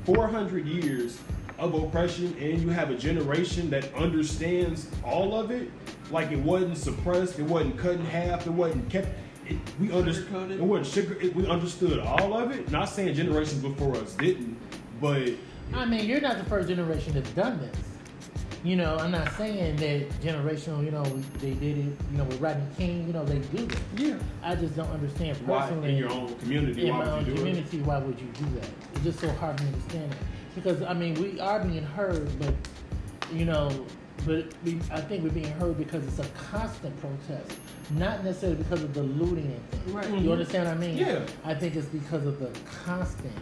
400 0.04 0.66
years 0.66 1.18
of 1.58 1.74
oppression 1.74 2.36
and 2.38 2.60
you 2.60 2.68
have 2.68 2.90
a 2.90 2.94
generation 2.94 3.70
that 3.70 3.92
understands 3.94 4.88
all 5.04 5.38
of 5.38 5.50
it, 5.50 5.70
like 6.10 6.30
it 6.30 6.38
wasn't 6.38 6.76
suppressed, 6.76 7.38
it 7.38 7.44
wasn't 7.44 7.78
cut 7.78 7.94
in 7.94 8.04
half, 8.04 8.46
it 8.46 8.50
wasn't 8.50 8.88
kept. 8.90 9.08
It, 9.48 9.56
we 9.80 9.92
understood. 9.92 10.50
It 10.50 10.60
wasn't 10.60 10.86
sugar. 10.86 11.20
It, 11.20 11.34
we 11.34 11.46
understood 11.46 11.98
all 12.00 12.34
of 12.36 12.50
it. 12.50 12.70
Not 12.70 12.88
saying 12.88 13.14
generations 13.14 13.62
before 13.62 13.96
us 13.96 14.14
didn't, 14.14 14.56
but 15.00 15.30
I 15.74 15.84
mean, 15.84 16.06
you're 16.06 16.20
not 16.20 16.38
the 16.38 16.44
first 16.44 16.68
generation 16.68 17.14
that's 17.14 17.30
done 17.30 17.58
this. 17.58 17.76
You 18.64 18.74
know, 18.74 18.96
I'm 18.96 19.12
not 19.12 19.32
saying 19.34 19.76
that 19.76 20.10
generational, 20.20 20.84
you 20.84 20.90
know, 20.90 21.04
they 21.38 21.52
did 21.54 21.78
it, 21.78 21.84
you 22.10 22.18
know, 22.18 22.24
with 22.24 22.40
Rodney 22.40 22.66
King, 22.76 23.06
you 23.06 23.12
know, 23.12 23.24
they 23.24 23.38
do 23.38 23.64
it. 23.64 23.78
yeah. 23.96 24.18
I 24.42 24.56
just 24.56 24.74
don't 24.74 24.90
understand 24.90 25.36
Why 25.46 25.60
personally. 25.60 25.90
in 25.90 25.96
your 25.96 26.10
own 26.10 26.34
community? 26.40 26.88
in 26.88 26.96
why 26.96 27.04
my 27.04 27.04
would 27.04 27.18
own 27.20 27.26
you 27.26 27.32
do 27.32 27.38
community, 27.38 27.78
why 27.82 27.98
would 27.98 28.18
you 28.18 28.26
do 28.26 28.44
that? 28.58 28.68
It's 28.94 29.04
just 29.04 29.20
so 29.20 29.30
hard 29.34 29.58
to 29.58 29.64
understand 29.64 30.12
it. 30.12 30.18
Because 30.56 30.82
I 30.82 30.92
mean, 30.92 31.14
we 31.22 31.38
are 31.38 31.60
being 31.64 31.84
heard, 31.84 32.36
but 32.40 32.52
you 33.32 33.44
know, 33.44 33.70
but 34.28 34.46
we, 34.64 34.78
I 34.92 35.00
think 35.00 35.24
we're 35.24 35.30
being 35.30 35.50
heard 35.52 35.78
because 35.78 36.06
it's 36.06 36.18
a 36.18 36.30
constant 36.50 36.94
protest, 37.00 37.58
not 37.92 38.22
necessarily 38.22 38.58
because 38.62 38.82
of 38.82 38.92
the 38.92 39.02
looting 39.02 39.46
and 39.46 39.70
things. 39.70 39.90
Right. 39.92 40.06
Mhm. 40.06 40.22
You 40.22 40.32
understand 40.32 40.66
what 40.68 40.74
I 40.76 40.78
mean? 40.78 40.98
Yeah. 40.98 41.20
I 41.44 41.54
think 41.54 41.74
it's 41.74 41.86
because 41.88 42.26
of 42.26 42.38
the 42.38 42.50
constant 42.84 43.32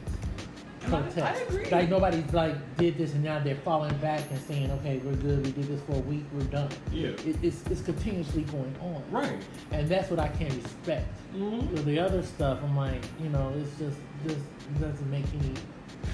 protest. 0.83 1.19
I 1.19 1.35
agree. 1.43 1.69
Like 1.71 1.89
nobody's 1.91 2.33
like 2.33 2.55
did 2.77 2.97
this 2.97 3.13
and 3.15 3.25
now 3.25 3.41
they're 3.41 3.57
falling 3.57 3.97
back 3.97 4.23
and 4.31 4.41
saying, 4.41 4.71
okay, 4.71 4.99
we're 4.99 5.15
good. 5.17 5.45
We 5.45 5.51
did 5.51 5.65
this 5.65 5.81
for 5.83 5.95
a 5.97 6.01
week. 6.01 6.23
We're 6.33 6.45
done. 6.45 6.69
Yeah. 6.93 7.09
It, 7.09 7.37
it's 7.43 7.67
it's 7.69 7.83
continuously 7.83 8.43
going 8.43 8.75
on. 8.81 9.03
Right. 9.11 9.39
And 9.73 9.89
that's 9.89 10.09
what 10.09 10.21
I 10.21 10.29
can't 10.29 10.55
respect. 10.55 11.09
Mhm. 11.35 11.77
So 11.77 11.83
the 11.83 11.99
other 11.99 12.23
stuff, 12.23 12.61
I'm 12.63 12.77
like, 12.77 13.03
you 13.21 13.29
know, 13.31 13.53
it's 13.61 13.77
just 13.81 13.99
just 14.25 14.39
doesn't 14.81 15.11
make 15.11 15.25
any 15.41 15.55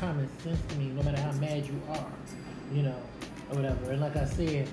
common 0.00 0.26
sense 0.40 0.58
to 0.68 0.76
me. 0.76 0.86
No 0.86 1.02
matter 1.02 1.20
how 1.20 1.32
mad 1.32 1.66
you 1.66 1.78
are, 1.90 2.06
you 2.72 2.82
know, 2.84 2.96
or 3.52 3.56
whatever. 3.56 3.92
And 3.92 4.00
like 4.00 4.16
I 4.16 4.24
said, 4.24 4.68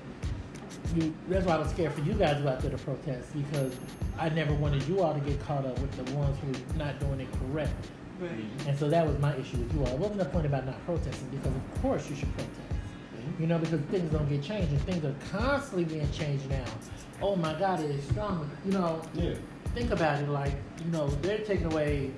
you, 0.95 1.13
that's 1.27 1.45
why 1.45 1.55
I 1.55 1.57
was 1.59 1.69
scared 1.69 1.93
for 1.93 2.01
you 2.01 2.13
guys 2.13 2.37
to 2.37 2.43
go 2.43 2.49
out 2.49 2.61
there 2.61 2.71
to 2.71 2.77
protest 2.77 3.29
because 3.33 3.75
I 4.17 4.29
never 4.29 4.53
wanted 4.53 4.83
you 4.87 5.01
all 5.01 5.13
to 5.13 5.19
get 5.19 5.39
caught 5.41 5.65
up 5.65 5.77
with 5.79 5.91
the 6.05 6.15
ones 6.15 6.37
who 6.41 6.51
are 6.51 6.77
not 6.85 6.99
doing 6.99 7.19
it 7.21 7.27
correct. 7.39 7.73
Right. 8.19 8.31
Mm-hmm. 8.31 8.69
And 8.69 8.77
so 8.79 8.89
that 8.89 9.05
was 9.05 9.17
my 9.19 9.35
issue 9.35 9.57
with 9.57 9.73
you 9.73 9.81
all. 9.81 9.93
It 9.93 9.99
wasn't 9.99 10.21
a 10.21 10.25
point 10.25 10.45
about 10.45 10.65
not 10.65 10.83
protesting 10.85 11.27
because 11.29 11.53
of 11.55 11.81
course 11.81 12.09
you 12.09 12.15
should 12.15 12.33
protest. 12.33 12.59
Mm-hmm. 12.59 13.41
You 13.41 13.47
know, 13.47 13.59
because 13.59 13.81
things 13.91 14.11
don't 14.11 14.27
get 14.27 14.41
changed 14.43 14.71
and 14.71 14.81
things 14.81 15.05
are 15.05 15.15
constantly 15.31 15.85
being 15.85 16.11
changed 16.11 16.49
now. 16.49 16.65
Oh 17.21 17.35
my 17.35 17.53
God, 17.59 17.81
it 17.81 17.91
is 17.91 18.03
strong. 18.05 18.49
You 18.65 18.71
know, 18.73 19.01
Yeah. 19.13 19.35
think 19.75 19.91
about 19.91 20.21
it 20.21 20.29
like 20.29 20.53
you 20.83 20.91
know 20.91 21.07
they're 21.21 21.39
taking 21.39 21.71
away 21.71 22.11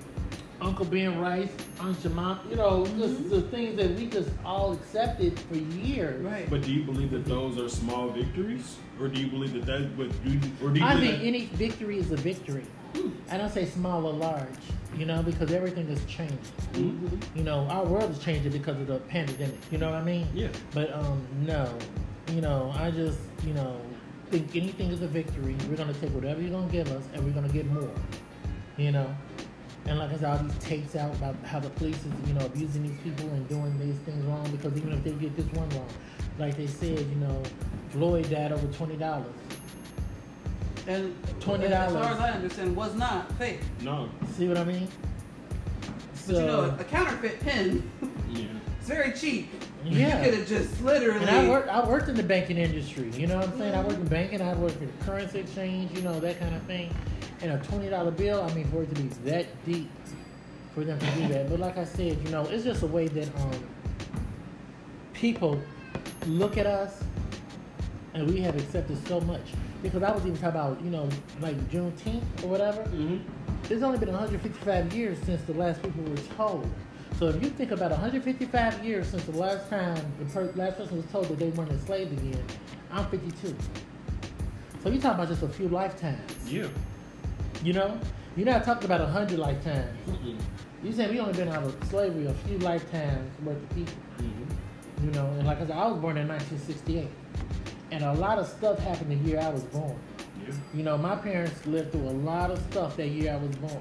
Uncle 0.61 0.85
Ben 0.85 1.19
Rice, 1.19 1.49
Aunt 1.79 1.99
Jemima, 2.01 2.39
you 2.49 2.55
know, 2.55 2.85
just 2.85 3.29
the 3.29 3.41
things 3.43 3.75
that 3.77 3.95
we 3.95 4.05
just 4.05 4.29
all 4.45 4.73
accepted 4.73 5.39
for 5.39 5.55
years. 5.57 6.23
Right. 6.23 6.47
But 6.49 6.61
do 6.61 6.71
you 6.71 6.83
believe 6.83 7.09
that 7.11 7.25
those 7.25 7.57
are 7.57 7.67
small 7.67 8.09
victories, 8.09 8.77
or 8.99 9.07
do 9.07 9.19
you 9.19 9.27
believe 9.27 9.53
that 9.53 9.65
that? 9.65 9.97
But 9.97 10.09
do 10.23 10.31
you, 10.31 10.39
or 10.63 10.69
do 10.69 10.79
you 10.79 10.85
I 10.85 10.93
believe 10.93 11.09
think 11.09 11.21
that, 11.21 11.27
any 11.27 11.45
victory 11.47 11.97
is 11.97 12.11
a 12.11 12.15
victory. 12.17 12.63
I 13.29 13.37
don't 13.37 13.51
say 13.51 13.65
small 13.65 14.05
or 14.05 14.13
large, 14.13 14.47
you 14.95 15.05
know, 15.05 15.23
because 15.23 15.51
everything 15.51 15.87
is 15.87 16.03
changing. 16.05 16.37
Mhm. 16.73 17.21
You 17.35 17.43
know, 17.43 17.65
our 17.69 17.85
world 17.85 18.11
is 18.11 18.19
changing 18.19 18.51
because 18.51 18.77
of 18.79 18.87
the 18.87 18.97
pandemic. 18.99 19.57
You 19.71 19.77
know 19.79 19.89
what 19.89 20.01
I 20.01 20.03
mean? 20.03 20.27
Yeah. 20.33 20.49
But 20.73 20.93
um, 20.93 21.25
no, 21.41 21.73
you 22.33 22.41
know, 22.41 22.71
I 22.77 22.91
just 22.91 23.19
you 23.47 23.53
know 23.53 23.81
think 24.29 24.55
anything 24.55 24.91
is 24.91 25.01
a 25.01 25.07
victory. 25.07 25.55
We're 25.69 25.75
gonna 25.77 25.93
take 25.93 26.11
whatever 26.11 26.39
you're 26.41 26.51
gonna 26.51 26.71
give 26.71 26.91
us, 26.91 27.03
and 27.13 27.23
we're 27.25 27.31
gonna 27.31 27.49
get 27.49 27.65
more. 27.71 27.89
You 28.77 28.91
know, 28.91 29.15
and 29.87 29.97
like 29.99 30.09
I 30.11 30.17
said, 30.17 30.23
all 30.25 30.37
these 30.37 30.57
tapes 30.59 30.95
out 30.95 31.13
about 31.15 31.35
how 31.43 31.59
the 31.59 31.69
police 31.71 31.97
is 31.97 32.27
you 32.27 32.33
know 32.33 32.45
abusing 32.45 32.83
these 32.83 32.97
people 33.03 33.27
and 33.29 33.47
doing 33.49 33.77
these 33.79 33.97
things 34.05 34.23
wrong 34.25 34.49
because 34.51 34.75
even 34.77 34.93
if 34.93 35.03
they 35.03 35.11
get 35.11 35.35
this 35.35 35.45
one 35.57 35.69
wrong, 35.71 35.87
like 36.39 36.55
they 36.57 36.67
said, 36.67 36.99
you 36.99 37.15
know, 37.15 37.41
Floyd 37.91 38.29
died 38.29 38.51
over 38.51 38.67
twenty 38.67 38.95
dollars. 38.97 39.25
And 40.87 41.15
$20. 41.39 41.69
As 41.69 41.93
far 41.93 42.03
as 42.05 42.19
I 42.19 42.31
understand, 42.31 42.75
was 42.75 42.95
not 42.95 43.31
fake. 43.33 43.59
No. 43.81 44.09
See 44.35 44.47
what 44.47 44.57
I 44.57 44.63
mean? 44.63 44.87
But 46.25 46.35
you 46.35 46.41
know, 46.41 46.75
a 46.79 46.83
counterfeit 46.83 47.39
pen, 47.41 47.87
Yeah. 48.31 48.45
it's 48.79 48.87
very 48.87 49.11
cheap. 49.13 49.49
yeah. 49.85 50.17
You 50.17 50.25
could 50.31 50.39
have 50.39 50.47
just 50.47 50.81
literally. 50.81 51.19
And 51.19 51.29
I 51.29 51.47
worked, 51.49 51.69
I 51.69 51.87
worked 51.87 52.09
in 52.09 52.15
the 52.15 52.23
banking 52.23 52.57
industry. 52.57 53.11
You 53.15 53.27
know 53.27 53.37
what 53.37 53.49
I'm 53.49 53.57
saying? 53.59 53.75
I 53.75 53.81
worked 53.83 53.99
in 53.99 54.07
banking. 54.07 54.41
I 54.41 54.55
worked 54.55 54.81
in 54.81 54.91
currency 55.05 55.39
exchange. 55.39 55.95
You 55.95 56.01
know 56.01 56.19
that 56.19 56.39
kind 56.39 56.55
of 56.55 56.63
thing. 56.63 56.91
And 57.41 57.51
a 57.51 57.57
twenty 57.65 57.89
dollar 57.89 58.11
bill. 58.11 58.43
I 58.43 58.53
mean, 58.53 58.69
for 58.69 58.83
it 58.83 58.93
to 58.93 59.01
be 59.01 59.07
that 59.29 59.65
deep, 59.65 59.89
for 60.73 60.83
them 60.83 60.99
to 60.99 61.05
do 61.11 61.27
that. 61.29 61.49
But 61.49 61.59
like 61.59 61.77
I 61.77 61.85
said, 61.85 62.19
you 62.23 62.29
know, 62.29 62.43
it's 62.45 62.63
just 62.63 62.83
a 62.83 62.87
way 62.87 63.07
that 63.07 63.35
um, 63.39 63.63
people 65.13 65.59
look 66.27 66.57
at 66.57 66.65
us, 66.67 67.03
and 68.13 68.29
we 68.31 68.41
have 68.41 68.55
accepted 68.55 69.05
so 69.07 69.19
much. 69.21 69.41
Because 69.81 70.03
I 70.03 70.11
was 70.11 70.21
even 70.25 70.35
talking 70.35 70.49
about, 70.49 70.81
you 70.83 70.91
know, 70.91 71.09
like 71.39 71.57
Juneteenth 71.71 72.43
or 72.43 72.47
whatever. 72.47 72.81
Mm-hmm. 72.83 73.17
It's 73.73 73.81
only 73.81 73.97
been 73.97 74.09
155 74.11 74.93
years 74.93 75.17
since 75.25 75.41
the 75.43 75.53
last 75.53 75.81
people 75.81 76.03
were 76.03 76.17
told. 76.35 76.69
So 77.17 77.27
if 77.27 77.41
you 77.41 77.49
think 77.49 77.71
about 77.71 77.91
155 77.91 78.83
years 78.83 79.07
since 79.07 79.23
the 79.25 79.37
last 79.37 79.69
time 79.69 79.95
the 80.19 80.25
per- 80.25 80.51
last 80.55 80.77
person 80.77 80.97
was 80.97 81.05
told 81.11 81.27
that 81.27 81.39
they 81.39 81.49
weren't 81.49 81.71
enslaved 81.71 82.11
again, 82.13 82.43
I'm 82.91 83.05
52. 83.07 83.55
So 84.83 84.89
you're 84.89 85.01
talking 85.01 85.11
about 85.11 85.27
just 85.27 85.43
a 85.43 85.47
few 85.47 85.67
lifetimes. 85.67 86.51
Yeah. 86.51 86.67
You 87.63 87.73
know, 87.73 87.99
you're 88.35 88.45
not 88.45 88.63
talking 88.63 88.85
about 88.85 89.01
a 89.01 89.05
hundred 89.05 89.37
lifetimes. 89.37 89.95
Mm-mm. 90.07 90.37
You 90.83 90.91
said 90.91 91.11
we 91.11 91.19
only 91.19 91.33
been 91.33 91.47
out 91.47 91.63
of 91.63 91.75
slavery 91.89 92.25
a 92.25 92.33
few 92.33 92.57
lifetimes 92.57 93.29
worth 93.45 93.57
of 93.57 93.69
people. 93.75 93.93
Mm-hmm. 94.17 95.05
You 95.05 95.11
know, 95.11 95.27
and 95.37 95.45
like 95.45 95.57
I 95.57 95.67
said, 95.67 95.77
I 95.77 95.87
was 95.87 95.99
born 95.99 96.17
in 96.17 96.27
1968, 96.27 97.07
and 97.91 98.03
a 98.03 98.13
lot 98.13 98.39
of 98.39 98.47
stuff 98.47 98.79
happened 98.79 99.11
the 99.11 99.29
year 99.29 99.39
I 99.39 99.49
was 99.49 99.63
born. 99.63 99.95
Yeah. 100.47 100.55
You 100.73 100.83
know, 100.83 100.97
my 100.97 101.15
parents 101.15 101.65
lived 101.67 101.91
through 101.91 102.09
a 102.09 102.17
lot 102.25 102.49
of 102.49 102.59
stuff 102.71 102.97
that 102.97 103.07
year 103.09 103.33
I 103.33 103.35
was 103.37 103.55
born. 103.57 103.79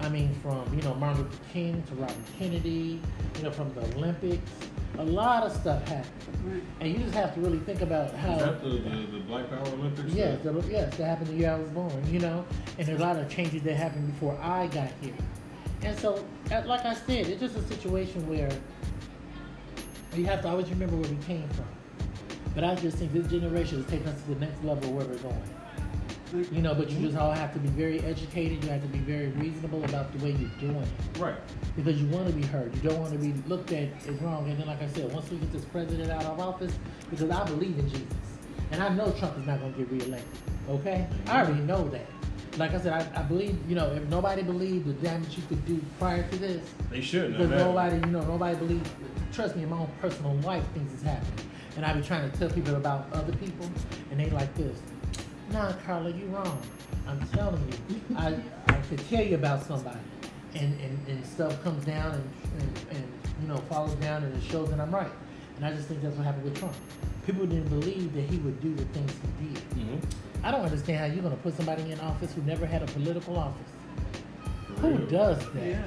I 0.00 0.08
mean, 0.08 0.34
from, 0.42 0.72
you 0.74 0.82
know, 0.82 0.94
Martin 0.94 1.22
Luther 1.22 1.38
King 1.52 1.82
to 1.88 1.94
Robert 1.96 2.16
Kennedy, 2.38 3.00
you 3.36 3.42
know, 3.42 3.50
from 3.50 3.72
the 3.74 3.80
Olympics. 3.96 4.50
A 4.98 5.04
lot 5.04 5.42
of 5.44 5.52
stuff 5.52 5.86
happened. 5.88 6.12
Right. 6.44 6.62
And 6.80 6.92
you 6.92 6.98
just 6.98 7.14
have 7.14 7.34
to 7.34 7.40
really 7.40 7.58
think 7.60 7.82
about 7.82 8.14
how. 8.14 8.34
Is 8.34 8.38
that 8.40 8.62
the, 8.62 8.68
the, 8.70 9.06
the 9.12 9.20
Black 9.26 9.48
Power 9.50 9.66
Olympics? 9.66 10.12
Yes, 10.12 10.40
the, 10.42 10.52
yes, 10.68 10.96
that 10.96 11.04
happened 11.04 11.28
the 11.28 11.34
year 11.34 11.52
I 11.52 11.58
was 11.58 11.70
born, 11.70 12.12
you 12.12 12.20
know? 12.20 12.44
And 12.78 12.86
there's 12.86 13.00
a 13.00 13.02
lot 13.02 13.16
of 13.16 13.28
changes 13.28 13.62
that 13.62 13.74
happened 13.74 14.12
before 14.12 14.38
I 14.40 14.66
got 14.68 14.90
here. 15.00 15.14
And 15.82 15.98
so, 15.98 16.24
uh, 16.50 16.62
like 16.66 16.84
I 16.84 16.94
said, 16.94 17.26
it's 17.26 17.40
just 17.40 17.56
a 17.56 17.62
situation 17.62 18.26
where 18.28 18.50
you 20.16 20.26
have 20.26 20.42
to 20.42 20.48
always 20.48 20.68
remember 20.70 20.96
where 20.96 21.10
we 21.10 21.24
came 21.24 21.48
from. 21.50 21.66
But 22.54 22.64
I 22.64 22.74
just 22.74 22.98
think 22.98 23.12
this 23.12 23.28
generation 23.28 23.80
is 23.80 23.86
taking 23.86 24.08
us 24.08 24.20
to 24.22 24.34
the 24.34 24.40
next 24.40 24.64
level 24.64 24.84
of 24.84 24.90
where 24.90 25.06
we're 25.06 25.22
going. 25.22 25.42
You 26.32 26.62
know, 26.62 26.74
but 26.74 26.90
you 26.90 27.06
just 27.06 27.16
all 27.16 27.32
have 27.32 27.52
to 27.54 27.58
be 27.58 27.68
very 27.68 28.00
educated. 28.00 28.62
You 28.64 28.70
have 28.70 28.82
to 28.82 28.88
be 28.88 28.98
very 28.98 29.28
reasonable 29.28 29.84
about 29.84 30.12
the 30.12 30.24
way 30.24 30.32
you're 30.32 30.50
doing 30.60 30.82
it. 30.82 31.18
Right. 31.18 31.36
Because 31.76 32.00
you 32.00 32.08
want 32.08 32.26
to 32.26 32.32
be 32.32 32.44
heard. 32.46 32.74
You 32.76 32.90
don't 32.90 33.00
want 33.00 33.12
to 33.12 33.18
be 33.18 33.32
looked 33.48 33.72
at 33.72 33.88
as 34.06 34.20
wrong. 34.20 34.48
And 34.50 34.58
then, 34.58 34.66
like 34.66 34.82
I 34.82 34.88
said, 34.88 35.12
once 35.12 35.30
we 35.30 35.38
get 35.38 35.52
this 35.52 35.64
president 35.64 36.10
out 36.10 36.24
of 36.24 36.38
office, 36.38 36.74
because 37.10 37.30
I 37.30 37.44
believe 37.44 37.78
in 37.78 37.88
Jesus. 37.88 38.06
And 38.70 38.82
I 38.82 38.90
know 38.90 39.10
Trump 39.12 39.38
is 39.38 39.46
not 39.46 39.60
going 39.60 39.72
to 39.72 39.78
get 39.78 39.90
reelected. 39.90 40.28
Okay? 40.68 41.06
I 41.28 41.42
already 41.42 41.60
know 41.60 41.88
that. 41.88 42.06
Like 42.58 42.74
I 42.74 42.80
said, 42.80 42.92
I, 42.92 43.20
I 43.20 43.22
believe, 43.22 43.56
you 43.68 43.76
know, 43.76 43.92
if 43.92 44.02
nobody 44.08 44.42
believed 44.42 44.86
the 44.86 44.92
damage 44.94 45.36
you 45.36 45.44
could 45.48 45.64
do 45.64 45.80
prior 45.98 46.28
to 46.28 46.36
this, 46.36 46.68
They 46.90 47.00
shouldn't 47.00 47.38
because 47.38 47.50
nobody, 47.50 47.96
you 47.96 48.12
know, 48.12 48.22
nobody 48.22 48.56
believes. 48.56 48.90
Trust 49.32 49.54
me, 49.54 49.62
in 49.62 49.70
my 49.70 49.78
own 49.78 49.90
personal 50.00 50.34
life, 50.38 50.64
things 50.74 50.92
is 50.92 51.02
happening, 51.02 51.48
and 51.76 51.86
I 51.86 51.92
be 51.92 52.02
trying 52.02 52.28
to 52.28 52.36
tell 52.36 52.50
people 52.50 52.74
about 52.74 53.06
other 53.12 53.32
people, 53.36 53.70
and 54.10 54.18
they 54.18 54.30
like 54.30 54.52
this. 54.56 54.76
Nah, 55.52 55.72
Carla, 55.86 56.10
you're 56.10 56.28
wrong. 56.28 56.60
I'm 57.06 57.20
telling 57.28 57.62
you, 57.88 58.00
I 58.16 58.36
I 58.66 58.72
could 58.88 58.98
tell 59.08 59.24
you 59.24 59.34
about 59.36 59.62
somebody, 59.64 59.98
and 60.54 60.78
and, 60.80 61.08
and 61.08 61.26
stuff 61.26 61.62
comes 61.64 61.84
down 61.84 62.12
and, 62.12 62.30
and 62.60 62.78
and 62.90 63.12
you 63.42 63.48
know 63.48 63.56
falls 63.68 63.94
down, 63.94 64.24
and 64.24 64.34
it 64.36 64.42
shows 64.42 64.68
that 64.70 64.80
I'm 64.80 64.94
right. 64.94 65.10
And 65.56 65.64
I 65.64 65.72
just 65.72 65.88
think 65.88 66.02
that's 66.02 66.16
what 66.16 66.24
happened 66.26 66.44
with 66.44 66.58
Trump. 66.58 66.74
People 67.26 67.46
didn't 67.46 67.68
believe 67.68 68.12
that 68.14 68.22
he 68.22 68.36
would 68.38 68.60
do 68.60 68.74
the 68.74 68.84
things 68.86 69.12
he 69.40 69.46
did. 69.48 69.62
Mhm. 69.86 70.00
I 70.44 70.50
don't 70.50 70.62
understand 70.64 70.98
how 70.98 71.06
you're 71.06 71.22
gonna 71.22 71.36
put 71.36 71.56
somebody 71.56 71.90
in 71.90 71.98
office 72.00 72.32
who 72.34 72.42
never 72.42 72.66
had 72.66 72.82
a 72.82 72.86
political 72.86 73.36
office. 73.38 73.72
Who 74.80 74.98
does 75.06 75.38
that? 75.52 75.64
Yeah. 75.66 75.82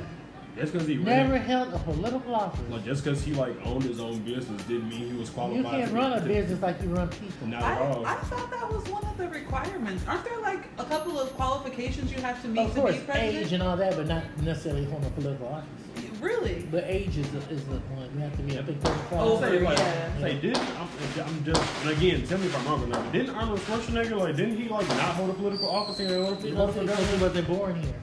Just 0.58 0.74
because 0.74 0.88
he 0.88 0.96
Never 0.96 1.34
ran, 1.34 1.42
held 1.42 1.74
a 1.74 1.80
political 1.80 2.36
office. 2.36 2.60
like 2.70 2.84
just 2.84 3.04
because 3.04 3.24
he 3.24 3.34
like 3.34 3.56
owned 3.66 3.84
his 3.84 4.00
own 4.00 4.20
business 4.20 4.62
didn't 4.64 4.90
mean 4.90 5.12
he 5.12 5.18
was 5.18 5.30
qualified. 5.30 5.58
You 5.58 5.70
can't 5.70 5.90
to- 5.90 5.96
run 5.96 6.14
a 6.14 6.20
to- 6.22 6.28
business 6.28 6.62
like 6.62 6.82
you 6.82 6.90
run 6.90 7.08
people. 7.10 7.48
Not 7.48 7.64
I, 7.64 7.72
at 7.74 7.82
all. 7.82 8.06
I 8.06 8.16
thought 8.16 8.52
that 8.52 8.72
was 8.72 8.84
one 8.90 9.04
of 9.06 9.18
the 9.18 9.30
requirements. 9.30 10.04
Aren't 10.08 10.26
there 10.26 10.40
like 10.42 10.66
a 10.78 10.84
couple 10.86 11.20
of 11.20 11.32
qualifications 11.34 12.12
you 12.12 12.20
have 12.20 12.42
to 12.42 12.48
meet 12.50 12.60
Of 12.60 12.76
to 12.76 12.82
be 12.82 13.00
president? 13.00 13.18
age 13.46 13.54
and 13.54 13.64
all 13.64 13.78
that, 13.78 13.96
but 13.96 14.08
not 14.08 14.24
necessarily 14.44 14.86
hold 14.86 15.06
a 15.06 15.10
political 15.12 15.48
office. 15.48 15.68
Really? 16.20 16.68
But 16.70 16.84
age 16.86 17.18
is 17.18 17.28
the, 17.32 17.40
is 17.50 17.64
the 17.66 17.78
one. 17.78 18.08
You 18.14 18.20
have 18.20 18.36
to 18.38 18.44
be, 18.44 18.60
I 18.60 18.62
think, 18.62 18.80
35. 18.82 19.20
Oh, 19.20 19.40
say 19.42 19.60
like, 19.60 19.78
yeah. 19.80 20.20
say 20.20 20.40
didn't 20.40 20.58
I'm, 20.80 20.88
I'm 21.26 21.44
just 21.44 21.62
and 21.82 21.90
again 21.98 22.28
tell 22.28 22.38
me 22.38 22.46
if 22.46 22.56
I'm 22.60 22.66
wrong 22.68 22.84
or 22.84 22.88
not. 22.88 23.12
Didn't 23.12 23.32
Arnold 23.36 23.60
Schwarzenegger 23.62 24.18
like 24.20 24.36
didn't 24.36 24.58
he 24.58 24.70
like 24.70 24.88
not 24.90 25.00
hold 25.16 25.32
a 25.32 25.34
political 25.34 25.68
office 25.70 26.00
and 26.00 26.12
run 26.12 26.36
for 26.38 26.42
Because 26.44 26.76
he, 26.76 26.82
because 26.82 27.10
he 27.12 27.22
wasn't 27.24 27.48
born 27.48 27.82
here. 27.82 27.94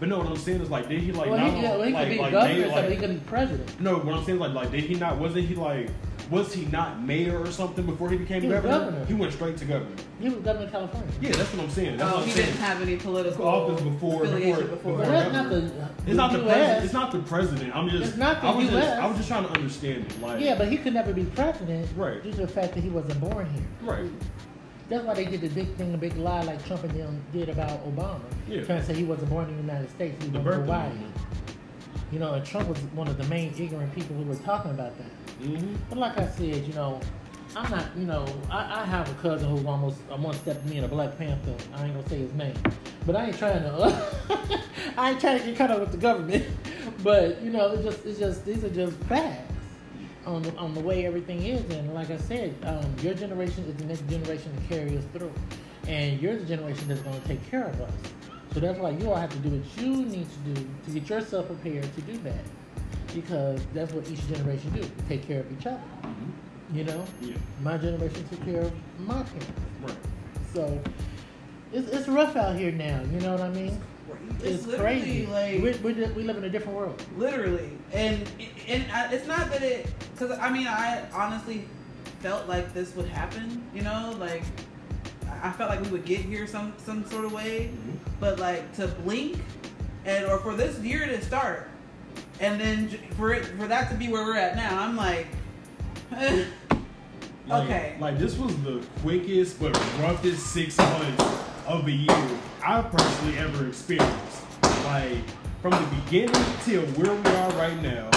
But 0.00 0.08
no, 0.08 0.18
what 0.18 0.28
I'm 0.28 0.36
saying 0.36 0.60
is 0.60 0.70
like 0.70 0.88
did 0.88 1.00
he 1.00 1.12
like 1.12 1.28
well, 1.28 1.38
not 1.38 1.52
he, 1.54 1.62
yeah, 1.62 1.70
well, 1.76 1.82
he 1.82 1.92
like, 1.92 2.08
could 2.08 2.14
be 2.14 2.18
like, 2.20 2.32
governor, 2.32 2.54
they, 2.54 2.60
or 2.60 2.66
something. 2.68 2.84
like 2.84 2.90
he 2.92 2.96
could 3.06 3.10
be 3.24 3.28
president. 3.30 3.80
no 3.80 3.96
what 3.98 4.14
I'm 4.14 4.24
saying 4.24 4.38
like 4.38 4.52
like 4.52 4.70
did 4.70 4.84
he 4.84 4.94
not 4.94 5.18
wasn't 5.18 5.44
he 5.46 5.54
like 5.54 5.90
was 6.30 6.52
he 6.52 6.66
not 6.66 7.02
mayor 7.02 7.38
or 7.40 7.50
something 7.50 7.86
before 7.86 8.10
he 8.10 8.18
became 8.18 8.42
He 8.42 8.48
was 8.48 8.56
governor? 8.60 8.78
governor. 8.90 9.04
He 9.06 9.14
went 9.14 9.32
straight 9.32 9.56
to 9.56 9.64
governor. 9.64 9.96
He 10.20 10.28
was 10.28 10.38
governor 10.44 10.66
of 10.66 10.72
California. 10.72 11.08
Yeah, 11.22 11.30
that's 11.32 11.50
what 11.54 11.62
I'm 11.62 11.70
saying. 11.70 11.96
That's 11.96 12.12
Oh, 12.12 12.16
what 12.16 12.22
I'm 12.22 12.28
he 12.28 12.34
saying. 12.34 12.46
didn't 12.48 12.60
have 12.60 12.82
any 12.82 12.96
political 12.96 13.48
Office 13.48 13.80
before- 13.80 14.24
affiliation 14.24 14.66
before- 14.68 14.76
before. 14.76 14.96
But 14.98 15.08
that's 15.08 15.32
not 15.32 15.48
the. 15.48 15.56
It's 16.06 16.16
not 16.16 16.32
the 16.32 16.38
US. 16.40 16.44
president. 16.52 16.84
It's 16.84 16.92
not 16.92 17.12
the 17.12 17.18
president. 17.20 17.74
I'm 17.76 17.88
just. 17.88 18.08
It's 18.10 18.16
not 18.18 18.42
the 18.42 18.46
I 18.46 18.54
was 18.54 18.64
US. 18.66 18.72
Just, 18.72 18.98
I 19.00 19.06
was 19.06 19.16
just 19.16 19.28
trying 19.30 19.44
to 19.46 19.50
understand 19.52 20.04
it. 20.04 20.20
Like. 20.20 20.40
Yeah, 20.42 20.54
but 20.58 20.68
he 20.68 20.76
could 20.76 20.92
never 20.92 21.14
be 21.14 21.24
president 21.24 21.88
Right. 21.96 22.22
due 22.22 22.30
to 22.32 22.36
the 22.42 22.46
fact 22.48 22.74
that 22.74 22.82
he 22.84 22.90
wasn't 22.90 23.18
born 23.22 23.46
here. 23.54 23.62
Right. 23.90 24.10
That's 24.88 25.04
why 25.04 25.14
they 25.14 25.26
did 25.26 25.42
the 25.42 25.48
big 25.48 25.74
thing, 25.74 25.92
the 25.92 25.98
big 25.98 26.16
lie 26.16 26.42
like 26.42 26.64
Trump 26.66 26.82
and 26.84 26.92
them 26.92 27.22
did 27.32 27.50
about 27.50 27.84
Obama. 27.86 28.22
Yeah. 28.48 28.62
Trying 28.62 28.80
to 28.80 28.86
say 28.86 28.94
he 28.94 29.04
wasn't 29.04 29.28
born 29.28 29.48
in 29.48 29.56
the 29.56 29.62
United 29.62 29.90
States, 29.90 30.22
he 30.24 30.30
was 30.30 30.42
born 30.42 30.54
in 30.54 30.60
Hawaii. 30.62 30.90
You 32.10 32.18
know, 32.18 32.32
and 32.32 32.44
Trump 32.44 32.68
was 32.68 32.78
one 32.94 33.06
of 33.06 33.18
the 33.18 33.24
main 33.24 33.52
ignorant 33.58 33.94
people 33.94 34.16
who 34.16 34.22
were 34.22 34.36
talking 34.36 34.70
about 34.70 34.96
that. 34.96 35.42
Mm-hmm. 35.42 35.74
But 35.90 35.98
like 35.98 36.16
I 36.16 36.26
said, 36.28 36.66
you 36.66 36.72
know, 36.72 37.00
I'm 37.54 37.70
not, 37.70 37.84
you 37.98 38.06
know, 38.06 38.24
I, 38.50 38.80
I 38.80 38.84
have 38.86 39.10
a 39.10 39.14
cousin 39.14 39.50
who's 39.50 39.64
almost 39.66 39.98
uh, 40.10 40.16
one 40.16 40.34
step 40.34 40.64
me 40.64 40.78
in 40.78 40.84
a 40.84 40.88
Black 40.88 41.18
Panther. 41.18 41.54
I 41.74 41.84
ain't 41.84 41.94
gonna 41.94 42.08
say 42.08 42.18
his 42.18 42.32
name, 42.32 42.54
but 43.04 43.14
I 43.14 43.26
ain't 43.26 43.38
trying 43.38 43.62
to, 43.62 44.08
I 44.96 45.10
ain't 45.10 45.20
trying 45.20 45.38
to 45.38 45.44
get 45.44 45.56
caught 45.56 45.70
up 45.70 45.80
with 45.80 45.92
the 45.92 45.98
government. 45.98 46.46
But 47.02 47.40
you 47.42 47.50
know, 47.50 47.70
it's 47.72 47.84
just, 47.84 48.06
it's 48.06 48.18
just, 48.18 48.44
these 48.44 48.64
are 48.64 48.70
just 48.70 48.96
facts 49.04 49.52
on 50.26 50.42
the, 50.42 50.54
on 50.56 50.74
the 50.74 50.80
way 50.80 51.06
everything 51.06 51.42
is. 51.42 51.62
And 51.74 51.94
like 51.94 52.10
I 52.10 52.18
said, 52.18 52.54
um, 52.64 52.84
your 53.02 53.14
generation 53.14 53.64
is 53.64 53.76
the 53.76 53.84
next 53.84 54.08
generation 54.08 54.52
to 54.56 54.74
carry 54.74 54.96
us 54.96 55.04
through, 55.12 55.32
and 55.86 56.20
you're 56.20 56.36
the 56.36 56.44
generation 56.44 56.88
that's 56.88 57.00
gonna 57.00 57.20
take 57.26 57.48
care 57.50 57.64
of 57.64 57.80
us. 57.80 57.92
So 58.54 58.60
that's 58.60 58.78
why 58.78 58.90
you 58.90 59.08
all 59.10 59.16
have 59.16 59.30
to 59.30 59.38
do 59.38 59.50
what 59.50 59.82
you 59.84 59.96
need 60.04 60.26
to 60.30 60.54
do 60.54 60.68
to 60.86 60.90
get 60.90 61.08
yourself 61.08 61.46
prepared 61.46 61.92
to 61.94 62.00
do 62.02 62.16
that, 62.18 62.44
because 63.14 63.60
that's 63.74 63.92
what 63.92 64.08
each 64.10 64.26
generation 64.28 64.70
do. 64.70 64.82
Take 65.08 65.26
care 65.26 65.40
of 65.40 65.52
each 65.58 65.66
other. 65.66 65.80
You 66.72 66.84
know, 66.84 67.04
Yeah. 67.20 67.36
my 67.62 67.78
generation 67.78 68.26
took 68.28 68.44
care 68.44 68.62
of 68.62 68.72
my 68.98 69.22
parents. 69.22 69.46
Right. 69.82 69.96
So 70.52 70.80
it's, 71.72 71.88
it's 71.90 72.08
rough 72.08 72.36
out 72.36 72.56
here 72.56 72.72
now. 72.72 73.00
You 73.12 73.20
know 73.20 73.32
what 73.32 73.40
I 73.40 73.48
mean? 73.50 73.78
It's, 74.42 74.64
It's, 74.66 74.74
crazy. 74.76 75.26
like 75.26 75.62
we, 75.62 75.92
we, 75.92 76.04
we 76.12 76.22
live 76.22 76.36
in 76.38 76.44
a 76.44 76.48
different 76.50 76.76
world. 76.78 77.02
literally, 77.16 77.70
and 77.92 78.28
and 78.66 78.84
I- 78.92 79.12
it's 79.12 79.26
not 79.26 79.50
that 79.50 79.62
it 79.62 79.86
because 80.14 80.38
I 80.38 80.50
mean 80.50 80.66
I 80.66 81.04
honestly 81.12 81.64
felt 82.20 82.48
like 82.48 82.72
this 82.74 82.94
would 82.96 83.06
happen. 83.08 83.62
You 83.74 83.82
know, 83.82 84.14
like 84.18 84.42
I 85.42 85.48
I 85.48 85.52
felt 85.52 85.70
like 85.70 85.82
we 85.82 85.88
would 85.90 86.04
get 86.04 86.20
here 86.20 86.46
some 86.46 86.72
some 86.84 87.04
sort 87.10 87.24
of 87.24 87.32
way, 87.32 87.70
Mhm. 87.72 87.98
but 88.20 88.38
like 88.38 88.72
to 88.76 88.88
blink 88.88 89.38
and 90.04 90.24
or 90.26 90.38
for 90.38 90.54
this 90.54 90.78
year 90.80 91.06
to 91.06 91.20
start 91.22 91.68
and 92.40 92.60
then 92.60 92.88
for 93.16 93.32
it 93.34 93.44
for 93.44 93.66
that 93.66 93.90
to 93.90 93.96
be 93.96 94.08
where 94.08 94.24
we're 94.24 94.36
at 94.36 94.56
now, 94.56 94.80
I'm 94.82 94.96
like. 94.96 95.26
Like, 97.46 97.64
Okay. 97.64 97.96
Like 97.98 98.18
this 98.18 98.36
was 98.36 98.54
the 98.62 98.82
quickest 99.00 99.58
but 99.58 99.74
roughest 100.00 100.48
six 100.48 100.76
months 100.76 101.24
of 101.66 101.86
the 101.86 101.92
year 101.92 102.28
I 102.64 102.82
personally 102.82 103.38
ever 103.38 103.66
experienced. 103.68 104.42
Like 104.84 105.18
from 105.62 105.72
the 105.72 105.96
beginning 106.04 106.34
till 106.64 106.82
where 106.96 107.14
we 107.14 107.30
are 107.30 107.50
right 107.52 107.80
now. 107.82 108.10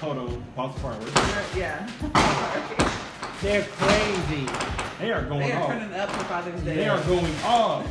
Hold 0.00 0.18
on, 0.18 0.44
pause 0.54 0.74
the 0.74 0.80
fireworks. 0.80 1.56
yeah. 1.56 1.88
They're 3.42 3.62
crazy. 3.62 4.46
They 4.98 5.12
are 5.12 5.22
going 5.24 5.40
they 5.40 5.52
are 5.52 5.62
off. 5.62 5.68
turning 5.70 5.94
up 5.94 6.10
for 6.10 6.24
Father's 6.24 6.60
Day. 6.62 6.74
They 6.76 6.88
are 6.88 7.00
going 7.04 7.34
off. 7.44 7.86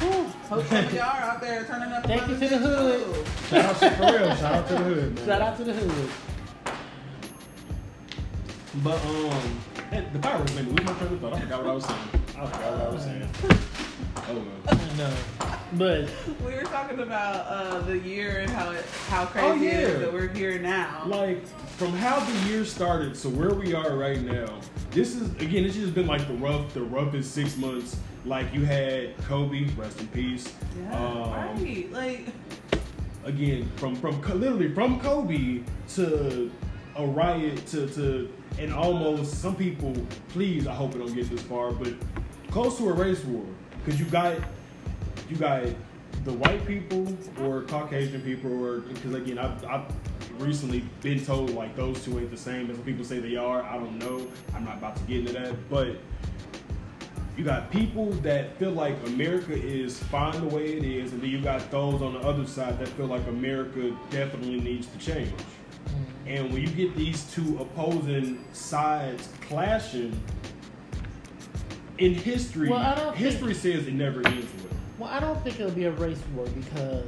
Hope 0.00 0.28
some 0.48 0.58
of 0.60 0.94
y'all 0.94 1.02
are 1.02 1.20
out 1.22 1.40
there 1.40 1.64
turning 1.64 1.92
up. 1.92 2.02
for 2.02 2.08
Take 2.08 2.22
it 2.22 2.26
Father's 2.26 2.40
to 2.40 2.48
the 2.48 2.58
hood. 2.58 3.26
Shout 3.48 3.64
out 3.64 3.80
to 3.80 3.90
for 3.90 4.02
real. 4.04 4.36
Shout 4.36 4.52
out 4.52 4.68
to 4.68 4.74
the 4.74 4.78
hood, 4.80 5.14
man. 5.16 5.26
Shout 5.26 5.42
out 5.42 5.56
to 5.56 5.64
the 5.64 5.72
hood. 5.72 6.10
But 8.84 9.04
um, 9.06 9.60
the 10.12 10.18
fireworks 10.20 10.54
made 10.54 10.66
me 10.66 10.72
lose 10.72 10.86
my 10.86 10.92
train 10.98 11.12
of 11.14 11.20
thought. 11.20 11.32
I 11.34 11.40
forgot 11.40 11.62
what 11.64 11.70
I 11.70 11.74
was 11.74 11.84
saying. 11.84 11.98
I 12.38 12.46
forgot 12.46 12.72
what 12.72 12.80
I 12.80 12.88
was 12.90 13.02
saying. 13.02 13.28
Oh 14.28 14.44
no. 14.96 15.12
But 15.74 16.08
We 16.44 16.54
were 16.54 16.62
talking 16.62 17.00
about 17.00 17.46
uh, 17.46 17.80
the 17.80 17.98
year 17.98 18.38
and 18.40 18.50
how 18.50 18.70
it, 18.72 18.84
how 19.08 19.26
crazy 19.26 19.46
Oh, 19.48 19.54
yeah. 19.54 19.70
is 19.70 20.00
that 20.00 20.12
we're 20.12 20.28
here 20.28 20.58
now. 20.58 21.04
Like 21.06 21.46
from 21.76 21.92
how 21.92 22.20
the 22.20 22.48
year 22.48 22.64
started 22.64 23.14
to 23.16 23.28
where 23.28 23.54
we 23.54 23.74
are 23.74 23.96
right 23.96 24.20
now. 24.20 24.60
This 24.90 25.14
is 25.14 25.30
again. 25.36 25.64
It's 25.64 25.74
just 25.76 25.94
been 25.94 26.06
like 26.06 26.26
the 26.26 26.34
rough, 26.34 26.72
the 26.74 26.82
roughest 26.82 27.32
six 27.32 27.56
months. 27.56 27.96
Like 28.24 28.52
you 28.52 28.64
had 28.64 29.16
Kobe, 29.24 29.66
rest 29.76 30.00
in 30.00 30.08
peace. 30.08 30.52
yeah, 30.78 30.96
Um, 30.98 31.62
right. 31.64 31.92
Like, 31.92 32.26
again 33.24 33.70
from 33.76 33.94
from 33.96 34.20
literally 34.40 34.72
from 34.72 34.98
Kobe 35.00 35.60
to 35.94 36.50
a 36.96 37.06
riot 37.06 37.66
to 37.66 37.86
to 37.88 38.32
and 38.58 38.72
almost 38.72 39.40
some 39.42 39.54
people 39.54 39.94
please 40.28 40.66
I 40.66 40.72
hope 40.74 40.94
it 40.94 40.98
don't 40.98 41.14
get 41.14 41.28
this 41.28 41.42
far 41.42 41.72
but 41.72 41.92
close 42.50 42.78
to 42.78 42.88
a 42.88 42.92
race 42.92 43.22
war 43.24 43.44
because 43.88 44.00
you 44.00 44.06
got 44.06 44.36
you 45.30 45.36
got 45.36 45.64
the 46.24 46.32
white 46.34 46.66
people 46.66 47.06
or 47.40 47.62
Caucasian 47.62 48.20
people 48.20 48.62
or 48.62 48.80
because 48.80 49.14
again 49.14 49.38
I've, 49.38 49.64
I've 49.64 49.86
recently 50.38 50.80
been 51.00 51.24
told 51.24 51.54
like 51.54 51.74
those 51.74 52.04
two 52.04 52.18
ain't 52.18 52.30
the 52.30 52.36
same 52.36 52.70
as 52.70 52.76
people 52.80 53.02
say 53.02 53.18
they 53.18 53.36
are. 53.36 53.62
I 53.62 53.78
don't 53.78 53.98
know. 53.98 54.26
I'm 54.54 54.64
not 54.66 54.76
about 54.76 54.96
to 54.96 55.02
get 55.04 55.20
into 55.20 55.32
that. 55.32 55.70
But 55.70 55.96
you 57.38 57.44
got 57.44 57.70
people 57.70 58.10
that 58.12 58.58
feel 58.58 58.72
like 58.72 58.94
America 59.06 59.54
is 59.54 59.98
fine 59.98 60.38
the 60.38 60.54
way 60.54 60.76
it 60.76 60.84
is, 60.84 61.12
and 61.12 61.22
then 61.22 61.30
you 61.30 61.40
got 61.40 61.70
those 61.70 62.02
on 62.02 62.12
the 62.12 62.20
other 62.20 62.46
side 62.46 62.78
that 62.80 62.88
feel 62.88 63.06
like 63.06 63.26
America 63.26 63.96
definitely 64.10 64.60
needs 64.60 64.86
to 64.88 64.98
change. 64.98 65.32
Mm. 65.32 65.94
And 66.26 66.52
when 66.52 66.60
you 66.60 66.68
get 66.68 66.94
these 66.94 67.22
two 67.32 67.56
opposing 67.58 68.44
sides 68.52 69.30
clashing, 69.48 70.20
in 71.98 72.14
history, 72.14 72.68
Well, 72.68 72.78
I 72.78 72.94
don't 72.94 73.04
think- 73.16 73.16
history 73.16 73.54
says 73.54 73.86
it 73.86 73.94
never 73.94 74.26
ends 74.26 74.46
well. 74.62 74.72
well, 74.98 75.10
I 75.10 75.20
don't 75.20 75.42
think 75.42 75.58
it'll 75.60 75.72
be 75.72 75.84
a 75.84 75.92
race 75.92 76.22
war 76.34 76.46
because 76.46 77.04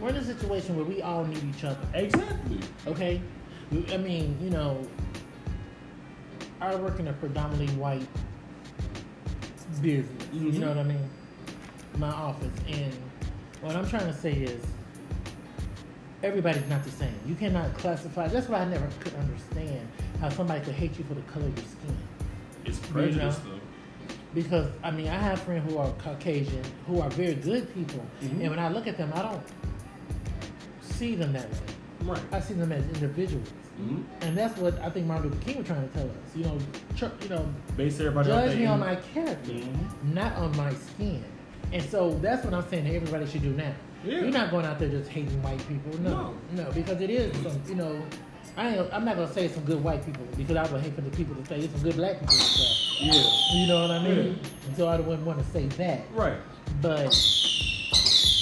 we're 0.00 0.10
in 0.10 0.16
a 0.16 0.24
situation 0.24 0.76
where 0.76 0.84
we 0.84 1.00
all 1.02 1.24
need 1.24 1.42
each 1.44 1.64
other. 1.64 1.78
Exactly. 1.94 2.58
Okay, 2.86 3.20
I 3.92 3.96
mean, 3.96 4.36
you 4.42 4.50
know, 4.50 4.86
I 6.60 6.74
work 6.76 7.00
in 7.00 7.08
a 7.08 7.12
predominantly 7.14 7.74
white 7.76 8.06
business. 9.80 10.06
You 10.32 10.52
Mhm. 10.52 10.58
know 10.58 10.68
what 10.68 10.78
I 10.78 10.82
mean? 10.84 11.08
My 11.98 12.08
office, 12.10 12.52
and 12.68 12.92
what 13.60 13.74
I'm 13.76 13.86
trying 13.88 14.06
to 14.06 14.14
say 14.14 14.32
is, 14.32 14.60
everybody's 16.22 16.66
not 16.68 16.84
the 16.84 16.90
same. 16.90 17.14
You 17.26 17.34
cannot 17.34 17.76
classify. 17.78 18.28
That's 18.28 18.48
why 18.48 18.60
I 18.60 18.64
never 18.66 18.86
could 19.00 19.14
understand 19.14 19.88
how 20.20 20.28
somebody 20.28 20.60
could 20.64 20.74
hate 20.74 20.96
you 20.98 21.04
for 21.04 21.14
the 21.14 21.22
color 21.22 21.46
of 21.46 21.56
your 21.56 21.66
skin. 21.66 21.96
It's 22.64 22.78
prejudice, 22.78 23.36
though. 23.38 23.53
Because 24.34 24.68
I 24.82 24.90
mean, 24.90 25.08
I 25.08 25.14
have 25.18 25.40
friends 25.42 25.70
who 25.70 25.78
are 25.78 25.90
Caucasian 25.92 26.62
who 26.86 27.00
are 27.00 27.10
very 27.10 27.34
good 27.34 27.72
people, 27.74 28.04
Mhm. 28.22 28.40
and 28.40 28.50
when 28.50 28.58
I 28.58 28.68
look 28.68 28.86
at 28.86 28.96
them, 28.96 29.12
I 29.14 29.22
don't 29.22 29.42
see 30.80 31.14
them 31.14 31.32
that 31.32 31.48
way. 31.50 31.58
Right. 32.02 32.20
I 32.32 32.40
see 32.40 32.54
them 32.54 32.72
as 32.72 32.84
individuals. 32.84 33.48
hmm 33.76 34.02
And 34.20 34.36
that's 34.36 34.56
what 34.58 34.78
I 34.82 34.90
think 34.90 35.06
Martin 35.06 35.30
Luther 35.30 35.42
King 35.44 35.58
was 35.58 35.66
trying 35.66 35.88
to 35.88 35.94
tell 35.94 36.04
us. 36.06 36.36
You 36.36 36.44
know, 36.44 36.58
tr- 36.96 37.06
you 37.22 37.28
know, 37.28 37.46
Base 37.76 37.98
everybody 38.00 38.28
judge 38.28 38.56
me 38.56 38.66
on 38.66 38.80
my 38.80 38.96
character, 38.96 39.52
Mhm. 39.52 40.12
not 40.14 40.34
on 40.36 40.56
my 40.56 40.72
skin. 40.74 41.24
And 41.72 41.82
so 41.82 42.16
that's 42.22 42.44
what 42.44 42.54
I'm 42.54 42.68
saying 42.68 42.86
everybody 42.86 43.26
should 43.26 43.42
do 43.42 43.50
now. 43.52 43.72
Yeah. 44.04 44.18
You're 44.20 44.30
not 44.30 44.50
going 44.50 44.66
out 44.66 44.78
there 44.78 44.88
just 44.90 45.08
hating 45.10 45.42
white 45.42 45.66
people. 45.66 45.98
No, 46.02 46.34
no, 46.52 46.70
because 46.72 47.00
it 47.00 47.08
is 47.10 47.34
some, 47.42 47.60
you 47.68 47.74
know, 47.74 48.00
I 48.56 48.68
ain't, 48.76 48.92
I'm 48.92 49.04
not 49.04 49.16
gonna 49.16 49.32
say 49.32 49.48
some 49.48 49.64
good 49.64 49.82
white 49.82 50.04
people 50.06 50.24
because 50.36 50.56
I 50.56 50.70
would 50.72 50.80
hate 50.80 50.94
for 50.94 51.00
the 51.00 51.10
people 51.10 51.34
to 51.34 51.44
say 51.46 51.58
it's 51.60 51.72
some 51.72 51.82
good 51.82 51.96
black 51.96 52.20
people 52.20 52.34
and 52.34 52.42
stuff. 52.42 53.00
Yeah. 53.00 53.58
You 53.60 53.66
know 53.66 53.80
what 53.82 53.90
I 53.90 54.02
mean? 54.02 54.16
Yeah. 54.16 54.48
And 54.68 54.76
so 54.76 54.86
I 54.88 55.00
wouldn't 55.00 55.26
want 55.26 55.38
to 55.40 55.44
say 55.52 55.66
that, 55.66 56.02
Right. 56.14 56.38
but 56.80 57.04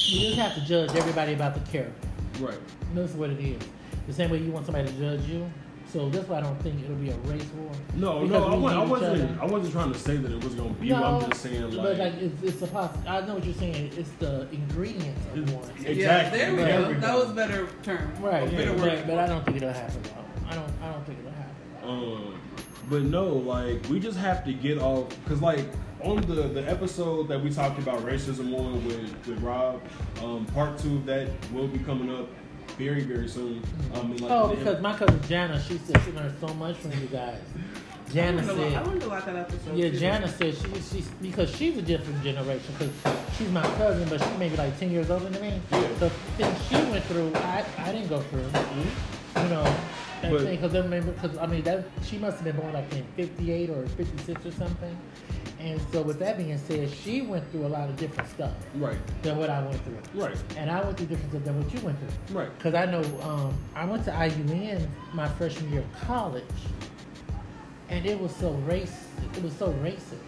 you 0.07 0.21
just 0.29 0.39
have 0.39 0.55
to 0.55 0.61
judge 0.67 0.95
everybody 0.97 1.33
about 1.33 1.55
the 1.55 1.61
character. 1.71 2.09
Right. 2.41 2.59
That's 2.95 3.13
what 3.15 3.31
it 3.31 3.41
is. 3.41 3.63
The 4.07 4.13
same 4.13 4.31
way 4.31 4.39
you 4.39 4.51
want 4.53 4.67
somebody 4.67 4.89
to 4.89 4.99
judge 4.99 5.23
you. 5.27 5.51
So 5.93 6.09
that's 6.09 6.27
why 6.27 6.39
I 6.39 6.41
don't 6.41 6.59
think 6.63 6.83
it'll 6.83 6.97
be 6.97 7.11
a 7.11 7.17
race 7.19 7.45
war. 7.55 7.71
No, 7.95 8.25
no, 8.25 8.45
I, 8.45 8.55
we 8.57 8.63
wa- 8.63 8.71
I 8.71 8.85
wasn't. 8.85 9.41
I 9.43 9.45
wasn't 9.45 9.73
trying 9.75 9.93
to 9.93 9.99
say 9.99 10.17
that 10.17 10.33
it 10.33 10.43
was 10.43 10.55
gonna 10.55 10.71
be. 10.71 10.89
No, 10.89 11.05
I'm 11.05 11.29
just 11.31 11.43
saying 11.43 11.63
but 11.71 11.75
like, 11.75 11.99
like 11.99 12.15
it's, 12.15 12.43
it's 12.43 12.63
a 12.63 12.67
poss- 12.67 12.97
I 13.07 13.21
know 13.27 13.35
what 13.35 13.45
you're 13.45 13.53
saying. 13.55 13.91
It's 13.97 14.09
the 14.19 14.49
ingredients 14.53 15.21
of 15.35 15.39
It's- 15.43 15.55
one. 15.55 15.71
Exactly. 15.87 16.01
yeah, 16.03 16.31
there 16.31 16.51
we 16.53 16.57
There 16.63 16.95
go. 16.95 17.01
That 17.01 17.15
was 17.15 17.31
a 17.31 17.35
better 17.35 17.69
term. 17.83 18.11
Right, 18.23 18.49
A 18.49 18.51
better 18.51 18.63
yeah, 18.75 18.81
word. 18.83 18.99
but, 19.01 19.07
but 19.07 19.19
I 19.19 19.27
don't 19.27 19.45
think 19.45 19.57
it'll 19.59 19.73
happen. 19.73 20.03
Though. 20.03 20.49
I 20.49 20.55
don't. 20.55 20.73
I 20.83 20.93
don't 20.93 21.05
think 21.07 21.19
it'll 21.19 21.31
happen. 21.33 21.55
Um, 21.85 22.41
but 22.89 23.03
no, 23.03 23.27
like 23.27 23.87
we 23.91 24.01
just 24.01 24.17
have 24.19 24.45
to 24.47 24.53
get 24.55 24.79
off 24.79 25.09
because 25.25 25.43
like 25.43 25.67
on 26.03 26.23
the 26.23 26.49
the 26.49 26.69
episode 26.71 27.29
that 27.29 27.41
we 27.43 27.51
talked 27.51 27.79
about 27.79 28.01
racism 28.01 28.59
on 28.59 28.83
with 28.87 29.27
with 29.27 29.43
Rob, 29.43 29.83
um, 30.23 30.47
part 30.47 30.79
two 30.79 30.97
of 30.97 31.05
that 31.07 31.29
will 31.53 31.69
be 31.69 31.79
coming 31.81 32.11
up 32.15 32.29
very 32.79 33.03
very 33.03 33.29
soon. 33.29 33.63
Um, 33.95 34.17
like, 34.17 34.31
oh, 34.31 34.49
the- 34.49 34.57
because 34.57 34.81
my 34.83 34.97
cousin 34.97 35.21
Jana, 35.29 35.61
she 35.63 35.79
said 35.79 36.01
she 36.05 36.13
learned 36.13 36.35
so 36.41 36.49
much 36.55 36.77
from 36.77 36.93
you 36.93 37.07
guys. 37.07 37.39
Jana 38.13 38.43
learned 38.43 38.51
a 38.51 38.53
lot- 38.55 38.67
I 38.67 38.73
said. 38.75 38.87
learned 38.87 39.03
a 39.03 39.07
lot 39.07 39.27
that 39.27 39.37
episode. 39.37 39.77
Yeah, 39.77 39.91
too. 39.91 39.99
Jana 39.99 40.29
said 40.29 40.55
she, 40.55 40.75
she's 40.81 41.09
because 41.21 41.55
she's 41.57 41.79
a 41.79 41.83
different 41.83 42.23
generation 42.23 42.75
because 42.79 42.93
she's 43.39 43.51
my 43.51 43.63
cousin, 43.77 44.07
but 44.09 44.21
she's 44.21 44.39
maybe 44.39 44.57
like 44.57 44.79
ten 44.79 44.91
years 44.91 45.11
older 45.11 45.29
than 45.29 45.41
me. 45.41 45.61
Yeah. 45.71 45.89
So 45.99 46.09
things 46.37 46.57
she 46.69 46.75
went 46.91 47.05
through, 47.05 47.33
I, 47.37 47.65
I 47.79 47.93
didn't 47.93 48.09
go 48.09 48.21
through. 48.21 48.45
You 49.43 49.49
know, 49.49 49.65
that 50.23 50.31
But- 50.33 50.43
thing 50.43 50.57
because 50.61 51.05
because 51.05 51.39
I 51.39 51.47
mean 51.47 51.63
that 51.65 51.85
she 52.03 52.19
must 52.19 52.37
have 52.39 52.45
been 52.45 52.57
born 52.57 52.73
like 52.73 52.93
in 52.95 53.05
'58 53.17 53.71
or 53.71 53.87
'56 53.89 54.47
or 54.47 54.53
something. 54.53 54.97
And 55.61 55.81
so 55.93 56.03
with 56.03 56.19
that 56.19 56.39
being 56.39 56.59
said, 56.59 56.91
she 56.91 57.23
went 57.23 57.49
through 57.53 57.67
a 57.67 57.69
lot 57.69 57.89
of 57.89 57.97
different 57.97 58.29
stuff 58.31 58.51
right, 58.75 58.97
than 59.23 59.39
what 59.39 59.49
I 59.49 59.63
went 59.63 59.81
through, 59.85 60.21
right, 60.21 60.37
and 60.57 60.69
I 60.69 60.81
went 60.83 60.97
through 60.97 61.07
different 61.07 61.31
stuff 61.31 61.45
than 61.45 61.63
what 61.63 61.73
you 61.73 61.81
went 61.83 61.99
through. 62.01 62.37
right. 62.41 62.59
Because 62.59 62.75
I 62.75 62.87
know 62.87 63.03
um, 63.23 63.55
I 63.77 63.85
went 63.85 64.05
to 64.07 64.11
IUN 64.11 64.89
my 65.15 65.29
freshman 65.29 65.71
year 65.71 65.83
of 65.83 66.01
college, 66.09 66.43
and 67.91 68.05
it 68.07 68.19
was 68.19 68.35
so 68.35 68.51
race. 68.67 69.05
It 69.37 69.43
was 69.43 69.53
so 69.57 69.69
racist. 69.85 70.19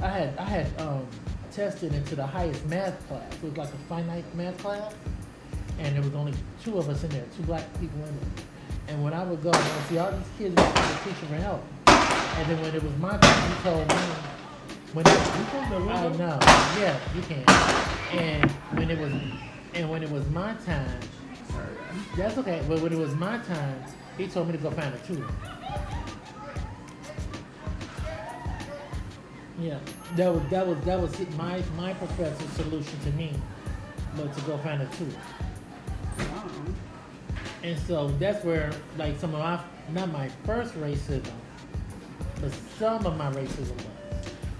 I 0.00 0.08
had 0.08 0.38
I 0.38 0.44
had 0.44 0.80
um, 0.80 1.04
tested 1.50 1.92
into 1.92 2.14
the 2.14 2.26
highest 2.26 2.64
math 2.66 2.96
class. 3.08 3.32
It 3.34 3.42
was 3.42 3.56
like 3.56 3.68
a 3.74 3.78
finite 3.88 4.34
math 4.36 4.56
class, 4.58 4.92
and 5.80 5.96
there 5.96 6.02
was 6.02 6.14
only 6.14 6.34
two 6.62 6.78
of 6.78 6.88
us 6.88 7.02
in 7.02 7.10
there, 7.10 7.24
two 7.36 7.42
black 7.42 7.64
people 7.80 7.98
in 8.04 8.16
there. 8.20 8.44
And 8.88 9.02
when 9.02 9.12
I 9.14 9.24
would 9.24 9.42
go, 9.42 9.50
I 9.50 9.56
would 9.58 9.86
see 9.88 9.98
all 9.98 10.10
these 10.12 10.28
kids 10.38 10.54
asking 10.56 11.10
the 11.10 11.14
teacher 11.14 11.26
for 11.26 11.34
help. 11.36 11.64
And 11.86 12.50
then 12.50 12.60
when 12.60 12.74
it 12.74 12.82
was 12.82 12.96
my 12.98 13.16
turn, 13.18 13.50
he 13.50 13.62
told 13.62 13.88
me 13.88 13.94
when 14.92 15.06
it, 15.06 15.12
You 15.12 15.44
close 15.68 16.10
window? 16.10 16.18
know, 16.18 16.38
yeah, 16.78 16.98
you 17.14 17.22
can. 17.22 17.44
And 18.18 18.50
when 18.78 18.90
it 18.90 18.98
was, 18.98 19.12
and 19.74 19.90
when 19.90 20.02
it 20.02 20.10
was 20.10 20.28
my 20.30 20.54
time, 20.66 21.00
that's 22.16 22.36
okay. 22.38 22.62
But 22.68 22.80
when 22.80 22.92
it 22.92 22.98
was 22.98 23.14
my 23.14 23.38
time, 23.38 23.82
he 24.18 24.26
told 24.28 24.46
me 24.48 24.52
to 24.52 24.58
go 24.58 24.70
find 24.70 24.94
a 24.94 24.98
tutor. 24.98 25.26
Yeah, 29.60 29.78
that 30.16 30.32
was 30.32 30.42
that 30.50 30.66
was 30.66 30.78
that 30.84 31.00
was 31.00 31.18
my 31.36 31.62
my 31.76 31.94
professor's 31.94 32.50
solution 32.50 32.98
to 33.04 33.10
me, 33.12 33.32
but 34.16 34.34
to 34.36 34.40
go 34.42 34.58
find 34.58 34.82
a 34.82 34.86
tutor. 34.86 35.16
Uh-huh. 36.18 36.48
Wow. 37.64 37.70
And 37.70 37.78
so 37.86 38.08
that's 38.18 38.44
where 38.44 38.70
like 38.98 39.18
some 39.18 39.34
of 39.34 39.40
my 39.40 39.60
not 39.92 40.10
my 40.12 40.28
first 40.44 40.74
racism, 40.74 41.24
but 42.40 42.52
some 42.78 43.04
of 43.06 43.16
my 43.16 43.30
racism 43.32 43.74
was. 43.76 43.86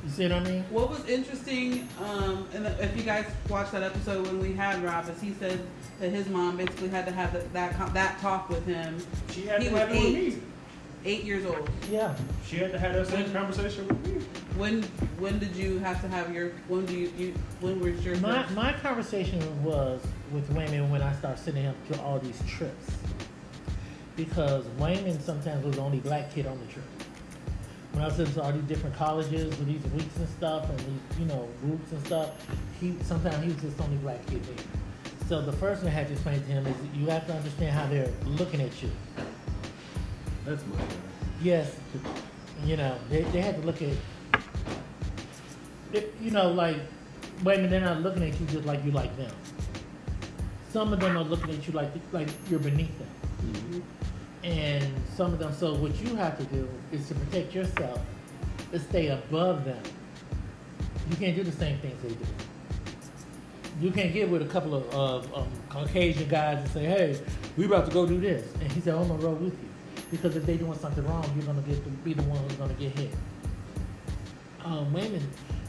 You 0.04 0.10
see 0.10 0.22
what 0.24 0.32
I 0.32 0.40
mean? 0.40 0.64
What 0.70 0.90
was 0.90 1.08
interesting, 1.08 1.88
um, 2.02 2.46
and 2.52 2.66
if 2.66 2.94
you 2.94 3.02
guys 3.04 3.24
watched 3.48 3.72
that 3.72 3.82
episode 3.82 4.26
when 4.26 4.38
we 4.38 4.52
had 4.52 4.82
Rob, 4.84 5.08
is 5.08 5.18
he 5.20 5.32
said 5.32 5.58
that 5.98 6.10
his 6.10 6.28
mom 6.28 6.58
basically 6.58 6.88
had 6.88 7.06
to 7.06 7.12
have 7.12 7.32
that 7.32 7.52
that, 7.54 7.94
that 7.94 8.18
talk 8.20 8.48
with 8.50 8.66
him. 8.66 8.98
She 9.30 9.46
had 9.46 9.62
He 9.62 9.68
to 9.68 9.74
was 9.74 9.80
have 9.82 9.90
it 9.90 9.94
with 9.96 10.04
eight. 10.04 10.34
me. 10.36 10.40
Eight 11.06 11.24
years 11.24 11.44
old. 11.44 11.68
Yeah. 11.90 12.14
She 12.46 12.56
had 12.56 12.72
to 12.72 12.78
have 12.78 12.94
that 12.94 13.06
same 13.06 13.30
conversation 13.30 13.86
with 13.88 14.06
me. 14.06 14.24
When 14.56 14.82
when 15.18 15.38
did 15.38 15.54
you 15.54 15.78
have 15.80 16.00
to 16.02 16.08
have 16.08 16.34
your 16.34 16.50
when 16.68 16.86
do 16.86 16.94
you, 16.94 17.12
you 17.18 17.34
when 17.60 17.78
was 17.80 18.02
your 18.04 18.16
My 18.18 18.42
first- 18.42 18.54
my 18.54 18.72
conversation 18.72 19.62
was 19.62 20.00
with 20.34 20.50
women 20.50 20.90
when 20.90 21.00
I 21.00 21.14
started 21.14 21.38
sending 21.38 21.62
him 21.62 21.74
to 21.92 22.00
all 22.02 22.18
these 22.18 22.42
trips. 22.46 22.90
Because 24.16 24.64
Wayman 24.78 25.20
sometimes 25.20 25.64
was 25.64 25.76
the 25.76 25.82
only 25.82 26.00
black 26.00 26.32
kid 26.34 26.46
on 26.46 26.58
the 26.58 26.66
trip. 26.72 26.84
When 27.92 28.02
I 28.02 28.06
was 28.06 28.18
into 28.18 28.42
all 28.42 28.52
these 28.52 28.62
different 28.64 28.96
colleges 28.96 29.56
with 29.56 29.66
these 29.66 29.92
weeks 29.92 30.16
and 30.16 30.28
stuff 30.28 30.68
and 30.68 30.78
these, 30.80 31.18
you 31.20 31.26
know, 31.26 31.48
groups 31.62 31.92
and 31.92 32.04
stuff, 32.06 32.30
he 32.80 32.96
sometimes 33.02 33.42
he 33.42 33.48
was 33.48 33.62
just 33.62 33.76
the 33.76 33.84
only 33.84 33.96
black 33.98 34.24
kid 34.26 34.42
there. 34.44 34.64
So 35.28 35.40
the 35.40 35.52
first 35.52 35.80
thing 35.80 35.90
I 35.90 35.92
had 35.92 36.08
to 36.08 36.12
explain 36.12 36.40
to 36.40 36.46
him 36.46 36.66
is 36.66 36.76
you 36.94 37.06
have 37.06 37.26
to 37.28 37.32
understand 37.32 37.70
how 37.70 37.86
they're 37.86 38.10
looking 38.26 38.60
at 38.60 38.82
you. 38.82 38.90
That's 40.44 40.62
my. 40.66 40.76
Yes, 41.42 41.74
you 42.64 42.76
know, 42.76 42.96
they, 43.10 43.22
they 43.22 43.40
had 43.40 43.60
to 43.60 43.66
look 43.66 43.80
at, 43.82 43.92
it, 45.92 46.14
you 46.20 46.30
know, 46.30 46.50
like, 46.50 46.76
wait 47.42 47.54
a 47.54 47.62
minute, 47.62 47.70
they're 47.70 47.80
not 47.80 48.02
looking 48.02 48.22
at 48.22 48.38
you 48.40 48.46
just 48.46 48.64
like 48.64 48.84
you 48.84 48.90
like 48.90 49.16
them. 49.16 49.32
Some 50.74 50.92
of 50.92 50.98
them 50.98 51.16
are 51.16 51.22
looking 51.22 51.50
at 51.54 51.64
you 51.68 51.72
like 51.72 51.92
like 52.10 52.26
you're 52.50 52.58
beneath 52.58 52.90
them, 52.98 53.08
Mhm. 53.46 53.82
and 54.42 54.92
some 55.16 55.32
of 55.32 55.38
them. 55.38 55.52
So 55.52 55.72
what 55.74 55.94
you 56.02 56.16
have 56.16 56.36
to 56.36 56.44
do 56.46 56.68
is 56.90 57.06
to 57.06 57.14
protect 57.14 57.54
yourself, 57.54 58.00
to 58.72 58.80
stay 58.80 59.06
above 59.06 59.64
them. 59.64 59.80
You 61.08 61.14
can't 61.14 61.36
do 61.36 61.44
the 61.44 61.52
same 61.52 61.78
things 61.78 61.94
they 62.02 62.08
do. 62.08 62.26
You 63.80 63.92
can't 63.92 64.12
get 64.12 64.28
with 64.28 64.42
a 64.42 64.46
couple 64.46 64.74
of 64.74 64.92
uh, 64.92 65.38
um, 65.42 65.46
Caucasian 65.68 66.28
guys 66.28 66.58
and 66.58 66.68
say, 66.70 66.84
"Hey, 66.86 67.20
we 67.56 67.66
about 67.66 67.86
to 67.86 67.92
go 67.92 68.04
do 68.04 68.18
this," 68.20 68.44
and 68.60 68.72
he 68.72 68.80
said, 68.80 68.96
"I'm 68.96 69.06
gonna 69.06 69.22
roll 69.22 69.34
with 69.36 69.52
you," 69.52 69.68
because 70.10 70.34
if 70.34 70.44
they 70.44 70.56
doing 70.56 70.76
something 70.80 71.06
wrong, 71.06 71.24
you're 71.36 71.46
gonna 71.46 71.60
get 71.62 71.84
to 71.84 71.90
be 72.02 72.14
the 72.14 72.22
one 72.24 72.38
who's 72.42 72.54
gonna 72.54 72.74
get 72.74 72.98
hit. 72.98 73.14
Um, 74.64 74.92
Wayman 74.92 75.22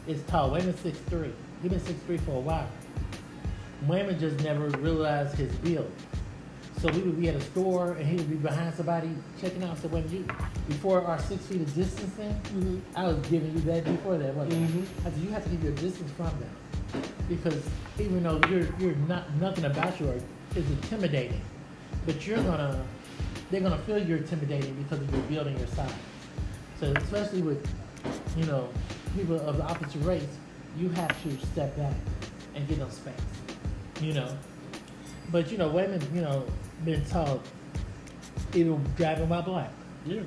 is 0.07 0.23
tall. 0.23 0.49
Wayman's 0.49 0.79
six 0.79 0.97
three. 1.11 1.31
He 1.61 1.69
been 1.69 1.79
six 1.79 1.99
three 2.07 2.17
for 2.17 2.31
a 2.37 2.39
while. 2.39 2.67
Wayman 3.83 4.19
just 4.19 4.39
never 4.43 4.67
realized 4.79 5.35
his 5.35 5.53
build. 5.57 5.91
So 6.79 6.91
we 6.91 6.99
would 7.01 7.19
be 7.19 7.29
at 7.29 7.35
a 7.35 7.41
store 7.41 7.93
and 7.93 8.05
he 8.05 8.15
would 8.17 8.29
be 8.29 8.35
behind 8.35 8.73
somebody 8.75 9.09
checking 9.39 9.63
out. 9.63 9.77
So 9.81 9.87
when 9.87 10.09
you 10.09 10.25
before 10.67 11.01
our 11.03 11.19
six 11.19 11.45
feet 11.45 11.61
of 11.61 11.73
distancing, 11.73 12.81
I 12.95 13.05
was 13.05 13.17
giving 13.27 13.53
you 13.53 13.59
that 13.61 13.85
before 13.85 14.17
that. 14.17 14.35
Wasn't 14.35 14.53
I? 14.53 14.57
Mhm. 14.57 14.85
I 15.01 15.03
said 15.09 15.17
you 15.21 15.29
have 15.29 15.43
to 15.43 15.49
keep 15.49 15.63
your 15.63 15.71
distance 15.73 16.11
from 16.11 16.25
them 16.39 17.03
because 17.29 17.63
even 17.99 18.23
though 18.23 18.39
you're 18.49 18.67
you're 18.79 18.95
not 19.07 19.33
nothing 19.35 19.65
about 19.65 19.99
you 19.99 20.07
is 20.55 20.69
intimidating, 20.69 21.41
but 22.05 22.25
you're 22.27 22.37
gonna 22.43 22.83
they're 23.51 23.61
gonna 23.61 23.77
feel 23.79 23.97
you're 23.97 24.17
intimidating 24.17 24.73
because 24.83 24.99
of 24.99 25.11
your 25.13 25.21
build 25.23 25.47
and 25.47 25.57
your 25.57 25.67
size. 25.69 25.91
So 26.79 26.91
especially 26.97 27.41
with 27.41 27.65
you 28.37 28.45
know 28.45 28.67
people 29.15 29.39
of 29.39 29.57
the 29.57 29.63
opposite 29.63 30.01
race, 30.03 30.27
you 30.77 30.89
have 30.89 31.23
to 31.23 31.45
step 31.47 31.75
back 31.77 31.93
and 32.53 32.67
give 32.67 32.79
them 32.79 32.89
space. 32.91 33.13
You 34.01 34.13
know, 34.13 34.37
but 35.31 35.51
you 35.51 35.57
know 35.57 35.69
women 35.69 36.01
you 36.13 36.21
know 36.21 36.45
been 36.83 37.03
taught 37.05 37.41
even 38.53 38.83
driving 38.95 39.29
while 39.29 39.41
black. 39.41 39.71
Yeah. 40.05 40.21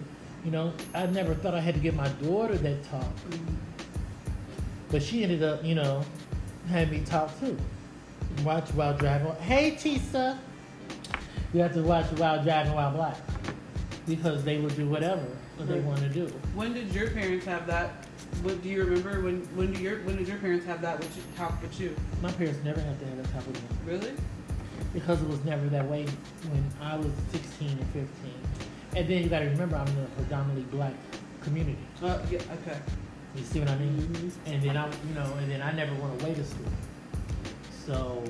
You 0.44 0.50
know, 0.50 0.72
I 0.94 1.06
never 1.06 1.34
thought 1.34 1.54
I 1.54 1.60
had 1.60 1.74
to 1.74 1.80
give 1.80 1.94
my 1.94 2.08
daughter 2.08 2.56
that 2.56 2.84
talk. 2.84 3.12
But 4.90 5.02
she 5.02 5.22
ended 5.22 5.42
up, 5.42 5.64
you 5.64 5.74
know, 5.74 6.04
having 6.68 7.00
me 7.00 7.06
talk 7.06 7.38
too. 7.40 7.56
Watch 8.44 8.68
while 8.70 8.96
driving. 8.96 9.32
Hey, 9.36 9.72
Tisa. 9.72 10.38
You 11.52 11.60
have 11.60 11.74
to 11.74 11.82
watch 11.82 12.06
while 12.12 12.42
driving 12.42 12.72
while 12.72 12.92
black. 12.92 13.16
Because 14.06 14.44
they 14.44 14.58
will 14.58 14.70
do 14.70 14.88
whatever 14.88 15.26
what 15.56 15.68
they 15.68 15.80
want 15.80 15.98
to 16.00 16.08
do. 16.08 16.26
When 16.54 16.72
did 16.72 16.94
your 16.94 17.10
parents 17.10 17.44
have 17.46 17.66
that? 17.66 18.06
What 18.42 18.62
do 18.62 18.68
you 18.68 18.84
remember? 18.84 19.20
When 19.20 19.40
when 19.56 19.72
do 19.72 19.82
your 19.82 19.98
when 20.00 20.16
did 20.16 20.28
your 20.28 20.38
parents 20.38 20.64
have 20.66 20.80
that 20.82 20.98
with 20.98 21.16
you, 21.16 21.22
talk 21.36 21.60
with 21.60 21.78
you? 21.80 21.94
My 22.22 22.30
parents 22.32 22.60
never 22.64 22.80
had 22.80 22.98
to 23.00 23.06
have 23.06 23.16
that 23.16 23.32
talk 23.32 23.46
with 23.46 23.56
me. 23.56 23.68
Really? 23.84 24.12
Because 24.94 25.20
it 25.20 25.28
was 25.28 25.44
never 25.44 25.66
that 25.68 25.86
way 25.86 26.06
when 26.50 26.64
I 26.80 26.96
was 26.96 27.10
16 27.32 27.68
and 27.68 27.80
15. 27.86 28.06
And 28.96 29.08
then 29.08 29.22
you 29.22 29.28
got 29.28 29.40
to 29.40 29.46
remember, 29.46 29.76
I'm 29.76 29.86
in 29.88 29.98
a 29.98 30.06
predominantly 30.16 30.62
black 30.76 30.94
community. 31.42 31.76
Uh, 32.02 32.18
yeah. 32.30 32.38
Okay. 32.62 32.78
You 33.34 33.44
see 33.44 33.60
what 33.60 33.68
I 33.68 33.76
mean? 33.78 33.96
Mhm. 33.98 34.30
And 34.46 34.62
then 34.62 34.76
I, 34.76 34.86
you 34.86 35.14
know, 35.14 35.34
and 35.34 35.50
then 35.50 35.60
I 35.60 35.72
never 35.72 35.94
went 35.96 36.22
away 36.22 36.34
to 36.34 36.44
school. 36.44 36.66
So 37.86 38.24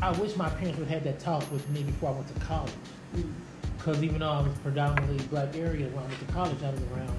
I 0.00 0.12
wish 0.12 0.36
my 0.36 0.48
parents 0.48 0.78
would 0.78 0.88
have 0.88 1.02
had 1.02 1.04
that 1.04 1.18
talk 1.20 1.50
with 1.52 1.68
me 1.70 1.82
before 1.82 2.10
I 2.10 2.12
went 2.12 2.28
to 2.34 2.40
college. 2.40 2.72
Mm. 3.16 3.32
Because 3.76 4.02
even 4.02 4.20
though 4.20 4.30
I 4.30 4.40
was 4.42 4.56
predominantly 4.62 5.22
black 5.26 5.54
area, 5.56 5.86
when 5.88 6.04
I 6.04 6.06
went 6.06 6.18
to 6.26 6.32
college, 6.32 6.62
I 6.62 6.70
was 6.70 6.80
around 6.92 7.18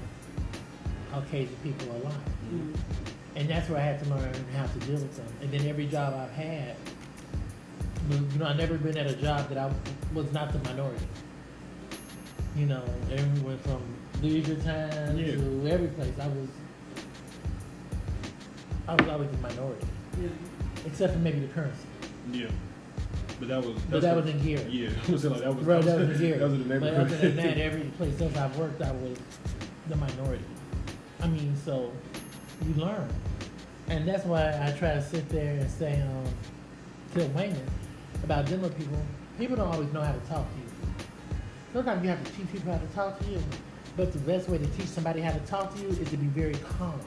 Caucasian 1.20 1.56
people 1.62 1.88
a 1.96 1.98
lot. 2.04 2.14
Mm. 2.52 2.74
And 3.36 3.48
that's 3.48 3.68
where 3.68 3.78
I 3.78 3.82
had 3.82 4.02
to 4.04 4.10
learn 4.10 4.32
how 4.54 4.66
to 4.66 4.78
deal 4.80 4.94
with 4.94 5.16
them. 5.16 5.26
And 5.40 5.50
then 5.50 5.66
every 5.66 5.86
job 5.86 6.14
I've 6.14 6.30
had, 6.30 6.76
you 8.10 8.38
know, 8.38 8.46
I've 8.46 8.56
never 8.56 8.76
been 8.78 8.96
at 8.96 9.06
a 9.06 9.16
job 9.16 9.48
that 9.48 9.58
I 9.58 9.70
was 10.14 10.30
not 10.32 10.52
the 10.52 10.58
minority. 10.70 11.06
You 12.56 12.66
know, 12.66 12.82
everyone 13.10 13.58
from 13.58 13.82
leisure 14.22 14.56
time 14.56 15.18
Yeah. 15.18 15.32
to 15.32 15.68
every 15.70 15.88
place, 15.88 16.14
I 16.20 16.28
was, 16.28 16.48
I 18.88 18.94
was 18.94 19.08
always 19.08 19.30
the 19.30 19.36
minority, 19.38 19.86
Yeah. 20.20 20.28
except 20.86 21.12
for 21.14 21.18
maybe 21.18 21.40
the 21.40 21.48
currency. 21.48 21.86
Yeah. 22.32 22.46
But 23.38 23.48
that 23.48 23.62
was. 23.62 23.76
But 23.90 24.00
that 24.00 24.14
what- 24.16 24.24
was 24.24 24.34
in 24.34 24.42
gear. 24.42 24.66
Yeah. 24.70 24.88
Was 25.12 25.24
like, 25.26 25.40
that 25.42 25.54
was. 25.54 25.64
Right, 25.66 25.82
that 25.84 25.98
was 25.98 26.08
in 26.08 26.18
gear. 26.18 26.38
That 26.38 26.48
was 26.48 26.54
in 26.54 26.68
the 26.68 26.80
But 26.80 26.94
other 26.94 27.16
than 27.16 27.36
that, 27.36 27.58
every 27.68 27.82
place 27.98 28.18
else 28.18 28.34
I've 28.34 28.56
worked, 28.56 28.80
I 28.80 28.92
was 28.92 29.18
the 29.88 29.96
minority. 29.96 30.44
I 31.20 31.26
mean, 31.28 31.56
so 31.64 31.92
you 32.66 32.74
learn, 32.74 33.08
and 33.88 34.06
that's 34.06 34.24
why 34.24 34.48
I 34.62 34.72
try 34.72 34.94
to 34.94 35.02
sit 35.02 35.28
there 35.28 35.54
and 35.54 35.70
say, 35.70 36.00
um, 36.02 36.24
tell 37.14 37.28
Wayman 37.28 37.60
about 38.24 38.46
dealing 38.46 38.62
with 38.62 38.76
people. 38.78 38.98
People 39.38 39.56
don't 39.56 39.68
always 39.72 39.92
know 39.92 40.00
how 40.02 40.12
to 40.12 40.18
talk 40.20 40.46
to 40.50 40.58
you. 40.58 40.66
Sometimes 41.72 42.02
you 42.02 42.08
have 42.08 42.24
to 42.24 42.32
teach 42.32 42.50
people 42.52 42.72
how 42.72 42.78
to 42.78 42.86
talk 42.94 43.18
to 43.20 43.26
you, 43.26 43.42
but 43.96 44.12
the 44.12 44.18
best 44.20 44.48
way 44.48 44.58
to 44.58 44.66
teach 44.68 44.86
somebody 44.86 45.20
how 45.20 45.32
to 45.32 45.40
talk 45.40 45.74
to 45.74 45.80
you 45.82 45.88
is 45.88 46.08
to 46.10 46.16
be 46.16 46.26
very 46.26 46.54
calm. 46.78 46.98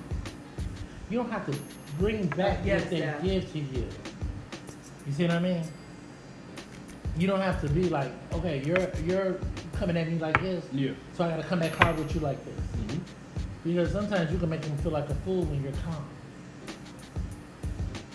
You 1.09 1.17
don't 1.17 1.31
have 1.31 1.45
to 1.47 1.57
bring 1.97 2.27
back 2.27 2.59
Yes, 2.63 2.81
what 2.81 2.89
they 2.91 2.99
yeah. 2.99 3.19
give 3.21 3.51
to 3.53 3.59
you. 3.59 3.87
You 5.07 5.13
see 5.13 5.23
what 5.23 5.31
I 5.33 5.39
mean? 5.39 5.63
You 7.17 7.27
don't 7.27 7.41
have 7.41 7.59
to 7.61 7.69
be 7.69 7.89
like, 7.89 8.11
okay, 8.33 8.61
you're 8.63 8.89
you're 9.05 9.39
coming 9.73 9.97
at 9.97 10.07
me 10.07 10.19
like 10.19 10.39
this, 10.39 10.63
yeah. 10.71 10.91
so 11.13 11.23
I 11.25 11.29
gotta 11.29 11.43
come 11.43 11.59
back 11.59 11.71
hard 11.73 11.97
with 11.97 12.13
you 12.13 12.21
like 12.21 12.37
this. 12.45 12.53
Because 13.63 13.91
sometimes 13.91 14.31
you 14.31 14.37
can 14.37 14.49
make 14.49 14.61
them 14.61 14.77
feel 14.77 14.91
like 14.91 15.09
a 15.09 15.15
fool 15.15 15.43
when 15.43 15.61
you're 15.61 15.71
calm. 15.83 16.05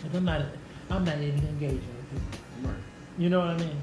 Like 0.03 0.14
I'm 0.14 0.24
not, 0.24 0.42
I'm 0.90 1.05
not 1.05 1.18
even 1.18 1.40
engaging 1.49 1.76
with 1.78 2.11
people. 2.11 2.70
Right. 2.70 2.78
You 3.18 3.28
know 3.30 3.40
what 3.40 3.51
I 3.51 3.57
mean? 3.59 3.76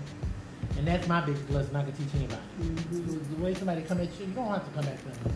And 0.77 0.87
that's 0.87 1.07
my 1.07 1.21
biggest 1.21 1.49
lesson 1.49 1.75
I 1.75 1.83
can 1.83 1.91
teach 1.93 2.15
anybody. 2.15 2.41
Mhm. 2.61 3.35
The 3.37 3.43
way 3.43 3.53
somebody 3.53 3.81
come 3.83 3.99
at 3.99 4.19
you, 4.19 4.25
you 4.27 4.33
don't 4.33 4.47
have 4.47 4.65
to 4.65 4.71
come 4.71 4.85
back 4.85 4.97
to 4.99 5.05
them. 5.05 5.33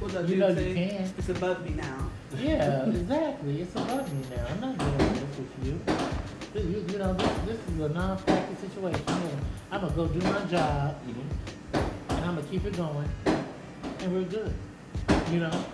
What 0.00 0.12
does 0.12 0.30
You 0.30 0.36
know 0.36 0.48
you 0.48 0.54
say? 0.56 0.74
can. 0.74 1.12
It's 1.18 1.28
above 1.28 1.64
me 1.64 1.70
now. 1.74 2.10
Yeah, 2.40 2.84
exactly. 2.86 3.60
It's 3.62 3.74
above 3.76 4.12
me 4.12 4.24
now. 4.34 4.44
I'm 4.50 4.60
not 4.60 4.78
doing 4.78 4.98
this 5.14 5.38
with 5.38 5.66
you. 5.66 5.80
This- 5.86 6.64
You, 6.66 6.84
you 6.92 6.98
know, 6.98 7.14
this, 7.14 7.30
this 7.46 7.58
is 7.74 7.80
a 7.80 7.88
non-practice 7.88 8.58
situation. 8.60 9.00
I'm 9.08 9.22
gonna, 9.22 9.36
I'm 9.70 9.80
gonna 9.80 9.94
go 9.94 10.06
do 10.06 10.18
my 10.20 10.44
job, 10.50 10.96
Mhm. 11.06 11.82
and 12.10 12.24
I'm 12.26 12.34
gonna 12.36 12.42
keep 12.48 12.64
it 12.66 12.76
going, 12.76 13.08
and 13.24 14.12
we're 14.12 14.24
good. 14.24 14.52
You 15.32 15.40
know, 15.40 15.64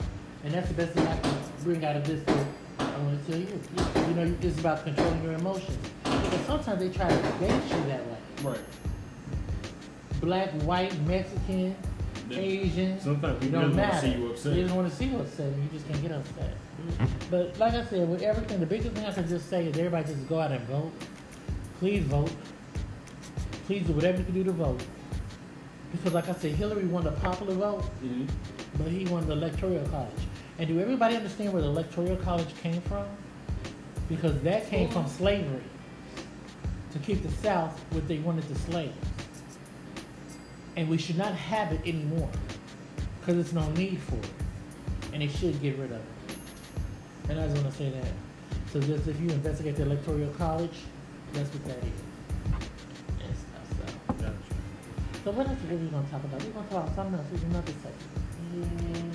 and 0.45 0.55
that's 0.55 0.69
the 0.69 0.75
best 0.75 0.93
thing 0.93 1.05
I 1.07 1.19
can 1.19 1.35
bring 1.65 1.85
out 1.85 1.97
of 1.97 2.07
this. 2.07 2.23
That 2.23 2.47
I 2.79 2.99
want 2.99 3.27
to 3.27 3.33
tell 3.33 3.41
you. 3.41 3.61
You 4.09 4.15
know, 4.15 4.37
it's 4.41 4.61
about 4.61 4.85
controlling 4.85 5.21
your 5.25 5.33
emotions. 5.33 5.77
Because 6.05 6.47
sometimes 6.47 6.79
they 6.79 6.91
try 6.91 7.09
to 7.09 7.17
gauge 7.41 7.51
you 7.51 7.85
that 7.89 8.07
way. 8.07 8.19
Right. 8.45 8.61
Black, 10.21 10.51
white, 10.63 10.97
Mexican. 11.03 11.75
Asian. 12.31 13.01
Sometimes 13.01 13.41
people 13.41 13.61
don't 13.61 13.75
just 13.75 13.81
want 13.81 13.93
to 13.93 14.01
see 14.01 14.13
you 14.17 14.31
upset. 14.31 14.55
They 14.55 14.63
just 14.63 14.75
want 14.75 14.91
to 14.91 14.97
see 14.97 15.05
you 15.07 15.19
upset, 15.19 15.47
and 15.47 15.63
you 15.65 15.71
just 15.71 15.89
can't 15.89 16.03
get 16.03 16.13
upset. 16.13 16.55
But 17.31 17.59
like 17.59 17.75
I 17.75 17.85
said, 17.85 18.09
with 18.09 18.23
everything, 18.23 18.61
the 18.61 18.67
biggest 18.67 18.93
thing 18.93 19.07
I 19.07 19.13
can 19.13 19.29
just 19.29 19.49
say 19.51 19.67
is 19.67 19.77
everybody 19.77 20.13
just 20.13 20.29
go 20.29 20.39
out 20.39 20.53
and 20.53 20.65
vote. 20.69 20.93
Please 21.81 22.05
vote. 22.05 22.31
Please 23.67 23.87
do 23.87 23.93
whatever 23.93 24.19
you 24.19 24.25
can 24.25 24.35
do 24.35 24.45
to 24.45 24.53
vote. 24.53 24.81
Because 25.93 26.13
like 26.13 26.29
I 26.29 26.35
said, 26.35 26.53
Hillary 26.53 26.85
won 26.85 27.05
the 27.05 27.13
popular 27.13 27.55
vote, 27.55 27.85
Mhm. 28.03 28.29
but 28.77 28.89
he 28.89 29.05
won 29.07 29.27
the 29.27 29.33
electoral 29.33 29.85
college. 29.89 30.11
And 30.59 30.69
do 30.69 30.81
everybody 30.81 31.17
understand 31.17 31.53
where 31.53 31.63
the 31.63 31.69
electoral 31.69 32.17
college 32.17 32.55
came 32.63 32.81
from? 32.83 33.07
Because 34.09 34.39
that 34.43 34.69
came 34.69 34.89
from 34.91 35.07
slavery. 35.07 35.63
To 36.93 36.99
keep 36.99 37.23
the 37.23 37.31
South 37.31 37.79
what 37.91 38.09
they 38.09 38.19
wanted 38.19 38.45
the 38.49 38.55
slaves. 38.55 38.97
And 40.77 40.89
we 40.89 40.99
should 40.99 41.19
not 41.19 41.33
have 41.35 41.73
it 41.73 41.81
anymore. 41.87 42.31
Because 43.21 43.35
there's 43.35 43.53
no 43.53 43.71
need 43.73 43.99
for 44.01 44.17
it. 44.17 44.31
And 45.13 45.23
they 45.23 45.29
should 45.29 45.61
get 45.61 45.77
rid 45.79 45.91
of 45.93 45.99
it. 45.99 46.03
And 47.29 47.41
I 47.41 47.47
just 47.49 47.63
want 47.63 47.71
to 47.73 47.79
say 47.79 47.91
that. 47.91 48.13
So 48.73 48.81
just 48.81 49.07
if 49.09 49.21
you 49.21 49.29
investigate 49.31 49.77
the 49.77 49.83
electoral 49.83 50.29
college, 50.39 50.79
that's 51.33 51.51
what 51.53 51.65
that 51.67 51.79
is. 51.79 52.08
So 55.29 55.35
what 55.35 55.47
else 55.47 55.59
are 55.63 55.77
we 55.77 55.87
gonna 55.89 56.09
talk 56.09 56.25
about? 56.25 56.43
We're 56.43 56.51
gonna 56.53 56.69
talk 56.69 56.85
about 56.85 56.95
something 56.97 57.21
else. 57.21 57.27
Do 57.29 57.47
another 57.49 57.73
segment. 57.85 58.09
Mm, 58.57 59.13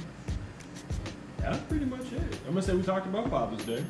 That's 1.40 1.58
pretty 1.64 1.86
much 1.86 2.14
it. 2.14 2.38
I'm 2.46 2.54
gonna 2.54 2.62
say 2.62 2.76
we 2.76 2.84
talked 2.84 3.08
about 3.08 3.32
Father's 3.32 3.66
Day. 3.66 3.84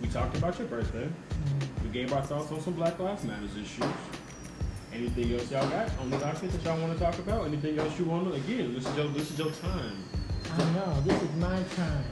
We 0.00 0.08
talked 0.08 0.36
about 0.36 0.58
your 0.58 0.66
birthday. 0.66 1.06
mm. 1.06 1.84
We 1.84 1.90
gave 1.90 2.12
our 2.12 2.22
thoughts 2.22 2.50
on 2.50 2.60
some 2.62 2.72
Black 2.72 2.98
Lives 2.98 3.22
Matters 3.22 3.54
issues. 3.54 3.84
Anything 4.92 5.34
else 5.34 5.52
y'all 5.52 5.70
got 5.70 5.88
on 6.00 6.10
the 6.10 6.18
docket 6.18 6.50
that 6.50 6.64
y'all 6.64 6.80
want 6.80 6.98
to 6.98 6.98
talk 6.98 7.16
about? 7.20 7.46
Anything 7.46 7.78
else 7.78 7.96
you 7.96 8.06
want 8.06 8.26
to? 8.26 8.32
Again, 8.32 8.74
this 8.74 8.84
is 8.84 8.96
your 8.96 9.06
this 9.10 9.30
is 9.30 9.38
your 9.38 9.52
time. 9.52 10.02
I 10.58 10.64
know 10.72 11.00
this 11.02 11.22
is 11.22 11.30
my 11.36 11.62
time, 11.76 12.04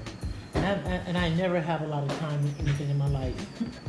and 0.54 0.64
I, 0.64 0.70
I, 0.70 0.94
and 1.08 1.18
I 1.18 1.28
never 1.30 1.60
have 1.60 1.82
a 1.82 1.88
lot 1.88 2.04
of 2.08 2.16
time 2.20 2.40
with 2.44 2.60
anything 2.60 2.88
in 2.88 2.98
my 2.98 3.08
life. 3.08 3.34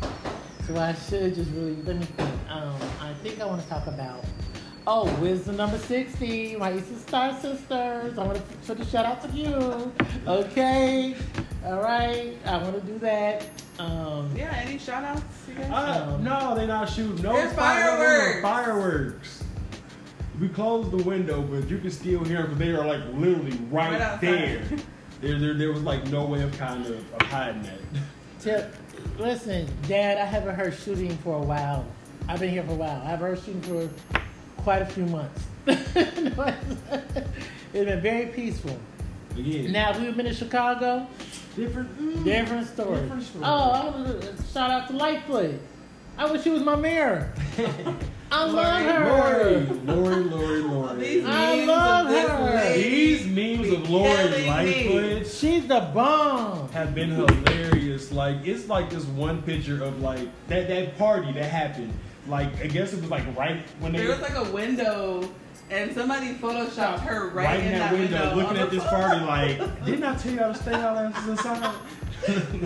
so 0.65 0.75
I 0.75 0.93
should 0.93 1.35
just 1.35 1.51
really 1.51 1.75
let 1.83 1.97
me 1.97 2.05
think. 2.05 2.31
Um, 2.49 2.73
I 2.99 3.13
think 3.21 3.39
I 3.39 3.45
want 3.45 3.61
to 3.61 3.69
talk 3.69 3.85
about. 3.85 4.25
Oh, 4.87 5.13
wisdom 5.21 5.57
number 5.57 5.77
sixty, 5.77 6.55
my 6.55 6.73
Eastern 6.75 6.97
Star 6.99 7.39
sisters. 7.39 8.17
I 8.17 8.23
want 8.25 8.37
to 8.37 8.41
put 8.65 8.79
a 8.79 8.85
shout 8.85 9.05
out 9.05 9.21
to 9.21 9.29
you. 9.29 9.91
Okay, 10.27 11.15
all 11.63 11.81
right. 11.81 12.33
I 12.45 12.57
want 12.57 12.73
to 12.75 12.81
do 12.91 12.97
that. 12.99 13.45
Um, 13.77 14.31
Yeah. 14.35 14.51
Any 14.55 14.79
shout 14.79 15.03
outs, 15.03 15.21
you 15.47 15.53
guys? 15.55 15.69
Uh, 15.71 16.13
Um, 16.15 16.23
no, 16.23 16.55
they're 16.55 16.65
not 16.67 16.89
shooting. 16.89 17.21
No 17.21 17.33
They're 17.33 17.49
fireworks. 17.51 18.41
fireworks. 18.41 18.41
Fireworks. 18.41 19.43
We 20.39 20.49
closed 20.49 20.89
the 20.89 21.03
window, 21.03 21.41
but 21.43 21.69
you 21.69 21.77
can 21.77 21.91
still 21.91 22.23
hear 22.23 22.43
them. 22.43 22.57
They 22.57 22.71
are 22.71 22.85
like 22.85 23.01
literally 23.13 23.57
right, 23.69 23.99
Right 23.99 24.21
there. 24.21 24.63
There, 25.21 25.37
there, 25.37 25.53
there 25.53 25.71
was 25.71 25.83
like 25.83 26.07
no 26.07 26.25
way 26.25 26.41
of 26.41 26.57
kind 26.57 26.83
of, 26.87 26.97
of 27.13 27.21
hiding 27.27 27.61
that. 27.61 27.77
Tip, 28.39 28.75
listen, 29.19 29.67
Dad, 29.87 30.17
I 30.17 30.25
haven't 30.25 30.55
heard 30.55 30.73
shooting 30.73 31.15
for 31.17 31.35
a 31.37 31.41
while. 31.45 31.85
I've 32.27 32.39
been 32.39 32.49
here 32.49 32.63
for 32.63 32.71
a 32.71 32.75
while. 32.75 33.03
I've 33.05 33.19
heard 33.19 33.37
shooting 33.37 33.61
for 33.61 33.87
quite 34.63 34.81
a 34.81 34.85
few 34.85 35.05
months. 35.05 35.43
it's 35.67 36.35
been 37.73 38.01
very 38.01 38.27
peaceful. 38.27 38.77
Again, 39.37 39.71
Now, 39.71 39.91
if 39.91 39.99
we've 39.99 40.15
been 40.15 40.27
in 40.27 40.33
Chicago, 40.35 41.07
different, 41.55 41.89
mm, 41.99 42.23
different 42.23 42.67
story. 42.67 42.99
Different 43.01 43.23
story. 43.23 43.43
Oh, 43.45 43.71
I 43.71 43.85
was, 43.85 44.51
shout 44.53 44.71
out 44.71 44.87
to 44.89 44.93
Lightfoot. 44.95 45.59
I 46.17 46.29
wish 46.29 46.43
she 46.43 46.49
was 46.49 46.61
my 46.63 46.75
mayor. 46.75 47.33
I 48.31 48.45
love 48.45 48.53
Lori, 48.53 49.65
her. 49.65 49.73
Lori, 49.85 50.15
Lori, 50.23 50.61
Lori. 50.61 50.99
These 50.99 51.25
I 51.25 51.55
memes 51.55 51.67
love 51.67 52.07
of 52.07 52.29
her. 52.39 52.55
lady 52.55 52.89
These 52.89 53.27
memes 53.27 53.69
of 53.73 53.89
Lori 53.89 54.09
killing 54.15 54.41
me. 54.41 54.47
Lightfoot 54.47 55.27
She's 55.27 55.67
the 55.67 55.91
bomb. 55.93 56.69
have 56.69 56.93
been 56.95 57.09
hilarious. 57.09 58.11
Like 58.11 58.45
it's 58.45 58.67
like 58.67 58.89
this 58.89 59.05
one 59.05 59.41
picture 59.41 59.83
of 59.83 59.99
like 60.01 60.29
that 60.47 60.67
that 60.69 60.97
party 60.97 61.31
that 61.33 61.45
happened. 61.45 61.93
Like 62.27 62.55
I 62.61 62.67
guess 62.67 62.93
it 62.93 63.01
was 63.01 63.09
like 63.09 63.23
right 63.35 63.61
when 63.79 63.91
they 63.91 63.99
There 63.99 64.09
was 64.09 64.21
like 64.21 64.35
a 64.35 64.51
window, 64.51 65.27
and 65.69 65.93
somebody 65.93 66.33
photoshopped 66.35 66.99
her 66.99 67.29
right, 67.29 67.45
right 67.45 67.59
in 67.61 67.71
that, 67.73 67.93
window, 67.93 68.35
looking 68.35 68.57
at 68.57 68.69
this 68.69 68.83
party. 68.83 69.25
Like, 69.25 69.85
didn't 69.85 70.03
I 70.03 70.15
tell 70.15 70.33
y'all 70.33 70.53
to 70.53 70.59
stay 70.61 70.71
y'all 70.71 70.97
asses 70.97 71.29
inside? 71.29 71.75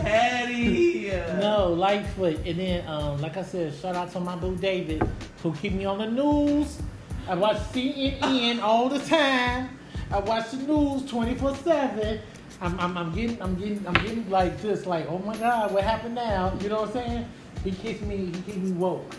Patty. 0.01 1.12
No, 1.39 1.74
Lightfoot. 1.74 2.45
And 2.45 2.60
then, 2.60 2.88
um, 2.88 3.22
like 3.22 3.38
I 3.38 3.43
said, 3.43 3.74
shout 3.74 3.95
out 3.95 4.12
to 4.12 4.20
my 4.20 4.36
boo 4.36 4.56
David, 4.56 5.08
who 5.41 5.53
keep 5.53 5.74
me 5.74 5.86
on 5.86 5.99
the 5.99 6.08
news. 6.08 6.82
I 7.28 7.36
watch 7.36 7.58
CNN 7.72 8.62
all 8.62 8.89
the 8.89 8.99
time. 8.99 9.78
I 10.12 10.20
watch 10.20 10.51
the 10.51 10.58
news 10.58 11.10
24 11.10 11.56
7. 11.56 12.20
I'm, 12.62 12.80
I'm, 12.80 12.97
I'm 12.97 13.14
getting, 13.14 13.41
I'm 13.41 13.56
getting, 13.56 13.86
I'm 13.88 13.93
getting 13.93 14.30
like 14.30 14.62
this, 14.62 14.86
like, 14.86 15.08
oh 15.10 15.20
my 15.20 15.36
God, 15.38 15.74
what 15.74 15.84
happened 15.84 16.16
now? 16.16 16.58
You 16.62 16.70
know 16.70 16.82
what 16.82 16.95
I'm 16.95 17.06
saying? 17.06 17.26
He 17.66 17.72
keeps 17.72 18.01
me, 18.01 18.18
he 18.28 18.41
keeps 18.43 18.57
me 18.57 18.72
woke. 18.74 19.11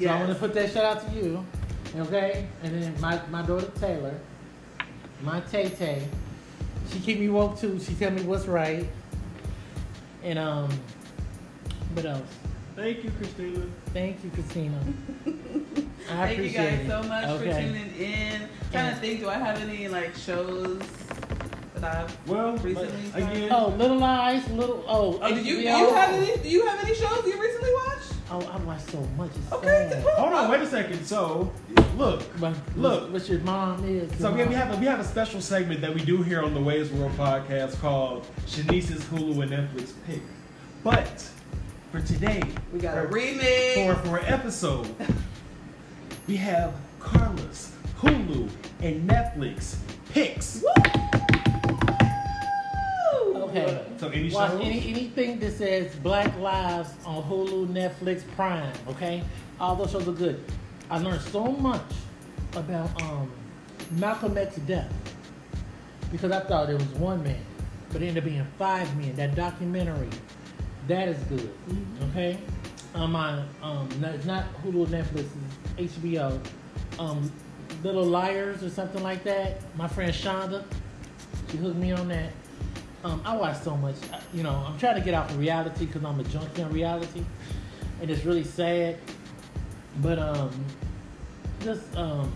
So 0.00 0.08
I 0.08 0.18
want 0.18 0.32
to 0.32 0.34
put 0.34 0.52
that 0.54 0.72
shout 0.72 0.84
out 0.84 1.08
to 1.08 1.14
you, 1.14 1.46
okay? 1.96 2.48
And 2.64 2.82
then 2.82 3.00
my, 3.00 3.20
my 3.30 3.42
daughter 3.42 3.70
Taylor, 3.80 4.18
my 5.22 5.40
Tay 5.42 5.68
Tay, 5.68 6.02
she 6.90 6.98
keep 6.98 7.20
me 7.20 7.28
woke 7.28 7.58
too. 7.58 7.78
She 7.78 7.94
tell 7.94 8.10
me 8.10 8.22
what's 8.22 8.46
right. 8.46 8.88
And 10.24 10.36
um, 10.36 10.68
what 11.94 12.06
else? 12.06 12.28
Thank 12.74 13.04
you, 13.04 13.10
Christina. 13.12 13.66
Thank 13.86 14.22
you, 14.24 14.30
Christina. 14.30 14.78
I 16.10 16.26
Thank 16.26 16.38
you 16.38 16.50
guys 16.50 16.80
it. 16.80 16.88
so 16.88 17.02
much 17.04 17.38
for 17.38 17.44
tuning 17.44 17.94
in. 17.98 18.48
Trying 18.72 18.94
to 18.94 19.00
think, 19.00 19.20
do 19.20 19.28
I 19.28 19.34
have 19.34 19.60
any 19.62 19.86
like 19.86 20.14
shows 20.16 20.82
that 21.80 21.96
I've 22.10 22.28
Well, 22.28 22.56
recently 22.58 23.10
like, 23.14 23.32
again, 23.32 23.48
oh, 23.52 23.66
oh, 23.66 23.76
Little 23.76 24.02
Eyes, 24.02 24.48
Little 24.50 24.84
oh. 24.88 25.18
Oh, 25.22 25.28
did 25.34 25.46
you, 25.46 25.56
do 25.56 25.62
you 25.62 25.68
HBO. 25.68 25.94
have 25.94 26.10
any? 26.14 26.36
Do 26.42 26.48
you 26.48 26.66
have 26.66 26.84
any 26.84 26.94
shows 26.94 27.24
you 27.26 27.40
recently 27.40 27.70
watched? 27.74 28.12
Oh, 28.28 28.40
I 28.52 28.56
watch 28.64 28.80
so 28.82 29.00
much. 29.16 29.30
It's 29.36 29.52
Okay, 29.52 29.88
sad. 29.92 30.02
hold 30.18 30.32
on, 30.32 30.50
wait 30.50 30.60
a 30.60 30.66
second. 30.66 31.04
So, 31.04 31.52
look, 31.96 32.22
But 32.40 32.54
Look. 32.76 33.12
what 33.12 33.28
your 33.28 33.38
mom 33.40 33.84
is. 33.84 34.10
So 34.18 34.34
your 34.34 34.36
we 34.36 34.40
have, 34.40 34.48
we 34.48 34.54
have 34.56 34.74
a, 34.74 34.80
we 34.80 34.86
have 34.86 35.00
a 35.00 35.04
special 35.04 35.40
segment 35.40 35.80
that 35.82 35.94
we 35.94 36.04
do 36.04 36.22
here 36.22 36.42
on 36.42 36.52
the 36.52 36.60
Wei's 36.60 36.90
World 36.90 37.12
podcast 37.12 37.78
called 37.80 38.26
Shanice's 38.46 39.04
Hulu 39.04 39.42
and 39.42 39.52
Netflix 39.52 39.92
pick. 40.06 40.22
But 40.82 41.28
for 41.92 42.00
today, 42.00 42.42
We 42.72 42.80
got 42.80 42.98
a 42.98 43.02
for, 43.02 43.14
remix. 43.14 43.74
for 43.74 44.08
for 44.08 44.16
an 44.18 44.26
episode, 44.26 44.88
we 46.26 46.36
have 46.36 46.74
Carla's 47.00 47.70
Hulu 48.00 48.48
and 48.82 49.08
Netflix 49.08 49.76
picks. 50.10 50.64
Okay. 53.64 53.84
So 53.98 54.08
any 54.08 54.30
Watch 54.30 54.50
shows? 54.52 54.60
any, 54.60 54.88
anything 54.88 55.38
that 55.40 55.52
says 55.52 55.94
Black 55.96 56.36
Lives 56.38 56.90
on 57.04 57.22
Hulu, 57.24 57.68
Netflix, 57.68 58.22
Prime. 58.34 58.72
Okay, 58.88 59.22
all 59.60 59.76
those 59.76 59.92
shows 59.92 60.08
are 60.08 60.12
good. 60.12 60.42
I 60.90 60.98
learned 60.98 61.20
so 61.20 61.44
much 61.44 61.82
about 62.54 63.02
um, 63.02 63.30
Malcolm 63.92 64.36
X's 64.36 64.62
death 64.64 64.92
because 66.12 66.30
I 66.30 66.40
thought 66.40 66.70
it 66.70 66.74
was 66.74 66.88
one 66.94 67.22
man, 67.22 67.40
but 67.92 68.02
it 68.02 68.08
ended 68.08 68.22
up 68.22 68.28
being 68.28 68.46
five 68.58 68.94
men. 68.96 69.14
That 69.16 69.34
documentary, 69.34 70.08
that 70.88 71.08
is 71.08 71.18
good. 71.24 71.52
Okay, 72.10 72.38
on 72.94 73.12
my 73.12 73.42
um, 73.62 73.88
no, 74.00 74.08
it's 74.10 74.26
not 74.26 74.44
Hulu, 74.62 74.86
Netflix, 74.86 75.28
it's 75.78 75.94
HBO. 75.96 76.40
Um, 76.98 77.30
Little 77.82 78.04
Liars 78.04 78.62
or 78.62 78.70
something 78.70 79.02
like 79.02 79.22
that. 79.24 79.60
My 79.76 79.88
friend 79.88 80.12
Shonda, 80.12 80.64
she 81.50 81.56
hooked 81.58 81.76
me 81.76 81.92
on 81.92 82.08
that. 82.08 82.32
Um, 83.06 83.22
I 83.24 83.36
watch 83.36 83.58
so 83.58 83.76
much. 83.76 83.94
You 84.34 84.42
know, 84.42 84.64
I'm 84.66 84.76
trying 84.78 84.96
to 84.96 85.00
get 85.00 85.14
off 85.14 85.30
of 85.30 85.38
reality 85.38 85.86
because 85.86 86.02
I'm 86.04 86.18
a 86.18 86.24
junkie 86.24 86.62
on 86.62 86.72
reality, 86.72 87.24
and 88.02 88.10
it's 88.10 88.24
really 88.24 88.42
sad. 88.42 88.98
But 90.02 90.18
um, 90.18 90.50
just 91.62 91.94
um, 91.96 92.32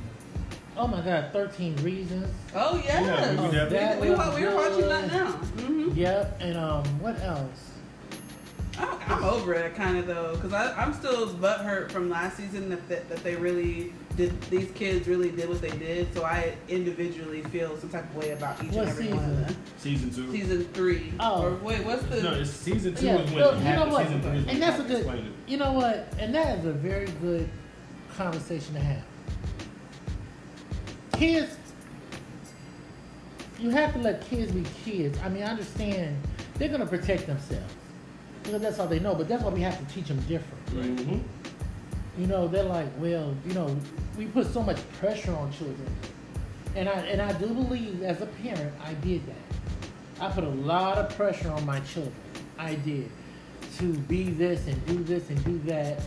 oh 0.76 0.86
my 0.86 1.00
God, 1.00 1.32
13 1.32 1.74
Reasons. 1.82 2.32
Oh 2.54 2.80
yes. 2.84 3.04
Yeah, 3.04 3.40
we 3.40 3.48
Oh, 3.58 3.64
that 3.68 4.00
we, 4.00 4.10
was 4.10 4.18
wa- 4.18 4.34
we 4.36 4.44
were 4.44 4.54
watching 4.54 4.88
that 4.88 5.02
good. 5.10 5.12
now. 5.12 5.30
hmm 5.32 5.90
Yep, 5.98 6.38
and 6.40 6.56
um, 6.56 6.84
what 7.00 7.20
else? 7.20 7.72
I'm, 8.78 8.88
I'm 9.08 9.24
over 9.24 9.52
it 9.54 9.74
kind 9.74 9.98
of 9.98 10.06
though, 10.06 10.36
because 10.36 10.52
I'm 10.52 10.92
still 10.94 11.26
butthurt 11.30 11.90
from 11.90 12.08
last 12.08 12.36
season 12.36 12.68
that, 12.70 12.88
that 12.88 13.08
that 13.08 13.24
they 13.24 13.34
really 13.34 13.92
did. 14.16 14.40
These 14.42 14.70
kids 14.72 15.06
really 15.08 15.30
did 15.30 15.48
what 15.48 15.60
they 15.60 15.70
did, 15.70 16.12
so 16.14 16.24
I 16.24 16.54
individually 16.68 17.42
feel 17.44 17.76
some 17.78 17.90
type 17.90 18.04
of 18.10 18.16
way 18.16 18.30
about 18.30 18.62
each 18.64 18.72
What 18.72 18.88
and 18.88 18.90
every 18.90 19.08
one 19.08 19.18
of 19.18 19.30
season? 19.30 19.42
them. 19.44 19.56
Season 19.78 20.10
two. 20.10 20.32
Season 20.32 20.64
three. 20.72 21.12
Oh. 21.20 21.42
Or 21.44 21.54
wait, 21.56 21.84
what's 21.84 22.02
the? 22.04 22.22
no, 22.22 22.32
it's 22.34 22.50
season 22.50 22.94
two 22.94 23.06
Yeah, 23.06 23.16
is 23.18 23.30
when 23.30 23.40
well, 23.40 23.56
you 23.58 23.64
know 23.76 23.88
what? 23.88 24.06
Season 24.06 24.22
three 24.22 24.52
And 24.52 24.62
that's 24.62 24.80
a 24.80 24.84
good. 24.84 25.24
You 25.46 25.56
know 25.56 25.72
what? 25.72 26.12
And 26.18 26.34
that 26.34 26.58
is 26.58 26.64
a 26.66 26.72
very 26.72 27.06
good 27.20 27.48
conversation 28.16 28.74
to 28.74 28.80
have. 28.80 29.02
Kids, 31.12 31.56
you 33.58 33.70
have 33.70 33.92
to 33.92 33.98
let 33.98 34.22
kids 34.26 34.52
be 34.52 34.64
kids. 34.84 35.18
I 35.22 35.28
mean, 35.28 35.42
I 35.42 35.46
understand 35.46 36.16
they're 36.54 36.68
gonna 36.68 36.86
protect 36.86 37.26
themselves 37.26 37.72
because 38.42 38.62
that's 38.62 38.78
all 38.78 38.86
they 38.86 39.00
know. 39.00 39.14
But 39.14 39.28
that's 39.28 39.42
why 39.42 39.50
we 39.50 39.60
have 39.60 39.78
to 39.78 39.94
teach 39.94 40.06
them 40.08 40.20
different. 40.28 40.66
Mhm. 40.66 41.20
You 42.18 42.26
know, 42.26 42.48
they're 42.48 42.64
like, 42.64 42.88
well, 42.98 43.34
you 43.46 43.54
know, 43.54 43.76
we 44.18 44.26
put 44.26 44.52
so 44.52 44.62
much 44.62 44.78
pressure 44.94 45.32
on 45.32 45.52
children, 45.52 45.86
and 46.74 46.88
I 46.88 46.92
and 46.92 47.22
I 47.22 47.32
do 47.32 47.46
believe 47.46 48.02
as 48.02 48.20
a 48.20 48.26
parent, 48.26 48.74
I 48.84 48.94
did 48.94 49.22
that. 49.26 50.24
I 50.24 50.30
put 50.30 50.44
a 50.44 50.48
lot 50.48 50.98
of 50.98 51.16
pressure 51.16 51.50
on 51.50 51.64
my 51.64 51.80
children. 51.80 52.14
I 52.58 52.74
did 52.74 53.10
to 53.78 53.94
be 53.94 54.24
this 54.30 54.66
and 54.66 54.86
do 54.86 55.02
this 55.02 55.30
and 55.30 55.42
do 55.44 55.58
that. 55.70 56.02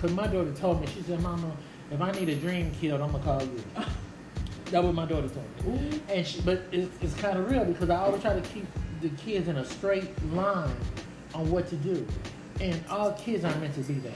Cause 0.00 0.12
my 0.12 0.26
daughter 0.26 0.52
told 0.52 0.80
me, 0.80 0.86
she 0.88 1.02
said, 1.02 1.20
"Mama, 1.20 1.56
if 1.90 2.00
I 2.00 2.12
need 2.12 2.28
a 2.28 2.36
dream 2.36 2.70
killed, 2.80 3.00
I'm 3.00 3.12
gonna 3.12 3.24
call 3.24 3.42
you." 3.42 3.62
That 4.72 4.82
what 4.82 4.94
my 4.94 5.06
daughter 5.06 5.28
told 5.28 5.80
me. 5.80 6.00
And 6.08 6.26
she, 6.26 6.40
but 6.40 6.62
it's, 6.72 6.90
it's 7.00 7.14
kind 7.14 7.38
of 7.38 7.48
real 7.48 7.64
because 7.64 7.88
I 7.88 7.98
always 7.98 8.20
try 8.20 8.34
to 8.34 8.40
keep 8.48 8.66
the 9.00 9.10
kids 9.10 9.46
in 9.46 9.58
a 9.58 9.64
straight 9.64 10.10
line 10.32 10.74
on 11.34 11.48
what 11.52 11.68
to 11.68 11.76
do, 11.76 12.04
and 12.60 12.82
all 12.90 13.12
kids 13.12 13.44
aren't 13.44 13.60
meant 13.60 13.74
to 13.76 13.82
be 13.82 13.94
that 14.00 14.12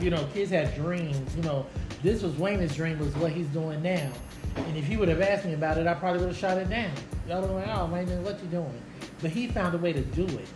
you 0.00 0.10
know, 0.10 0.24
kids 0.32 0.50
have 0.50 0.74
dreams. 0.74 1.36
You 1.36 1.42
know, 1.42 1.66
this 2.02 2.22
was 2.22 2.32
Wayman's 2.34 2.74
dream 2.74 2.98
was 2.98 3.14
what 3.16 3.32
he's 3.32 3.48
doing 3.48 3.82
now. 3.82 4.10
And 4.56 4.76
if 4.76 4.84
he 4.84 4.96
would 4.96 5.08
have 5.08 5.20
asked 5.20 5.44
me 5.44 5.54
about 5.54 5.78
it, 5.78 5.86
I 5.86 5.94
probably 5.94 6.20
would 6.20 6.28
have 6.28 6.36
shot 6.36 6.58
it 6.58 6.68
down. 6.68 6.90
Y'all 7.28 7.40
would 7.40 7.50
like, 7.50 7.68
oh, 7.68 7.88
Wayman, 7.92 8.22
what 8.22 8.42
you 8.42 8.48
doing? 8.48 8.80
But 9.22 9.30
he 9.30 9.46
found 9.48 9.74
a 9.74 9.78
way 9.78 9.92
to 9.92 10.00
do 10.00 10.26
it. 10.26 10.48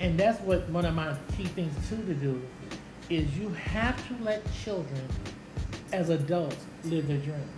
And 0.00 0.18
that's 0.18 0.40
what 0.40 0.68
one 0.70 0.84
of 0.84 0.94
my 0.94 1.14
key 1.36 1.44
things 1.44 1.72
too 1.88 1.96
to 2.04 2.14
do 2.14 2.42
is 3.10 3.38
you 3.38 3.48
have 3.50 3.96
to 4.08 4.24
let 4.24 4.42
children 4.52 5.06
as 5.92 6.08
adults 6.08 6.56
live 6.84 7.06
their 7.06 7.18
dreams. 7.18 7.50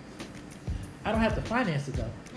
I 1.05 1.13
don't 1.13 1.21
have 1.21 1.35
to 1.37 1.43
finance 1.43 1.89
it 1.89 1.95
though. 1.95 2.11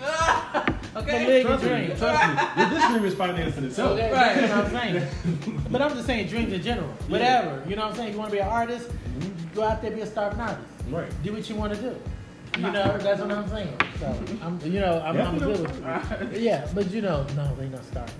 okay. 0.96 1.24
Believe- 1.24 1.46
Trust 1.46 1.64
me, 1.64 1.86
trust 1.96 2.56
me. 2.56 2.64
This 2.76 2.88
dream 2.88 3.04
is 3.04 3.14
financing 3.14 3.64
itself. 3.64 3.92
Okay, 3.92 4.12
Right. 4.12 4.36
You 4.36 4.48
know 4.48 4.56
what 4.56 4.66
I'm 4.66 4.92
saying? 4.92 5.62
but 5.70 5.82
I'm 5.82 5.94
just 5.94 6.06
saying 6.06 6.28
dreams 6.28 6.52
in 6.52 6.62
general. 6.62 6.88
Whatever. 7.08 7.62
You 7.68 7.76
know 7.76 7.82
what 7.82 7.92
I'm 7.92 7.96
saying? 7.96 8.12
You 8.12 8.18
want 8.18 8.30
to 8.30 8.36
be 8.36 8.42
an 8.42 8.48
artist, 8.48 8.88
mm-hmm. 8.88 9.54
go 9.54 9.62
out 9.62 9.82
there 9.82 9.90
be 9.90 10.00
a 10.00 10.06
starving 10.06 10.40
artist. 10.40 10.66
Right. 10.88 11.22
do 11.22 11.32
what 11.32 11.48
you 11.48 11.54
want 11.56 11.74
to 11.74 11.80
do. 11.80 11.96
You 12.56 12.72
know, 12.72 12.98
that's 12.98 13.20
what 13.20 13.30
I'm 13.30 13.48
saying. 13.48 13.80
So 14.00 14.06
I'm, 14.42 14.60
you 14.62 14.80
know, 14.80 15.00
I'm, 15.04 15.18
I'm 15.20 15.38
good 15.38 15.60
with 15.60 16.32
it. 16.34 16.40
Yeah, 16.40 16.68
but 16.74 16.90
you 16.90 17.00
know, 17.00 17.24
no, 17.36 17.54
they 17.54 17.68
not 17.68 17.84
starving. 17.84 18.16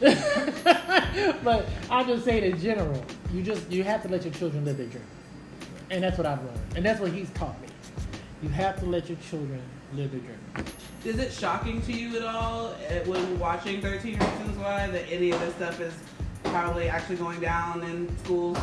but 1.42 1.66
I'm 1.90 2.06
just 2.06 2.24
saying 2.24 2.44
in 2.44 2.60
general, 2.60 3.02
you 3.32 3.42
just 3.42 3.70
you 3.70 3.82
have 3.82 4.02
to 4.02 4.08
let 4.08 4.24
your 4.24 4.34
children 4.34 4.64
live 4.66 4.76
their 4.76 4.86
dream, 4.88 5.04
and 5.90 6.04
that's 6.04 6.18
what 6.18 6.26
I've 6.26 6.44
learned, 6.44 6.60
and 6.76 6.84
that's 6.84 7.00
what 7.00 7.12
he's 7.12 7.30
taught 7.30 7.60
me. 7.62 7.68
You 8.42 8.50
have 8.50 8.78
to 8.80 8.86
let 8.86 9.08
your 9.08 9.18
children 9.30 9.62
live 9.94 10.10
their 10.12 10.20
dreams. 10.20 10.72
Is 11.04 11.18
it 11.18 11.32
shocking 11.32 11.82
to 11.82 11.92
you 11.92 12.16
at 12.18 12.24
all 12.24 12.74
eh, 12.88 13.02
when 13.06 13.38
watching 13.38 13.80
13 13.80 14.14
Reasons 14.18 14.56
Why 14.58 14.86
that 14.88 15.04
any 15.10 15.30
of 15.30 15.40
this 15.40 15.54
stuff 15.56 15.80
is 15.80 15.94
probably 16.44 16.88
actually 16.88 17.16
going 17.16 17.40
down 17.40 17.82
in 17.82 18.16
schools? 18.18 18.58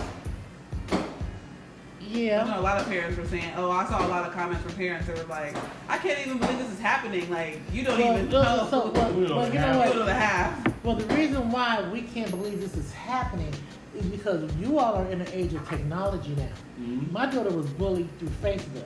Yeah. 2.01 2.43
I 2.43 2.49
know 2.49 2.59
a 2.59 2.61
lot 2.61 2.79
of 2.81 2.87
parents 2.87 3.17
were 3.17 3.25
saying, 3.27 3.51
"Oh, 3.55 3.69
I 3.69 3.85
saw 3.85 4.05
a 4.05 4.09
lot 4.09 4.25
of 4.27 4.33
comments 4.33 4.63
from 4.63 4.73
parents 4.73 5.05
that 5.07 5.17
were 5.17 5.23
like, 5.25 5.55
I 5.89 5.97
can't 5.97 6.25
even 6.25 6.39
believe 6.39 6.57
this 6.57 6.71
is 6.71 6.79
happening. 6.79 7.29
Like, 7.29 7.59
you 7.71 7.83
don't 7.83 7.99
Well, 7.99 8.13
even 8.17 8.29
look, 8.31 8.43
know." 8.43 8.67
so, 8.71 8.91
well, 8.91 9.11
We 9.13 9.27
don't 9.27 9.37
well, 9.37 9.47
you 9.47 9.53
know 9.59 9.59
have- 9.59 9.93
Go 9.93 9.99
what? 9.99 10.05
to 10.07 10.13
half. 10.13 10.83
Well, 10.83 10.95
the 10.95 11.13
reason 11.13 11.51
why 11.51 11.87
we 11.91 12.01
can't 12.01 12.31
believe 12.31 12.61
this 12.61 12.75
is 12.77 12.91
happening 12.93 13.53
is 13.95 14.05
because 14.07 14.49
you 14.55 14.79
all 14.79 14.95
are 14.95 15.05
in 15.11 15.19
the 15.19 15.37
age 15.37 15.53
of 15.53 15.67
technology 15.69 16.33
now. 16.35 16.47
Mhm. 16.81 17.11
My 17.11 17.25
daughter 17.27 17.51
was 17.51 17.67
bullied 17.71 18.07
through 18.17 18.29
Facebook. 18.41 18.85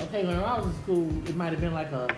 Okay, 0.00 0.24
when 0.26 0.36
I 0.36 0.58
was 0.58 0.66
in 0.66 0.74
school, 0.82 1.28
it 1.28 1.36
might 1.36 1.52
have 1.52 1.60
been 1.60 1.74
like 1.74 1.92
a 1.92 2.08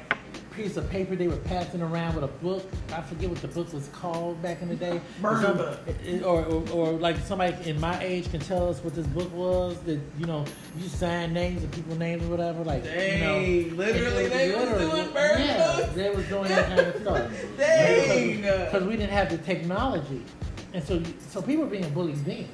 piece 0.55 0.79
of 0.79 0.89
paper 0.89 1.14
they 1.14 1.29
were 1.29 1.37
passing 1.37 1.83
around 1.83 2.14
with 2.14 2.24
a 2.24 2.29
book. 2.29 2.64
I 2.91 3.03
forget 3.03 3.29
what 3.29 3.43
the 3.43 3.49
book 3.49 3.70
was 3.74 3.89
called 3.89 4.41
back 4.41 4.62
in 4.62 4.68
the 4.68 4.77
day. 4.77 5.01
Some- 5.20 5.59
book. 5.59 5.79
Or, 6.24 6.43
or, 6.45 6.68
or 6.70 6.93
like 6.93 7.18
somebody 7.18 7.68
in 7.68 7.79
my 7.79 8.03
age 8.03 8.31
can 8.31 8.41
tell 8.41 8.68
us 8.70 8.83
what 8.83 8.95
this 8.95 9.07
book 9.09 9.31
was. 9.35 9.79
That 9.81 10.01
you 10.18 10.24
know, 10.27 10.45
you 10.79 10.89
sign 10.89 11.35
names 11.35 11.62
and 11.62 11.70
people 11.72 11.97
names 11.97 12.24
or 12.24 12.29
whatever. 12.29 12.64
Like 12.64 12.85
you 12.85 13.18
know, 13.18 13.39
literally, 13.77 14.29
they 14.29 14.55
was 14.55 14.68
doing 14.81 15.12
burn 15.12 15.41
yeah, 15.41 15.77
books. 15.77 15.93
they 15.93 16.11
was 16.11 16.27
doing 16.29 16.49
that 16.49 16.66
kind 16.68 16.81
of 16.81 16.97
stuff. 17.03 17.31
Dang. 17.59 18.37
Because 18.41 18.85
we 18.85 18.97
didn't 18.97 19.11
have 19.12 19.31
the 19.31 19.39
technology, 19.39 20.22
and 20.72 20.83
so 20.83 21.03
so 21.29 21.43
people 21.43 21.64
were 21.64 21.70
being 21.70 21.89
bullied 21.93 22.16
then. 22.24 22.49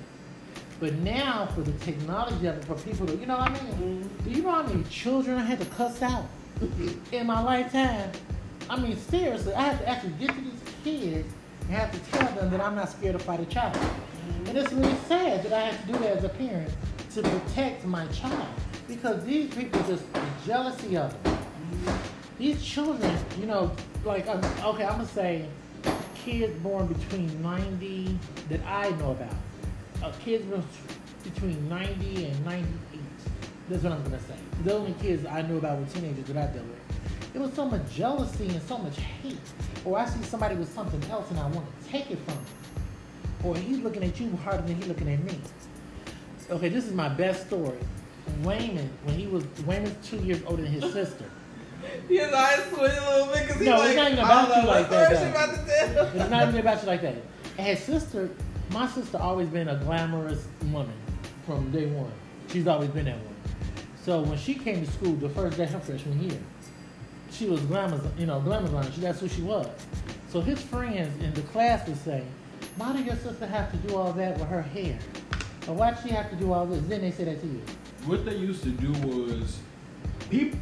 But 0.83 0.95
now 0.95 1.49
for 1.55 1.61
the 1.61 1.71
technology 1.85 2.45
of 2.49 2.57
it, 2.57 2.65
for 2.65 2.75
people 2.75 3.07
to, 3.07 3.15
you 3.15 3.25
know 3.25 3.37
what 3.37 3.53
I 3.53 3.63
mean? 3.79 4.11
Do 4.25 4.31
you 4.31 4.43
know 4.43 4.51
how 4.51 4.65
many 4.65 4.83
children 4.91 5.39
I 5.39 5.45
had 5.45 5.61
to 5.61 5.67
cuss 5.67 6.03
out 6.03 6.27
in 7.13 7.29
my 7.29 7.41
lifetime? 7.41 8.11
I 8.69 8.81
mean, 8.81 8.97
seriously, 8.97 9.55
I 9.55 9.63
had 9.63 9.79
to 9.79 9.89
actually 9.89 10.15
get 10.15 10.31
to 10.31 10.41
these 10.41 10.61
kids 10.83 11.33
and 11.61 11.71
have 11.71 11.93
to 11.93 12.11
tell 12.11 12.35
them 12.35 12.51
that 12.51 12.61
I'm 12.61 12.75
not 12.75 12.91
scared 12.91 13.17
to 13.17 13.25
fight 13.25 13.39
a 13.39 13.45
child. 13.45 13.77
Mm-hmm. 13.77 14.47
And 14.49 14.59
it's 14.59 14.73
really 14.73 14.97
sad 15.07 15.45
that 15.45 15.53
I 15.53 15.61
have 15.67 15.87
to 15.87 15.93
do 15.93 15.99
that 16.01 16.17
as 16.17 16.25
a 16.25 16.31
parent 16.31 16.75
to 17.15 17.23
protect 17.23 17.85
my 17.85 18.05
child 18.09 18.49
because 18.89 19.25
these 19.25 19.55
people 19.55 19.81
just 19.85 20.13
the 20.13 20.21
jealousy 20.45 20.97
of 20.97 21.13
it. 21.13 21.23
Mm-hmm. 21.23 22.39
These 22.39 22.61
children, 22.61 23.17
you 23.39 23.47
know, 23.47 23.71
like 24.05 24.27
okay, 24.27 24.85
I'm 24.85 24.97
gonna 24.97 25.07
say 25.07 25.47
kids 26.17 26.61
born 26.61 26.89
between 26.89 27.41
90 27.41 28.19
that 28.49 28.67
I 28.67 28.91
know 28.91 29.13
about. 29.13 29.37
Uh, 30.03 30.11
kids 30.25 30.45
between 31.23 31.69
90 31.69 32.25
and 32.27 32.45
98. 32.45 32.67
That's 33.69 33.83
what 33.85 33.93
I'm 33.93 34.03
gonna 34.03 34.19
say. 34.21 34.35
The 34.65 34.75
only 34.75 34.95
kids 35.01 35.25
I 35.27 35.43
knew 35.43 35.59
about 35.59 35.79
were 35.79 35.87
teenagers 35.87 36.27
that 36.27 36.37
I 36.37 36.47
dealt 36.53 36.67
with. 36.67 37.35
It 37.35 37.41
was 37.41 37.53
so 37.55 37.65
much 37.67 37.83
jealousy 37.95 38.49
and 38.49 38.61
so 38.63 38.79
much 38.79 38.97
hate. 38.99 39.37
Or 39.85 39.99
I 39.99 40.05
see 40.07 40.23
somebody 40.25 40.57
with 40.57 40.73
something 40.75 41.03
else 41.11 41.31
and 41.31 41.39
I 41.39 41.47
want 41.49 41.67
to 41.83 41.89
take 41.89 42.11
it 42.11 42.19
from 42.27 42.35
them. 42.35 42.45
Or 43.45 43.57
he's 43.57 43.79
looking 43.79 44.03
at 44.05 44.19
you 44.21 44.37
harder 44.45 44.63
than 44.67 44.77
he's 44.77 44.87
looking 44.87 45.09
at 45.09 45.23
me. 45.23 45.37
Okay, 46.51 46.69
this 46.69 46.85
is 46.87 46.93
my 46.93 47.09
best 47.09 47.47
story. 47.47 47.79
Wayman, 48.43 48.89
when 49.05 49.17
he 49.17 49.27
was 49.27 49.45
Wayman's 49.67 50.07
two 50.07 50.19
years 50.19 50.41
older 50.47 50.63
than 50.63 50.73
his 50.73 50.93
sister. 50.93 51.25
His 52.09 52.33
eyes 52.33 52.61
squint 52.65 52.93
a 52.97 53.11
little 53.11 53.27
bit 53.33 53.43
because 53.47 53.57
he's 53.57 53.67
No, 53.69 53.83
it's 53.83 53.97
like, 53.97 53.97
not 53.97 54.13
even 54.13 54.19
about 54.25 54.63
you 54.63 54.69
like 54.69 54.91
that, 54.91 55.07
story 55.07 55.19
she 55.19 55.25
though. 55.25 55.31
about 55.31 55.55
to 55.55 55.95
tell. 55.95 56.21
It's 56.21 56.31
not 56.31 56.49
even 56.49 56.61
about 56.61 56.81
you 56.83 56.87
like 56.89 57.03
that. 57.03 57.15
And 57.59 57.67
his 57.67 57.81
sister, 57.81 58.31
my 58.73 58.87
sister, 58.87 59.19
always 59.19 59.49
been 59.49 59.69
a 59.69 59.77
glamorous 59.77 60.47
woman 60.71 60.95
from 61.47 61.71
day 61.71 61.87
one. 61.87 62.13
She's 62.49 62.67
always 62.67 62.91
been 62.91 63.05
that 63.05 63.17
one. 63.17 63.35
So 64.05 64.23
when 64.23 64.39
she 64.39 64.55
came 64.55 64.85
to 64.85 64.91
school 64.91 65.15
the 65.15 65.29
first 65.29 65.57
day 65.57 65.67
her 65.67 65.79
freshman 65.81 66.23
year, 66.23 66.39
she 67.31 67.47
was 67.47 67.61
glamorous, 67.63 68.05
you 68.19 68.27
know, 68.27 68.41
glamorous. 68.41 68.97
That's 68.97 69.21
who 69.21 69.29
she 69.29 69.43
was. 69.43 69.69
So 70.29 70.41
his 70.41 70.61
friends 70.61 71.23
in 71.23 71.33
the 71.35 71.43
class 71.43 71.87
would 71.87 71.99
say, 71.99 72.25
"Why 72.77 72.93
do 72.93 73.03
your 73.03 73.17
sister 73.17 73.47
have 73.47 73.71
to 73.71 73.77
do 73.89 73.97
all 73.97 74.13
that 74.13 74.39
with 74.39 74.49
her 74.49 74.63
hair? 74.63 74.99
Or 75.69 75.75
why 75.75 75.93
does 75.93 76.03
she 76.03 76.11
have 76.11 76.31
to 76.31 76.37
do 76.37 76.53
all 76.53 76.67
this?" 76.67 76.83
Then 76.89 77.03
they 77.03 77.11
say 77.11 77.25
that 77.25 77.41
to 77.41 77.47
you. 77.47 77.63
What 78.07 78.25
they 78.25 78.37
used 78.37 78.63
to 78.65 78.71
do 78.71 78.93
was 79.07 79.59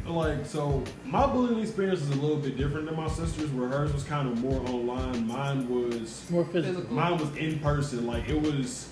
like 0.05 0.45
so 0.45 0.83
my 1.05 1.25
bullying 1.25 1.61
experience 1.61 2.01
is 2.01 2.09
a 2.09 2.15
little 2.15 2.37
bit 2.37 2.57
different 2.57 2.85
than 2.85 2.95
my 2.95 3.07
sister's 3.07 3.49
where 3.51 3.69
hers 3.69 3.93
was 3.93 4.03
kind 4.03 4.27
of 4.29 4.37
more 4.39 4.59
online 4.69 5.25
mine 5.27 5.69
was 5.69 6.29
More 6.29 6.45
physical. 6.45 6.83
Mine 6.93 7.17
was 7.17 7.35
in 7.37 7.59
person 7.59 8.05
like 8.05 8.27
it 8.27 8.39
was 8.39 8.89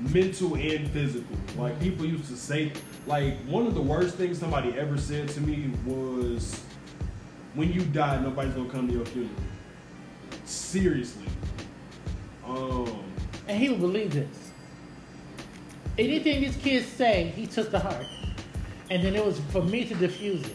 mental 0.00 0.54
and 0.54 0.88
physical 0.90 1.36
like 1.56 1.78
people 1.80 2.06
used 2.06 2.28
to 2.28 2.36
say 2.36 2.72
like 3.06 3.36
one 3.46 3.66
of 3.66 3.74
the 3.74 3.80
worst 3.80 4.16
things 4.16 4.38
somebody 4.38 4.72
ever 4.78 4.96
said 4.96 5.28
to 5.28 5.40
me 5.40 5.70
was 5.84 6.60
when 7.54 7.72
you 7.72 7.82
die 7.86 8.20
nobody's 8.20 8.54
gonna 8.54 8.70
come 8.70 8.86
to 8.86 8.94
your 8.94 9.04
funeral 9.06 9.34
seriously 10.44 11.26
um 12.46 13.02
And 13.48 13.58
he 13.58 13.68
believed 13.68 13.80
believe 13.80 14.12
this. 14.14 14.50
Anything 15.98 16.40
these 16.40 16.56
kids 16.56 16.86
say, 16.86 17.32
he 17.36 17.46
took 17.46 17.70
to 17.70 17.78
heart. 17.78 18.06
And 18.92 19.02
then 19.02 19.16
it 19.16 19.24
was 19.24 19.40
for 19.50 19.62
me 19.62 19.86
to 19.86 19.94
diffuse 19.94 20.42
it. 20.44 20.54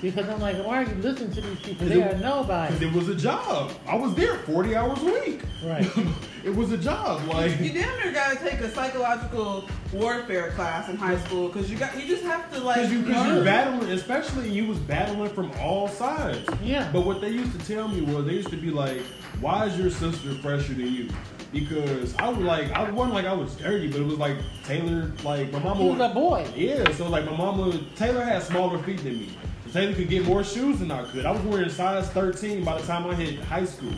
Because 0.00 0.26
I'm 0.30 0.40
like, 0.40 0.56
why 0.64 0.82
are 0.82 0.88
you 0.88 0.94
listening 0.94 1.30
to 1.32 1.40
these 1.42 1.60
people? 1.60 1.86
They 1.86 2.02
are 2.02 2.06
Because 2.08 2.22
nobody. 2.22 2.86
it 2.86 2.92
was 2.94 3.08
a 3.10 3.14
job. 3.14 3.70
I 3.86 3.94
was 3.96 4.14
there 4.14 4.38
40 4.38 4.74
hours 4.74 4.98
a 5.02 5.04
week. 5.04 5.42
Right. 5.62 5.86
it 6.44 6.56
was 6.56 6.72
a 6.72 6.78
job. 6.78 7.28
Like 7.28 7.60
You 7.60 7.70
damn 7.70 8.00
near 8.00 8.12
gotta 8.12 8.36
take 8.36 8.60
a 8.60 8.70
psychological 8.70 9.68
warfare 9.92 10.52
class 10.52 10.88
in 10.88 10.96
high 10.96 11.18
school 11.18 11.48
because 11.48 11.70
you 11.70 11.76
got 11.76 11.94
you 12.00 12.08
just 12.08 12.24
have 12.24 12.50
to 12.54 12.60
like 12.60 12.76
Because 12.76 12.92
you, 12.92 13.12
cause 13.12 13.26
you're 13.26 13.44
battling, 13.44 13.90
especially 13.90 14.48
you 14.48 14.66
was 14.66 14.78
battling 14.78 15.28
from 15.34 15.52
all 15.60 15.86
sides. 15.86 16.48
Yeah. 16.64 16.88
But 16.94 17.02
what 17.04 17.20
they 17.20 17.28
used 17.28 17.52
to 17.60 17.66
tell 17.66 17.88
me 17.88 18.00
was 18.00 18.24
they 18.24 18.32
used 18.32 18.50
to 18.50 18.56
be 18.56 18.70
like, 18.70 19.02
"Why 19.42 19.66
is 19.66 19.78
your 19.78 19.90
sister 19.90 20.32
fresher 20.36 20.72
than 20.72 20.92
you?" 20.92 21.08
Because 21.52 22.14
I 22.16 22.28
was 22.28 22.38
like, 22.38 22.70
I 22.72 22.90
wasn't 22.90 23.14
like 23.14 23.26
I 23.26 23.32
was 23.34 23.54
dirty, 23.56 23.88
but 23.90 24.00
it 24.00 24.06
was 24.06 24.18
like 24.18 24.36
Taylor, 24.64 25.12
like 25.22 25.52
my 25.52 25.58
mama. 25.58 25.82
He 25.82 25.90
was 25.90 26.00
a 26.00 26.14
boy. 26.14 26.50
Yeah, 26.56 26.90
so 26.92 27.08
like 27.08 27.26
my 27.26 27.36
mama, 27.36 27.78
Taylor 27.94 28.24
had 28.24 28.42
smaller 28.42 28.78
feet 28.82 28.98
than 29.04 29.18
me. 29.18 29.36
So 29.66 29.72
Taylor 29.72 29.94
could 29.94 30.08
get 30.08 30.24
more 30.24 30.42
shoes 30.42 30.78
than 30.78 30.90
I 30.90 31.04
could. 31.10 31.26
I 31.26 31.30
was 31.32 31.42
wearing 31.42 31.68
size 31.68 32.08
13 32.10 32.64
by 32.64 32.80
the 32.80 32.86
time 32.86 33.06
I 33.06 33.14
hit 33.14 33.38
high 33.40 33.66
school. 33.66 33.92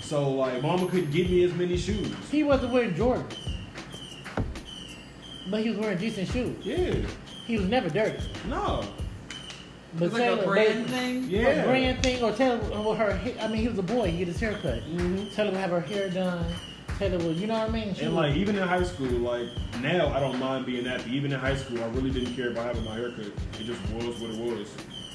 So 0.00 0.28
like, 0.30 0.60
mama 0.60 0.88
couldn't 0.88 1.12
get 1.12 1.30
me 1.30 1.44
as 1.44 1.52
many 1.54 1.76
shoes. 1.76 2.12
He 2.32 2.42
wasn't 2.42 2.72
wearing 2.72 2.94
Jordans. 2.94 3.36
But 5.50 5.62
he 5.62 5.70
was 5.70 5.78
wearing 5.78 5.98
decent 5.98 6.28
shoes. 6.28 6.56
Yeah, 6.66 6.94
He 7.46 7.56
was 7.58 7.66
never 7.68 7.88
dirty. 7.88 8.18
no, 8.48 8.82
But 9.98 10.06
it's 10.06 10.14
like 10.14 10.22
a 10.22 10.26
Taylor- 10.36 10.44
brand 10.44 10.82
but- 10.84 10.90
thing. 10.90 11.24
a 11.24 11.26
yeah. 11.28 11.64
brand 11.64 12.02
thing 12.02 12.22
or 12.22 12.32
Taylor 12.32 12.58
with 12.58 12.98
her 12.98 13.18
I 13.40 13.46
mean 13.48 13.56
he 13.62 13.68
was 13.68 13.78
a 13.78 13.82
boy, 13.82 14.10
he 14.10 14.18
get 14.18 14.26
his 14.28 14.40
hair 14.40 14.52
cut. 14.60 14.80
Mhm. 14.90 15.32
Taylor 15.34 15.50
would 15.52 15.60
have 15.60 15.70
her 15.70 15.80
hair 15.80 16.10
done. 16.10 16.44
Would 17.00 17.36
you 17.36 17.46
know 17.46 17.58
what 17.58 17.68
I 17.68 17.72
mean? 17.72 17.94
She 17.94 18.04
And 18.04 18.14
like 18.16 18.34
even 18.34 18.56
in 18.56 18.66
high 18.66 18.82
school, 18.82 19.06
like 19.06 19.46
now 19.80 20.08
I 20.08 20.18
don't 20.18 20.38
mind 20.40 20.66
being 20.66 20.82
that. 20.84 20.98
But 21.02 21.08
even 21.08 21.32
in 21.32 21.38
high 21.38 21.54
school, 21.54 21.82
I 21.82 21.86
really 21.88 22.10
didn't 22.10 22.34
care 22.34 22.50
about 22.50 22.66
having 22.66 22.84
my 22.84 22.94
haircut. 22.96 23.26
It 23.26 23.64
just 23.64 23.80
was 23.92 24.18
what 24.20 24.30
it 24.30 24.38
was. 24.38 24.68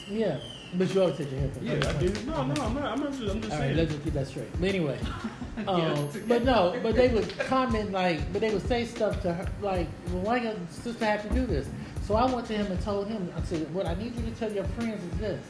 Yeah. 0.10 0.40
But 0.76 0.94
you 0.94 1.02
always 1.02 1.18
take 1.18 1.30
your 1.30 1.42
hair 1.42 1.50
cut. 1.50 1.64
Yeah, 1.64 1.74
I 1.74 2.00
did. 2.00 2.26
No, 2.26 2.46
no, 2.46 2.64
I'm 2.64 2.74
not. 2.74 2.84
I'm 2.84 3.00
not 3.02 3.12
just. 3.12 3.22
I'm 3.30 3.42
just 3.42 3.54
All 3.54 3.60
right, 3.60 3.66
saying. 3.66 3.78
let's 3.78 3.92
just 3.92 4.04
keep 4.04 4.14
that 4.14 4.28
straight. 4.28 4.60
But 4.60 4.70
anyway, 4.70 4.98
um, 5.68 6.10
but 6.28 6.46
no, 6.46 6.80
but 6.82 6.96
they 6.96 7.10
would 7.10 7.38
comment 7.40 7.92
like, 7.92 8.32
but 8.32 8.42
they 8.42 8.54
would 8.54 8.66
say 8.68 8.86
stuff 8.86 9.22
to 9.24 9.34
her 9.34 9.46
like, 9.62 9.88
well, 10.08 10.24
why 10.24 10.38
your 10.38 10.56
sister 10.70 11.06
have 11.06 11.28
to 11.28 11.34
do 11.34 11.46
this? 11.46 11.68
So 12.04 12.16
I 12.16 12.26
went 12.26 12.48
to 12.48 12.54
him 12.54 12.72
and 12.72 12.82
told 12.82 13.08
him, 13.08 13.32
I 13.38 13.42
said, 13.44 13.72
what 13.74 13.86
I 13.86 13.94
need 13.96 14.16
you 14.16 14.24
to 14.24 14.32
tell 14.32 14.52
your 14.52 14.66
friends 14.66 15.04
is 15.14 15.20
this. 15.20 15.46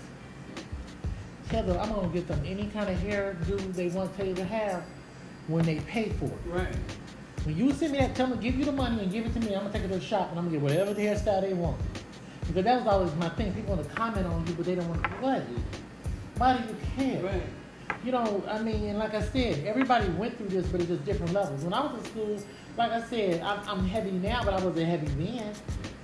Tell 1.49 1.63
them 1.63 1.79
I'm 1.79 1.89
gonna 1.89 2.07
get 2.07 2.27
them 2.27 2.41
any 2.45 2.67
kind 2.67 2.89
of 2.89 2.97
hairdo 2.97 3.73
they 3.73 3.89
want 3.89 4.15
Taylor 4.17 4.36
to 4.36 4.45
have 4.45 4.84
when 5.48 5.66
they 5.66 5.80
pay 5.82 6.10
for 6.10 6.26
it. 6.26 6.38
Right. 6.46 6.76
When 7.46 7.58
you 7.58 7.74
send 7.74 7.91
me 7.91 8.00
that, 8.00 8.16
tell 8.16 8.28
me, 8.28 8.38
give 8.38 8.56
you 8.56 8.66
the 8.66 8.72
money 8.72 9.02
and 9.02 9.12
give 9.12 9.26
it 9.26 9.34
to 9.34 9.39
me. 9.39 9.54
I'm 9.54 9.64
gonna 9.64 9.74
take 9.74 9.84
it 9.84 9.89
to 9.89 9.96
the 9.96 10.02
shop 10.02 10.30
and 10.30 10.39
I'm 10.39 10.46
gonna 10.46 10.58
get 10.58 10.62
whatever 10.62 10.94
the 10.94 11.02
hairstyle 11.02 11.41
they 11.41 11.54
want. 11.54 11.78
Because 12.48 12.64
that 12.64 12.78
was 12.84 12.88
always 12.88 13.16
my 13.16 13.30
thing. 13.30 13.54
People 13.54 13.76
want 13.76 13.88
to 13.88 13.96
comment 13.96 14.26
on 14.28 14.46
you, 14.48 14.54
but 14.54 14.66
they 14.66 14.76
don't 14.76 14.88
want 14.88 15.04
to. 15.04 15.10
What? 15.10 15.44
Why 16.38 16.58
do 16.58 16.64
you 16.68 16.76
care? 16.96 17.24
Right. 17.24 17.44
You 18.04 18.12
know, 18.12 18.44
I 18.50 18.60
mean, 18.62 18.86
and 18.86 19.00
like 19.00 19.14
I 19.14 19.22
said, 19.22 19.66
everybody 19.66 20.10
went 20.10 20.38
through 20.38 20.50
this, 20.50 20.66
but 20.68 20.82
it's 20.82 20.89
just 20.89 21.06
different 21.06 21.34
levels. 21.34 21.64
When 21.64 21.74
I 21.74 21.82
was 21.82 21.98
in 22.00 22.06
school, 22.12 22.39
like 22.78 22.91
I 22.91 23.02
said, 23.04 23.41
I'm, 23.41 23.60
I'm 23.68 23.86
heavy 23.88 24.12
now, 24.12 24.41
but 24.44 24.54
I 24.54 24.64
wasn't 24.64 24.88
heavy 24.88 25.08
then. 25.26 25.54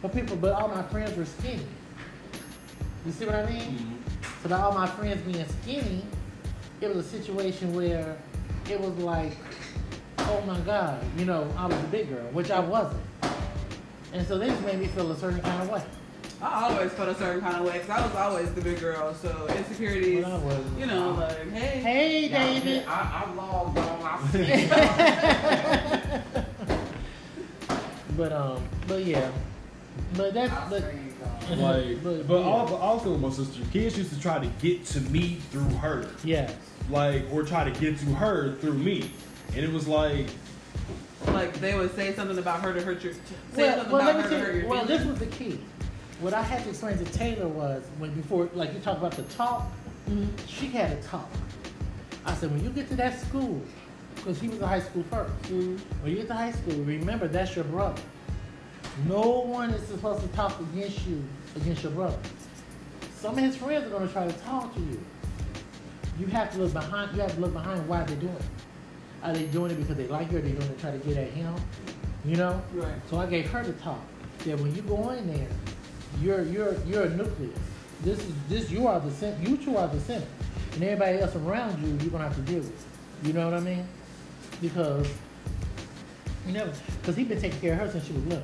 But 0.01 0.13
people, 0.13 0.35
but 0.37 0.53
all 0.53 0.67
my 0.69 0.83
friends 0.83 1.17
were 1.17 1.25
skinny. 1.25 1.65
You 3.05 3.11
see 3.11 3.25
what 3.25 3.35
I 3.35 3.49
mean? 3.49 3.61
Mhm. 3.61 3.97
So 4.43 4.49
that 4.49 4.59
all 4.59 4.73
my 4.73 4.87
friends 4.87 5.21
being 5.21 5.45
skinny, 5.61 6.03
it 6.79 6.93
was 6.93 7.05
a 7.05 7.09
situation 7.09 7.73
where 7.73 8.17
it 8.69 8.79
was 8.79 8.95
like, 8.97 9.33
oh 10.19 10.41
my 10.45 10.59
God, 10.61 11.03
you 11.17 11.25
know, 11.25 11.47
I 11.57 11.65
was 11.65 11.77
a 11.77 11.87
big 11.87 12.09
girl, 12.09 12.25
which 12.31 12.51
I 12.51 12.59
wasn't. 12.59 13.01
And 14.13 14.25
so 14.27 14.37
they 14.37 14.47
just 14.47 14.63
made 14.63 14.79
me 14.79 14.87
feel 14.87 15.11
a 15.11 15.15
certain 15.17 15.41
kind 15.41 15.61
of 15.63 15.69
way. 15.69 15.83
I 16.41 16.69
always 16.71 16.91
felt 16.93 17.09
a 17.09 17.15
certain 17.15 17.41
kind 17.41 17.57
of 17.57 17.65
way 17.65 17.73
because 17.73 17.89
I 17.89 18.01
was 18.05 18.15
always 18.15 18.53
the 18.53 18.61
big 18.61 18.79
girl. 18.79 19.13
So 19.13 19.45
insecurities, 19.57 20.23
But 20.23 20.79
you 20.79 20.85
know, 20.85 21.11
like 21.11 21.51
hey, 21.51 21.79
Hey, 21.81 22.27
David. 22.29 22.85
I, 22.87 23.25
I 23.25 23.33
logged 23.33 23.77
on. 23.77 24.01
I 24.01 24.27
see. 24.31 24.69
But 28.17 28.33
um, 28.33 28.61
but 28.87 29.05
yeah, 29.05 29.31
but 30.15 30.33
that's 30.33 30.53
but 30.69 30.83
uh, 30.83 31.55
Like, 31.55 32.03
But- 32.03 32.27
but, 32.27 32.39
yeah. 32.39 32.45
also, 32.45 32.75
also 32.75 33.17
my 33.17 33.29
sister, 33.29 33.61
kids 33.71 33.97
used 33.97 34.13
to 34.13 34.19
try 34.19 34.39
to 34.39 34.47
get 34.61 34.85
to 34.87 34.99
me 35.01 35.35
through 35.51 35.69
her, 35.77 36.05
yes, 36.23 36.53
like, 36.89 37.23
or 37.31 37.43
try 37.43 37.69
to 37.69 37.79
get 37.79 37.97
to 37.99 38.05
her 38.15 38.55
through 38.55 38.73
me, 38.73 39.11
and 39.55 39.57
it 39.63 39.71
was 39.71 39.87
like, 39.87 40.27
like 41.27 41.53
they 41.55 41.75
would 41.75 41.93
say 41.95 42.13
something 42.13 42.37
about 42.37 42.61
her 42.61 42.73
to 42.73 42.81
hurt 42.81 43.03
your. 43.03 43.13
Say 43.13 43.19
Well, 43.57 43.75
something 43.77 43.93
well, 43.93 44.09
about 44.09 44.23
her 44.23 44.29
to 44.29 44.39
hurt 44.39 44.53
you. 44.55 44.61
your 44.61 44.69
Well, 44.69 44.85
this 44.85 45.05
was 45.05 45.19
the 45.19 45.25
key. 45.27 45.59
What 46.21 46.33
I 46.33 46.41
had 46.41 46.63
to 46.63 46.69
explain 46.69 46.97
to 46.97 47.05
Taylor 47.05 47.47
was 47.47 47.83
when 47.97 48.13
before, 48.13 48.49
like 48.53 48.73
you 48.73 48.79
talk 48.79 48.97
about 48.97 49.11
the 49.11 49.23
talk, 49.23 49.67
Mhm. 50.09 50.27
she 50.47 50.67
had 50.67 50.91
a 50.91 51.01
talk. 51.03 51.29
I 52.25 52.33
said, 52.33 52.51
when 52.51 52.63
you 52.63 52.69
get 52.69 52.89
to 52.89 52.95
that 52.95 53.19
school, 53.19 53.61
because 54.15 54.39
he 54.39 54.49
was 54.49 54.57
in 54.59 54.63
high 54.67 54.81
school 54.81 55.03
first. 55.09 55.31
Mhm. 55.43 55.79
When 56.01 56.11
you 56.11 56.17
get 56.17 56.27
to 56.27 56.33
high 56.33 56.51
school, 56.51 56.75
remember 56.83 57.27
that's 57.27 57.55
your 57.55 57.65
brother. 57.65 58.01
No 59.07 59.21
one 59.41 59.69
is 59.69 59.87
supposed 59.87 60.21
to 60.21 60.27
talk 60.29 60.59
against 60.59 61.05
you, 61.07 61.23
against 61.55 61.83
your 61.83 61.91
brother. 61.93 62.17
Some 63.15 63.37
of 63.37 63.43
his 63.43 63.55
friends 63.55 63.85
are 63.85 63.89
going 63.89 64.07
to 64.07 64.13
try 64.13 64.27
to 64.27 64.33
talk 64.39 64.73
to 64.73 64.79
you. 64.81 64.99
You 66.19 66.25
have 66.27 66.51
to 66.53 66.59
look 66.59 66.73
behind. 66.73 67.15
You 67.15 67.21
have 67.21 67.33
to 67.35 67.39
look 67.39 67.53
behind 67.53 67.87
why 67.87 68.03
they're 68.03 68.17
doing 68.17 68.35
it. 68.35 68.43
Are 69.23 69.33
they 69.33 69.45
doing 69.45 69.71
it 69.71 69.75
because 69.75 69.95
they 69.97 70.07
like 70.07 70.31
you, 70.31 70.37
or 70.37 70.41
they 70.41 70.51
doing 70.51 70.63
it 70.63 70.75
to 70.75 70.81
try 70.81 70.91
to 70.91 70.97
get 70.99 71.17
at 71.17 71.29
him? 71.31 71.55
You 72.25 72.35
know. 72.35 72.61
Right. 72.73 72.93
So 73.09 73.17
I 73.19 73.25
gave 73.25 73.49
her 73.49 73.63
the 73.63 73.73
talk 73.73 74.01
that 74.45 74.59
when 74.59 74.75
you 74.75 74.81
go 74.81 75.09
in 75.11 75.31
there, 75.33 75.47
you're 76.21 76.43
you're 76.43 76.75
you're 76.85 77.03
a 77.03 77.09
nucleus. 77.09 77.57
This 78.03 78.19
is 78.19 78.33
this 78.49 78.69
you 78.69 78.87
are 78.87 78.99
the 78.99 79.11
center. 79.11 79.41
You 79.49 79.57
two 79.57 79.77
are 79.77 79.87
the 79.87 79.99
center, 79.99 80.27
and 80.73 80.83
everybody 80.83 81.19
else 81.19 81.35
around 81.35 81.81
you, 81.81 81.89
you're 82.01 82.11
gonna 82.11 82.25
have 82.25 82.35
to 82.35 82.41
deal 82.41 82.59
with. 82.59 82.85
You 83.23 83.33
know 83.33 83.45
what 83.49 83.53
I 83.59 83.61
mean? 83.61 83.85
Because 84.61 85.07
you 86.45 86.53
know, 86.53 86.69
because 87.01 87.15
he 87.15 87.23
been 87.23 87.39
taking 87.39 87.59
care 87.59 87.73
of 87.73 87.79
her 87.79 87.91
since 87.91 88.05
she 88.07 88.13
was 88.13 88.25
little. 88.25 88.43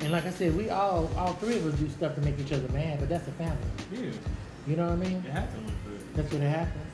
And 0.00 0.10
like 0.10 0.26
I 0.26 0.30
said, 0.30 0.56
we 0.56 0.70
all 0.70 1.08
all 1.16 1.34
three 1.34 1.56
of 1.56 1.66
us 1.66 1.78
do 1.78 1.88
stuff 1.88 2.14
to 2.16 2.20
make 2.22 2.38
each 2.38 2.52
other 2.52 2.68
mad, 2.72 2.98
but 3.00 3.08
that's 3.08 3.26
a 3.28 3.32
family. 3.32 3.56
Yeah, 3.92 4.10
You 4.66 4.76
know 4.76 4.86
what 4.90 4.92
I 4.92 4.96
mean? 4.96 5.18
it 5.18 5.32
that. 5.32 5.48
That's 6.14 6.32
what 6.32 6.42
happens. 6.42 6.84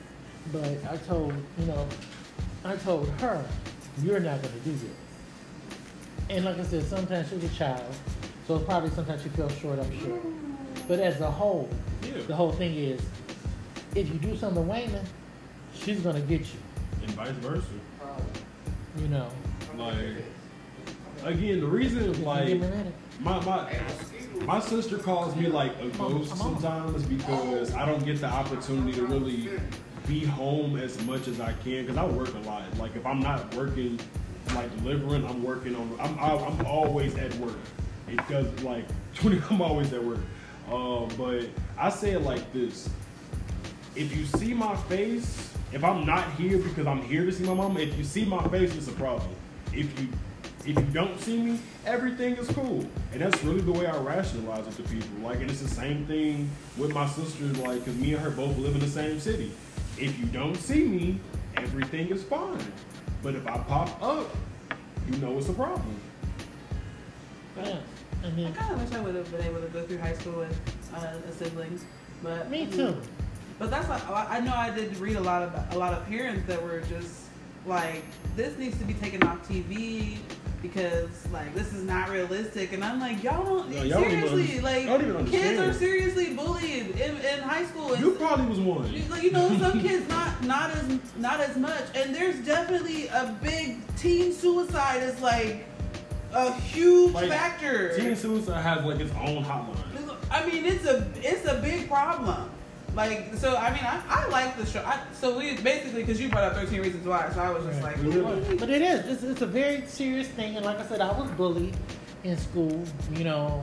But 0.51 0.77
I 0.91 0.97
told, 0.97 1.33
you 1.59 1.65
know, 1.65 1.87
I 2.65 2.75
told 2.77 3.07
her, 3.21 3.43
you're 4.01 4.19
not 4.19 4.41
going 4.41 4.53
to 4.53 4.59
do 4.61 4.71
this. 4.71 4.89
And 6.29 6.45
like 6.45 6.57
I 6.59 6.63
said, 6.63 6.83
sometimes 6.85 7.29
she's 7.29 7.43
a 7.43 7.49
child, 7.55 7.83
so 8.47 8.59
probably 8.59 8.89
sometimes 8.91 9.23
she 9.23 9.29
fell 9.29 9.49
short, 9.49 9.79
I'm 9.79 9.99
sure. 9.99 10.19
But 10.87 10.99
as 10.99 11.19
a 11.21 11.29
whole, 11.29 11.69
Yeah. 12.03 12.21
the 12.27 12.35
whole 12.35 12.51
thing 12.51 12.75
is, 12.75 13.01
if 13.95 14.07
you 14.07 14.15
do 14.15 14.37
something 14.37 14.63
to 14.63 14.69
Wayman, 14.69 15.05
she's 15.73 15.99
going 16.01 16.15
to 16.15 16.21
get 16.21 16.41
you, 16.41 16.59
And 17.03 17.11
vice 17.11 17.29
versa. 17.37 17.65
you 18.97 19.07
know. 19.07 19.27
Like, 19.77 19.95
again, 21.23 21.59
the 21.61 21.67
reason 21.67 22.23
like 22.23 22.47
give 22.47 22.61
me 22.61 22.67
a 22.67 22.69
minute. 22.69 22.93
my 23.19 23.43
my 23.45 23.69
my 24.45 24.59
sister 24.59 24.97
calls 24.97 25.35
me 25.35 25.47
like 25.47 25.71
a 25.81 25.89
ghost 25.89 26.35
sometimes 26.37 27.03
because 27.03 27.73
I 27.73 27.85
don't 27.85 28.03
get 28.05 28.19
the 28.21 28.27
opportunity 28.27 28.93
to 28.93 29.05
really 29.05 29.49
be 30.07 30.25
home 30.25 30.77
as 30.77 30.99
much 31.05 31.27
as 31.27 31.39
I 31.39 31.53
can 31.63 31.85
because 31.85 31.97
I 31.97 32.05
work 32.05 32.33
a 32.33 32.39
lot. 32.39 32.63
Like 32.77 32.95
if 32.95 33.05
I'm 33.05 33.19
not 33.19 33.53
working, 33.55 33.99
like 34.55 34.75
delivering, 34.77 35.25
I'm 35.25 35.43
working 35.43 35.75
on. 35.75 35.95
I'm 35.99 36.17
I- 36.19 36.45
I'm 36.45 36.65
always 36.65 37.15
at 37.15 37.33
work. 37.35 37.57
It 38.07 38.19
does 38.27 38.47
like 38.63 38.85
20. 39.15 39.41
I'm 39.49 39.61
always 39.61 39.93
at 39.93 40.03
work. 40.03 40.19
Um, 40.71 41.09
but 41.17 41.45
I 41.77 41.89
say 41.89 42.11
it 42.11 42.21
like 42.21 42.51
this: 42.53 42.89
if 43.95 44.15
you 44.15 44.25
see 44.25 44.53
my 44.53 44.75
face, 44.75 45.53
if 45.71 45.83
I'm 45.83 46.05
not 46.05 46.31
here 46.33 46.57
because 46.57 46.87
I'm 46.87 47.01
here 47.03 47.25
to 47.25 47.31
see 47.31 47.43
my 47.43 47.53
mama, 47.53 47.79
if 47.81 47.95
you 47.97 48.03
see 48.03 48.25
my 48.25 48.47
face, 48.47 48.75
it's 48.75 48.87
a 48.87 48.91
problem. 48.93 49.29
If 49.73 49.99
you 49.99 50.07
if 50.65 50.77
you 50.77 50.85
don't 50.93 51.19
see 51.19 51.37
me, 51.37 51.59
everything 51.85 52.35
is 52.35 52.47
cool. 52.49 52.85
And 53.11 53.21
that's 53.21 53.43
really 53.43 53.61
the 53.61 53.71
way 53.71 53.87
I 53.87 53.97
rationalize 53.97 54.67
it 54.67 54.75
to 54.75 54.83
people. 54.83 55.19
Like, 55.21 55.39
and 55.39 55.49
it's 55.49 55.61
the 55.61 55.69
same 55.69 56.05
thing 56.05 56.49
with 56.77 56.93
my 56.93 57.07
sisters, 57.07 57.57
like, 57.57 57.79
because 57.83 57.99
me 57.99 58.13
and 58.13 58.21
her 58.21 58.29
both 58.29 58.57
live 58.57 58.75
in 58.75 58.81
the 58.81 58.87
same 58.87 59.19
city. 59.19 59.51
If 59.97 60.17
you 60.19 60.25
don't 60.25 60.55
see 60.55 60.83
me, 60.83 61.19
everything 61.57 62.09
is 62.09 62.23
fine. 62.23 62.59
But 63.23 63.35
if 63.35 63.47
I 63.47 63.57
pop 63.57 64.01
up, 64.01 64.35
you 65.09 65.17
know 65.17 65.37
it's 65.37 65.49
a 65.49 65.53
problem. 65.53 65.99
Yeah. 67.57 67.77
And 68.23 68.47
I 68.47 68.51
kind 68.51 68.73
of 68.73 68.81
wish 68.81 68.97
I 68.97 69.01
would 69.01 69.15
have 69.15 69.31
been 69.31 69.45
able 69.45 69.61
to 69.61 69.67
go 69.67 69.85
through 69.85 69.97
high 69.99 70.13
school 70.13 70.39
with 70.39 70.59
uh, 70.93 71.17
a 71.27 71.31
sibling, 71.31 71.79
but 72.21 72.49
me 72.49 72.67
too. 72.67 72.97
But 73.57 73.71
that's 73.71 73.87
like 73.89 74.07
I 74.09 74.37
I 74.37 74.39
know 74.41 74.53
I 74.53 74.71
did 74.71 74.95
read 74.97 75.15
a 75.15 75.21
lot 75.21 75.41
of 75.41 75.73
a 75.73 75.77
lot 75.77 75.93
of 75.93 76.05
parents 76.05 76.45
that 76.47 76.61
were 76.61 76.81
just 76.81 77.27
like 77.65 78.03
this 78.35 78.57
needs 78.57 78.77
to 78.79 78.85
be 78.85 78.93
taken 78.93 79.23
off 79.23 79.47
TV 79.47 80.17
because 80.61 81.09
like 81.31 81.53
this 81.55 81.73
is 81.73 81.83
not 81.83 82.09
realistic, 82.09 82.73
and 82.73 82.83
I'm 82.83 82.99
like 82.99 83.23
y'all 83.23 83.43
don't 83.45 83.69
No, 83.69 83.83
y'all 83.83 84.01
seriously 84.01 84.59
like 84.59 84.85
kids 85.29 85.59
are 85.59 85.73
seriously 85.73 86.33
bullied 86.33 86.91
in, 86.99 87.15
in 87.17 87.39
high 87.39 87.65
school. 87.65 87.93
and 87.93 88.03
You 88.03 88.11
probably 88.11 88.47
was 88.47 88.59
one. 88.59 88.91
you 88.93 89.03
you 89.21 89.31
know, 89.31 89.57
some 89.59 89.81
kids 89.87 90.07
not 90.09 90.43
not 90.43 90.71
as 90.71 90.99
not 91.17 91.39
as 91.39 91.55
much, 91.57 91.83
and 91.95 92.13
there's 92.13 92.37
definitely 92.45 93.07
a 93.07 93.35
big 93.41 93.77
teen 93.97 94.33
suicide 94.33 95.03
is 95.03 95.19
like 95.21 95.65
a 96.33 96.53
huge 96.53 97.13
Like, 97.13 97.29
factor. 97.29 97.95
Teen 97.97 98.15
suicide 98.15 98.61
has 98.61 98.85
like 98.85 98.99
its 98.99 99.11
own 99.13 99.43
hotline. 99.43 100.17
I 100.31 100.45
mean, 100.45 100.65
it's 100.65 100.85
a 100.85 101.07
it's 101.17 101.45
a 101.47 101.55
big 101.61 101.87
problem. 101.89 102.49
Like, 102.99 103.33
so 103.35 103.55
I 103.55 103.69
mean, 103.71 103.83
I, 103.85 104.01
I 104.09 104.27
like 104.27 104.57
the 104.57 104.65
show. 104.65 104.83
I, 104.85 104.99
so 105.13 105.37
we 105.37 105.55
basically 105.55 106.01
because 106.03 106.19
you 106.19 106.27
brought 106.27 106.43
up 106.43 106.55
Thirteen 106.55 106.81
Reasons 106.81 107.07
Why, 107.07 107.29
so 107.33 107.39
I 107.39 107.49
was 107.49 107.63
just 107.65 107.81
Right. 107.81 107.95
like, 107.97 108.13
Really? 108.13 108.57
But 108.57 108.69
it 108.69 108.81
is. 108.81 109.05
It's, 109.05 109.23
it's 109.23 109.41
a 109.41 109.45
very 109.47 109.85
serious 109.87 110.27
thing, 110.27 110.57
and 110.57 110.65
like 110.65 110.79
I 110.79 110.85
said, 110.85 110.99
I 110.99 111.17
was 111.17 111.31
bullied 111.31 111.77
in 112.25 112.35
school. 112.37 112.83
You 113.15 113.23
know, 113.23 113.61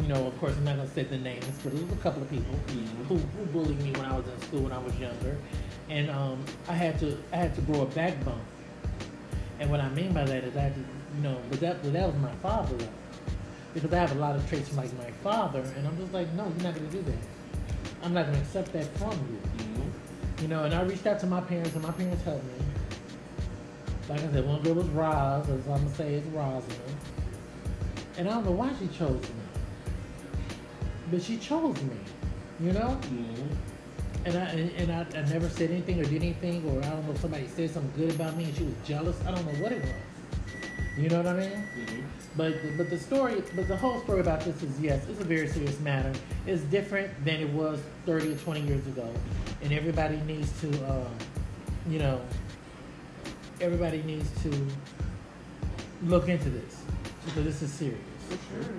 you 0.00 0.08
know. 0.08 0.26
Of 0.26 0.38
course, 0.40 0.54
I'm 0.56 0.64
not 0.64 0.76
gonna 0.76 0.88
say 0.88 1.02
the 1.02 1.18
names, 1.18 1.44
but 1.62 1.74
there 1.74 1.82
was 1.84 1.92
a 1.92 1.96
couple 1.96 2.22
of 2.22 2.30
people 2.30 2.54
Mhm. 2.68 3.06
who, 3.08 3.16
who 3.18 3.44
bullied 3.52 3.78
me 3.82 3.90
when 3.92 4.06
I 4.06 4.16
was 4.16 4.24
in 4.26 4.40
school 4.40 4.60
when 4.62 4.72
I 4.72 4.78
was 4.78 4.96
younger, 4.98 5.36
and 5.90 6.08
um, 6.10 6.42
I 6.66 6.72
had 6.72 6.98
to 7.00 7.18
I 7.30 7.36
had 7.36 7.54
to 7.56 7.60
grow 7.60 7.82
a 7.82 7.86
backbone. 7.86 8.40
And 9.60 9.70
what 9.70 9.80
I 9.80 9.90
mean 9.90 10.14
by 10.14 10.24
that 10.24 10.44
is 10.44 10.56
I 10.56 10.60
had 10.62 10.74
to, 10.76 10.80
you 10.80 11.22
know, 11.22 11.36
but 11.50 11.60
that 11.60 11.82
but 11.82 11.92
that 11.92 12.06
was 12.06 12.16
my 12.22 12.32
father, 12.36 12.74
though. 12.78 12.88
because 13.74 13.92
I 13.92 13.98
have 13.98 14.12
a 14.12 14.18
lot 14.18 14.34
of 14.34 14.48
traits 14.48 14.72
like 14.74 14.90
my 14.96 15.10
father, 15.22 15.60
and 15.76 15.86
I'm 15.86 15.98
just 15.98 16.14
like, 16.14 16.32
no, 16.32 16.44
you're 16.44 16.64
not 16.64 16.74
gonna 16.74 16.86
do 16.88 17.02
that. 17.02 17.18
I'm 18.02 18.12
not 18.12 18.26
gonna 18.26 18.38
accept 18.38 18.72
that 18.72 18.86
from 18.98 19.12
you. 19.12 19.64
Mhm. 19.64 20.42
You 20.42 20.48
know, 20.48 20.64
and 20.64 20.74
I 20.74 20.82
reached 20.82 21.06
out 21.06 21.20
to 21.20 21.26
my 21.26 21.40
parents, 21.40 21.74
and 21.74 21.82
my 21.82 21.92
parents 21.92 22.24
helped 22.24 22.44
me. 22.44 22.64
Like 24.08 24.20
I 24.20 24.32
said, 24.32 24.46
one 24.46 24.60
girl 24.62 24.74
was 24.74 24.86
Roz, 24.88 25.48
as 25.48 25.66
I'm 25.68 25.84
gonna 25.84 25.94
say 25.94 26.14
it's 26.14 26.26
Rosalind. 26.28 26.96
And 28.18 28.28
I 28.28 28.32
don't 28.34 28.44
know 28.44 28.50
why 28.52 28.70
she 28.78 28.88
chose 28.88 29.20
me. 29.22 29.42
But 31.10 31.22
she 31.22 31.36
chose 31.38 31.80
me, 31.82 31.96
you 32.60 32.72
know? 32.72 32.98
Mhm. 33.02 33.48
And 34.24 34.36
I 34.36 34.40
and, 34.46 34.70
and 34.76 34.92
I, 34.92 35.18
I 35.18 35.22
never 35.28 35.48
said 35.48 35.70
anything 35.70 36.00
or 36.00 36.04
did 36.04 36.22
anything, 36.22 36.64
or 36.68 36.78
I 36.84 36.90
don't 36.90 37.06
know 37.06 37.12
if 37.12 37.20
somebody 37.20 37.46
said 37.48 37.70
something 37.70 37.92
good 37.96 38.14
about 38.14 38.36
me 38.36 38.44
and 38.44 38.56
she 38.56 38.64
was 38.64 38.74
jealous. 38.84 39.16
I 39.26 39.32
don't 39.32 39.44
know 39.46 39.62
what 39.62 39.72
it 39.72 39.82
was. 39.82 39.90
You 40.96 41.08
know 41.08 41.18
what 41.18 41.26
I 41.26 41.32
mean? 41.34 41.50
Mhm. 41.50 42.02
But 42.36 42.54
but 42.76 42.90
the 42.90 42.98
story, 42.98 43.42
but 43.56 43.66
the 43.68 43.76
whole 43.76 44.00
story 44.00 44.20
about 44.20 44.40
this 44.40 44.62
is 44.62 44.78
yes, 44.80 45.04
it's 45.08 45.20
a 45.20 45.24
very 45.24 45.48
serious 45.48 45.78
matter. 45.80 46.12
It's 46.46 46.62
different 46.64 47.10
than 47.24 47.40
it 47.40 47.48
was 47.50 47.80
30 48.06 48.32
or 48.32 48.36
20 48.36 48.60
years 48.60 48.86
ago, 48.86 49.08
and 49.62 49.72
everybody 49.72 50.16
needs 50.26 50.50
to, 50.60 50.68
um, 50.90 51.06
you 51.88 51.98
know, 51.98 52.20
everybody 53.60 54.02
needs 54.02 54.28
to 54.42 54.66
look 56.04 56.28
into 56.28 56.50
this 56.50 56.82
because 57.24 57.44
this 57.44 57.62
is 57.62 57.72
serious. 57.72 57.98
for 58.28 58.36
sure. 58.62 58.72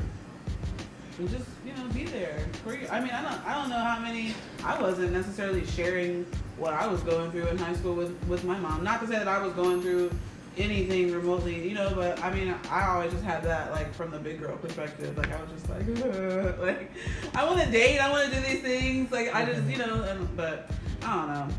And 1.20 1.30
just 1.30 1.46
you 1.66 1.74
know, 1.74 1.88
be 1.94 2.06
there 2.06 2.40
for 2.64 2.76
you. 2.76 2.88
I 2.92 3.00
mean, 3.00 3.12
I 3.12 3.22
don't, 3.22 3.48
I 3.48 3.54
don't 3.54 3.70
know 3.70 3.78
how 3.78 4.00
many. 4.00 4.34
I 4.64 4.82
wasn't 4.82 5.12
necessarily 5.14 5.66
sharing 5.66 6.26
what 6.58 6.74
I 6.74 6.88
was 6.88 7.02
going 7.02 7.32
through 7.32 7.48
in 7.48 7.58
high 7.58 7.76
school 7.76 7.94
with 7.96 8.12
with 8.28 8.44
my 8.44 8.58
mom. 8.60 8.84
Not 8.84 9.00
to 9.02 9.08
say 9.08 9.14
that 9.14 9.28
I 9.28 9.44
was 9.44 9.54
going 9.54 9.82
through 9.82 10.12
anything 10.58 11.12
remotely, 11.12 11.68
you 11.68 11.76
know, 11.76 11.92
but 11.96 12.22
I 12.24 12.34
mean, 12.34 12.54
I 12.70 12.88
always 12.88 13.12
just 13.12 13.24
had 13.24 13.44
that 13.44 13.72
like 13.72 13.94
from 13.94 14.12
the 14.12 14.20
big 14.20 14.40
girl 14.40 14.58
perspective. 14.58 15.18
Like 15.18 15.32
I 15.32 15.42
was 15.42 15.52
just 15.52 15.70
like, 15.70 16.60
like 16.60 16.92
I 17.36 17.46
want 17.46 17.62
to 17.62 17.72
date, 17.72 18.00
I 18.00 18.12
want 18.12 18.32
to 18.32 18.36
do 18.40 18.46
these 18.46 18.62
things. 18.62 19.12
Like 19.12 19.34
I 19.34 19.46
just, 19.46 19.64
you 19.68 19.78
know, 19.78 20.04
and, 20.04 20.36
but 20.38 20.70
I 21.04 21.16
don't 21.16 21.34
know. 21.34 21.56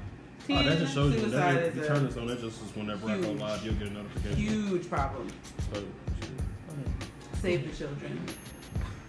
Oh, 0.50 0.62
that 0.62 0.78
just 0.78 0.94
shows 0.94 1.14
you. 1.14 1.20
suicide 1.20 1.56
That, 1.56 1.64
if 1.64 1.76
you 1.76 1.84
turn 1.86 2.06
this 2.06 2.16
on, 2.18 2.26
that 2.26 2.40
just 2.40 2.62
is 2.62 2.76
whenever 2.76 3.08
I 3.08 3.18
go 3.18 3.32
live, 3.32 3.64
you'll 3.64 3.74
get 3.74 3.88
a 3.88 3.92
notification. 3.92 4.36
huge 4.36 4.90
problem. 4.90 5.28
So, 5.72 5.82
Save 7.40 7.70
the 7.70 7.76
children. 7.76 8.20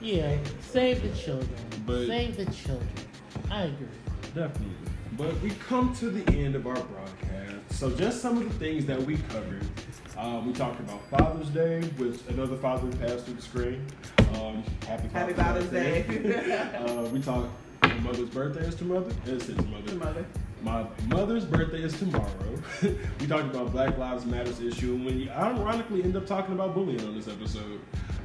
Yeah, 0.01 0.37
save 0.61 1.01
the 1.01 1.09
children. 1.17 1.49
But- 1.85 2.07
save 2.07 2.37
the 2.37 2.45
children. 2.45 2.89
I 3.49 3.63
agree. 3.63 3.87
Definitely. 4.33 4.84
But 5.17 5.39
we 5.41 5.51
come 5.67 5.95
to 5.95 6.09
the 6.09 6.29
end 6.37 6.55
of 6.55 6.67
our 6.67 6.73
broadcast. 6.73 7.71
So 7.71 7.89
just 7.89 8.21
some 8.21 8.37
of 8.37 8.43
the 8.43 8.59
things 8.59 8.85
that 8.85 9.01
we 9.01 9.17
covered. 9.29 9.63
Um, 10.17 10.47
we 10.47 10.53
talked 10.53 10.79
about 10.79 11.01
Father's 11.09 11.49
Day, 11.49 11.81
which 11.97 12.19
another 12.29 12.55
father 12.57 12.89
passed 12.97 13.25
through 13.25 13.35
the 13.35 13.41
screen. 13.41 13.85
Um, 14.35 14.63
happy, 14.87 15.07
Happy 15.09 15.33
Father's 15.33 15.67
Day. 15.67 16.05
uh, 16.87 17.03
we 17.09 17.21
talked. 17.21 17.49
My 17.81 17.93
mother's 17.95 18.29
birthday 18.29 18.61
is 18.61 18.75
tomorrow. 18.75 19.07
It's 19.25 19.45
his 19.45 19.57
mother. 19.57 19.81
The 19.85 19.95
mother. 19.95 20.25
My 20.61 20.85
mother's 21.07 21.45
birthday 21.45 21.83
is 21.83 21.97
tomorrow. 21.97 22.29
we 22.81 23.27
talked 23.27 23.53
about 23.53 23.71
Black 23.71 23.97
Lives 23.97 24.25
Matters 24.25 24.59
issue, 24.59 24.95
and 24.95 25.05
we 25.05 25.29
ironically 25.29 26.03
end 26.03 26.15
up 26.15 26.25
talking 26.25 26.55
about 26.55 26.73
bullying 26.73 27.05
on 27.05 27.15
this 27.15 27.27
episode. 27.27 27.79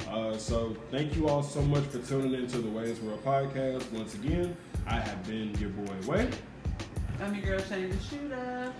Uh, 0.08 0.36
so 0.36 0.76
thank 0.90 1.14
you 1.14 1.28
all 1.28 1.42
so 1.42 1.60
much 1.62 1.84
for 1.84 1.98
tuning 1.98 2.34
into 2.34 2.58
the 2.58 2.68
Wei's 2.68 2.98
World 3.00 3.24
podcast. 3.24 3.90
Once 3.92 4.14
again, 4.14 4.56
I 4.86 4.98
have 4.98 5.26
been 5.26 5.54
your 5.58 5.70
boy 5.70 5.94
Wei. 6.06 6.30
I'm 7.22 7.34
your 7.34 7.44
girl 7.44 7.60
Shane 7.68 7.90
the 7.90 7.98
Shooter. 8.00 8.72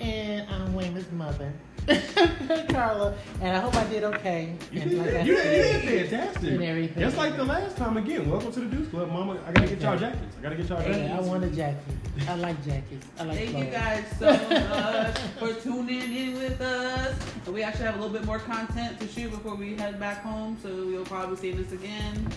And 0.00 0.48
I'm 0.48 0.72
Wayman's 0.74 1.10
mother. 1.10 1.52
Carla, 2.68 3.16
and 3.40 3.56
I 3.56 3.58
hope 3.58 3.74
I 3.74 3.84
did 3.88 4.04
okay. 4.04 4.54
You 4.70 4.80
and 4.82 4.90
did, 4.90 4.98
like 4.98 5.26
you, 5.26 5.34
did, 5.34 5.84
you 5.84 5.90
did 5.90 6.08
fantastic. 6.08 6.50
And 6.52 6.62
everything. 6.62 7.02
Just 7.02 7.16
like 7.16 7.36
the 7.36 7.44
last 7.44 7.76
time 7.76 7.96
again. 7.96 8.30
Welcome 8.30 8.52
to 8.52 8.60
the 8.60 8.76
Deuce 8.76 8.88
Club, 8.90 9.08
Mama. 9.08 9.40
I 9.44 9.52
gotta 9.52 9.66
get 9.66 9.80
y'all 9.80 9.98
jackets. 9.98 10.36
I 10.38 10.42
gotta 10.42 10.54
get 10.54 10.68
y'all 10.68 10.78
jackets. 10.78 10.98
Hey, 10.98 11.10
I 11.10 11.20
want 11.20 11.44
a 11.44 11.50
jacket. 11.50 11.82
I 12.28 12.34
like 12.36 12.64
jackets. 12.64 13.06
I 13.18 13.24
like 13.24 13.38
Thank 13.38 13.50
clothes. 13.50 13.64
you 13.64 13.70
guys 13.72 14.04
so 14.18 14.26
much 15.40 15.54
for 15.54 15.60
tuning 15.60 16.14
in 16.14 16.34
with 16.34 16.60
us. 16.60 17.18
We 17.48 17.64
actually 17.64 17.86
have 17.86 17.96
a 17.96 17.98
little 17.98 18.16
bit 18.16 18.24
more 18.24 18.38
content 18.38 19.00
to 19.00 19.08
shoot 19.08 19.32
before 19.32 19.56
we 19.56 19.74
head 19.74 19.98
back 19.98 20.22
home, 20.22 20.56
so 20.62 20.68
you'll 20.68 21.04
probably 21.04 21.36
see 21.36 21.50
this 21.50 21.72
again 21.72 22.30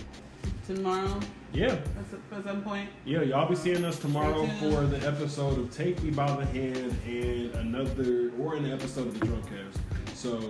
tomorrow 0.66 1.20
Yeah, 1.52 1.72
at 1.98 2.44
some 2.44 2.62
point. 2.62 2.88
yeah. 3.04 3.22
Y'all 3.22 3.48
be 3.48 3.54
seeing 3.54 3.84
us 3.84 3.98
tomorrow 3.98 4.46
for 4.60 4.86
the 4.86 5.06
episode 5.06 5.58
of 5.58 5.70
Take 5.70 6.02
Me 6.02 6.10
by 6.10 6.26
the 6.36 6.44
Hand 6.46 6.96
and 7.06 7.54
another, 7.56 8.32
or 8.40 8.56
an 8.56 8.70
episode 8.70 9.06
of 9.08 9.18
the 9.20 9.26
Drunkcast. 9.26 9.76
So 10.14 10.40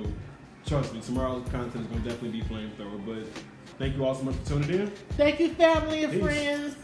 trust 0.66 0.94
me, 0.94 1.00
tomorrow's 1.00 1.48
content 1.50 1.84
is 1.84 1.86
gonna 1.88 2.04
definitely 2.04 2.40
be 2.40 2.42
flamethrower. 2.42 3.04
But 3.04 3.26
thank 3.78 3.96
you 3.96 4.04
all 4.04 4.14
so 4.14 4.22
much 4.24 4.36
for 4.36 4.46
tuning 4.46 4.70
in. 4.80 4.86
Thank 5.16 5.40
you, 5.40 5.50
family 5.54 6.04
and 6.04 6.12
Peace. 6.12 6.22
friends. 6.22 6.76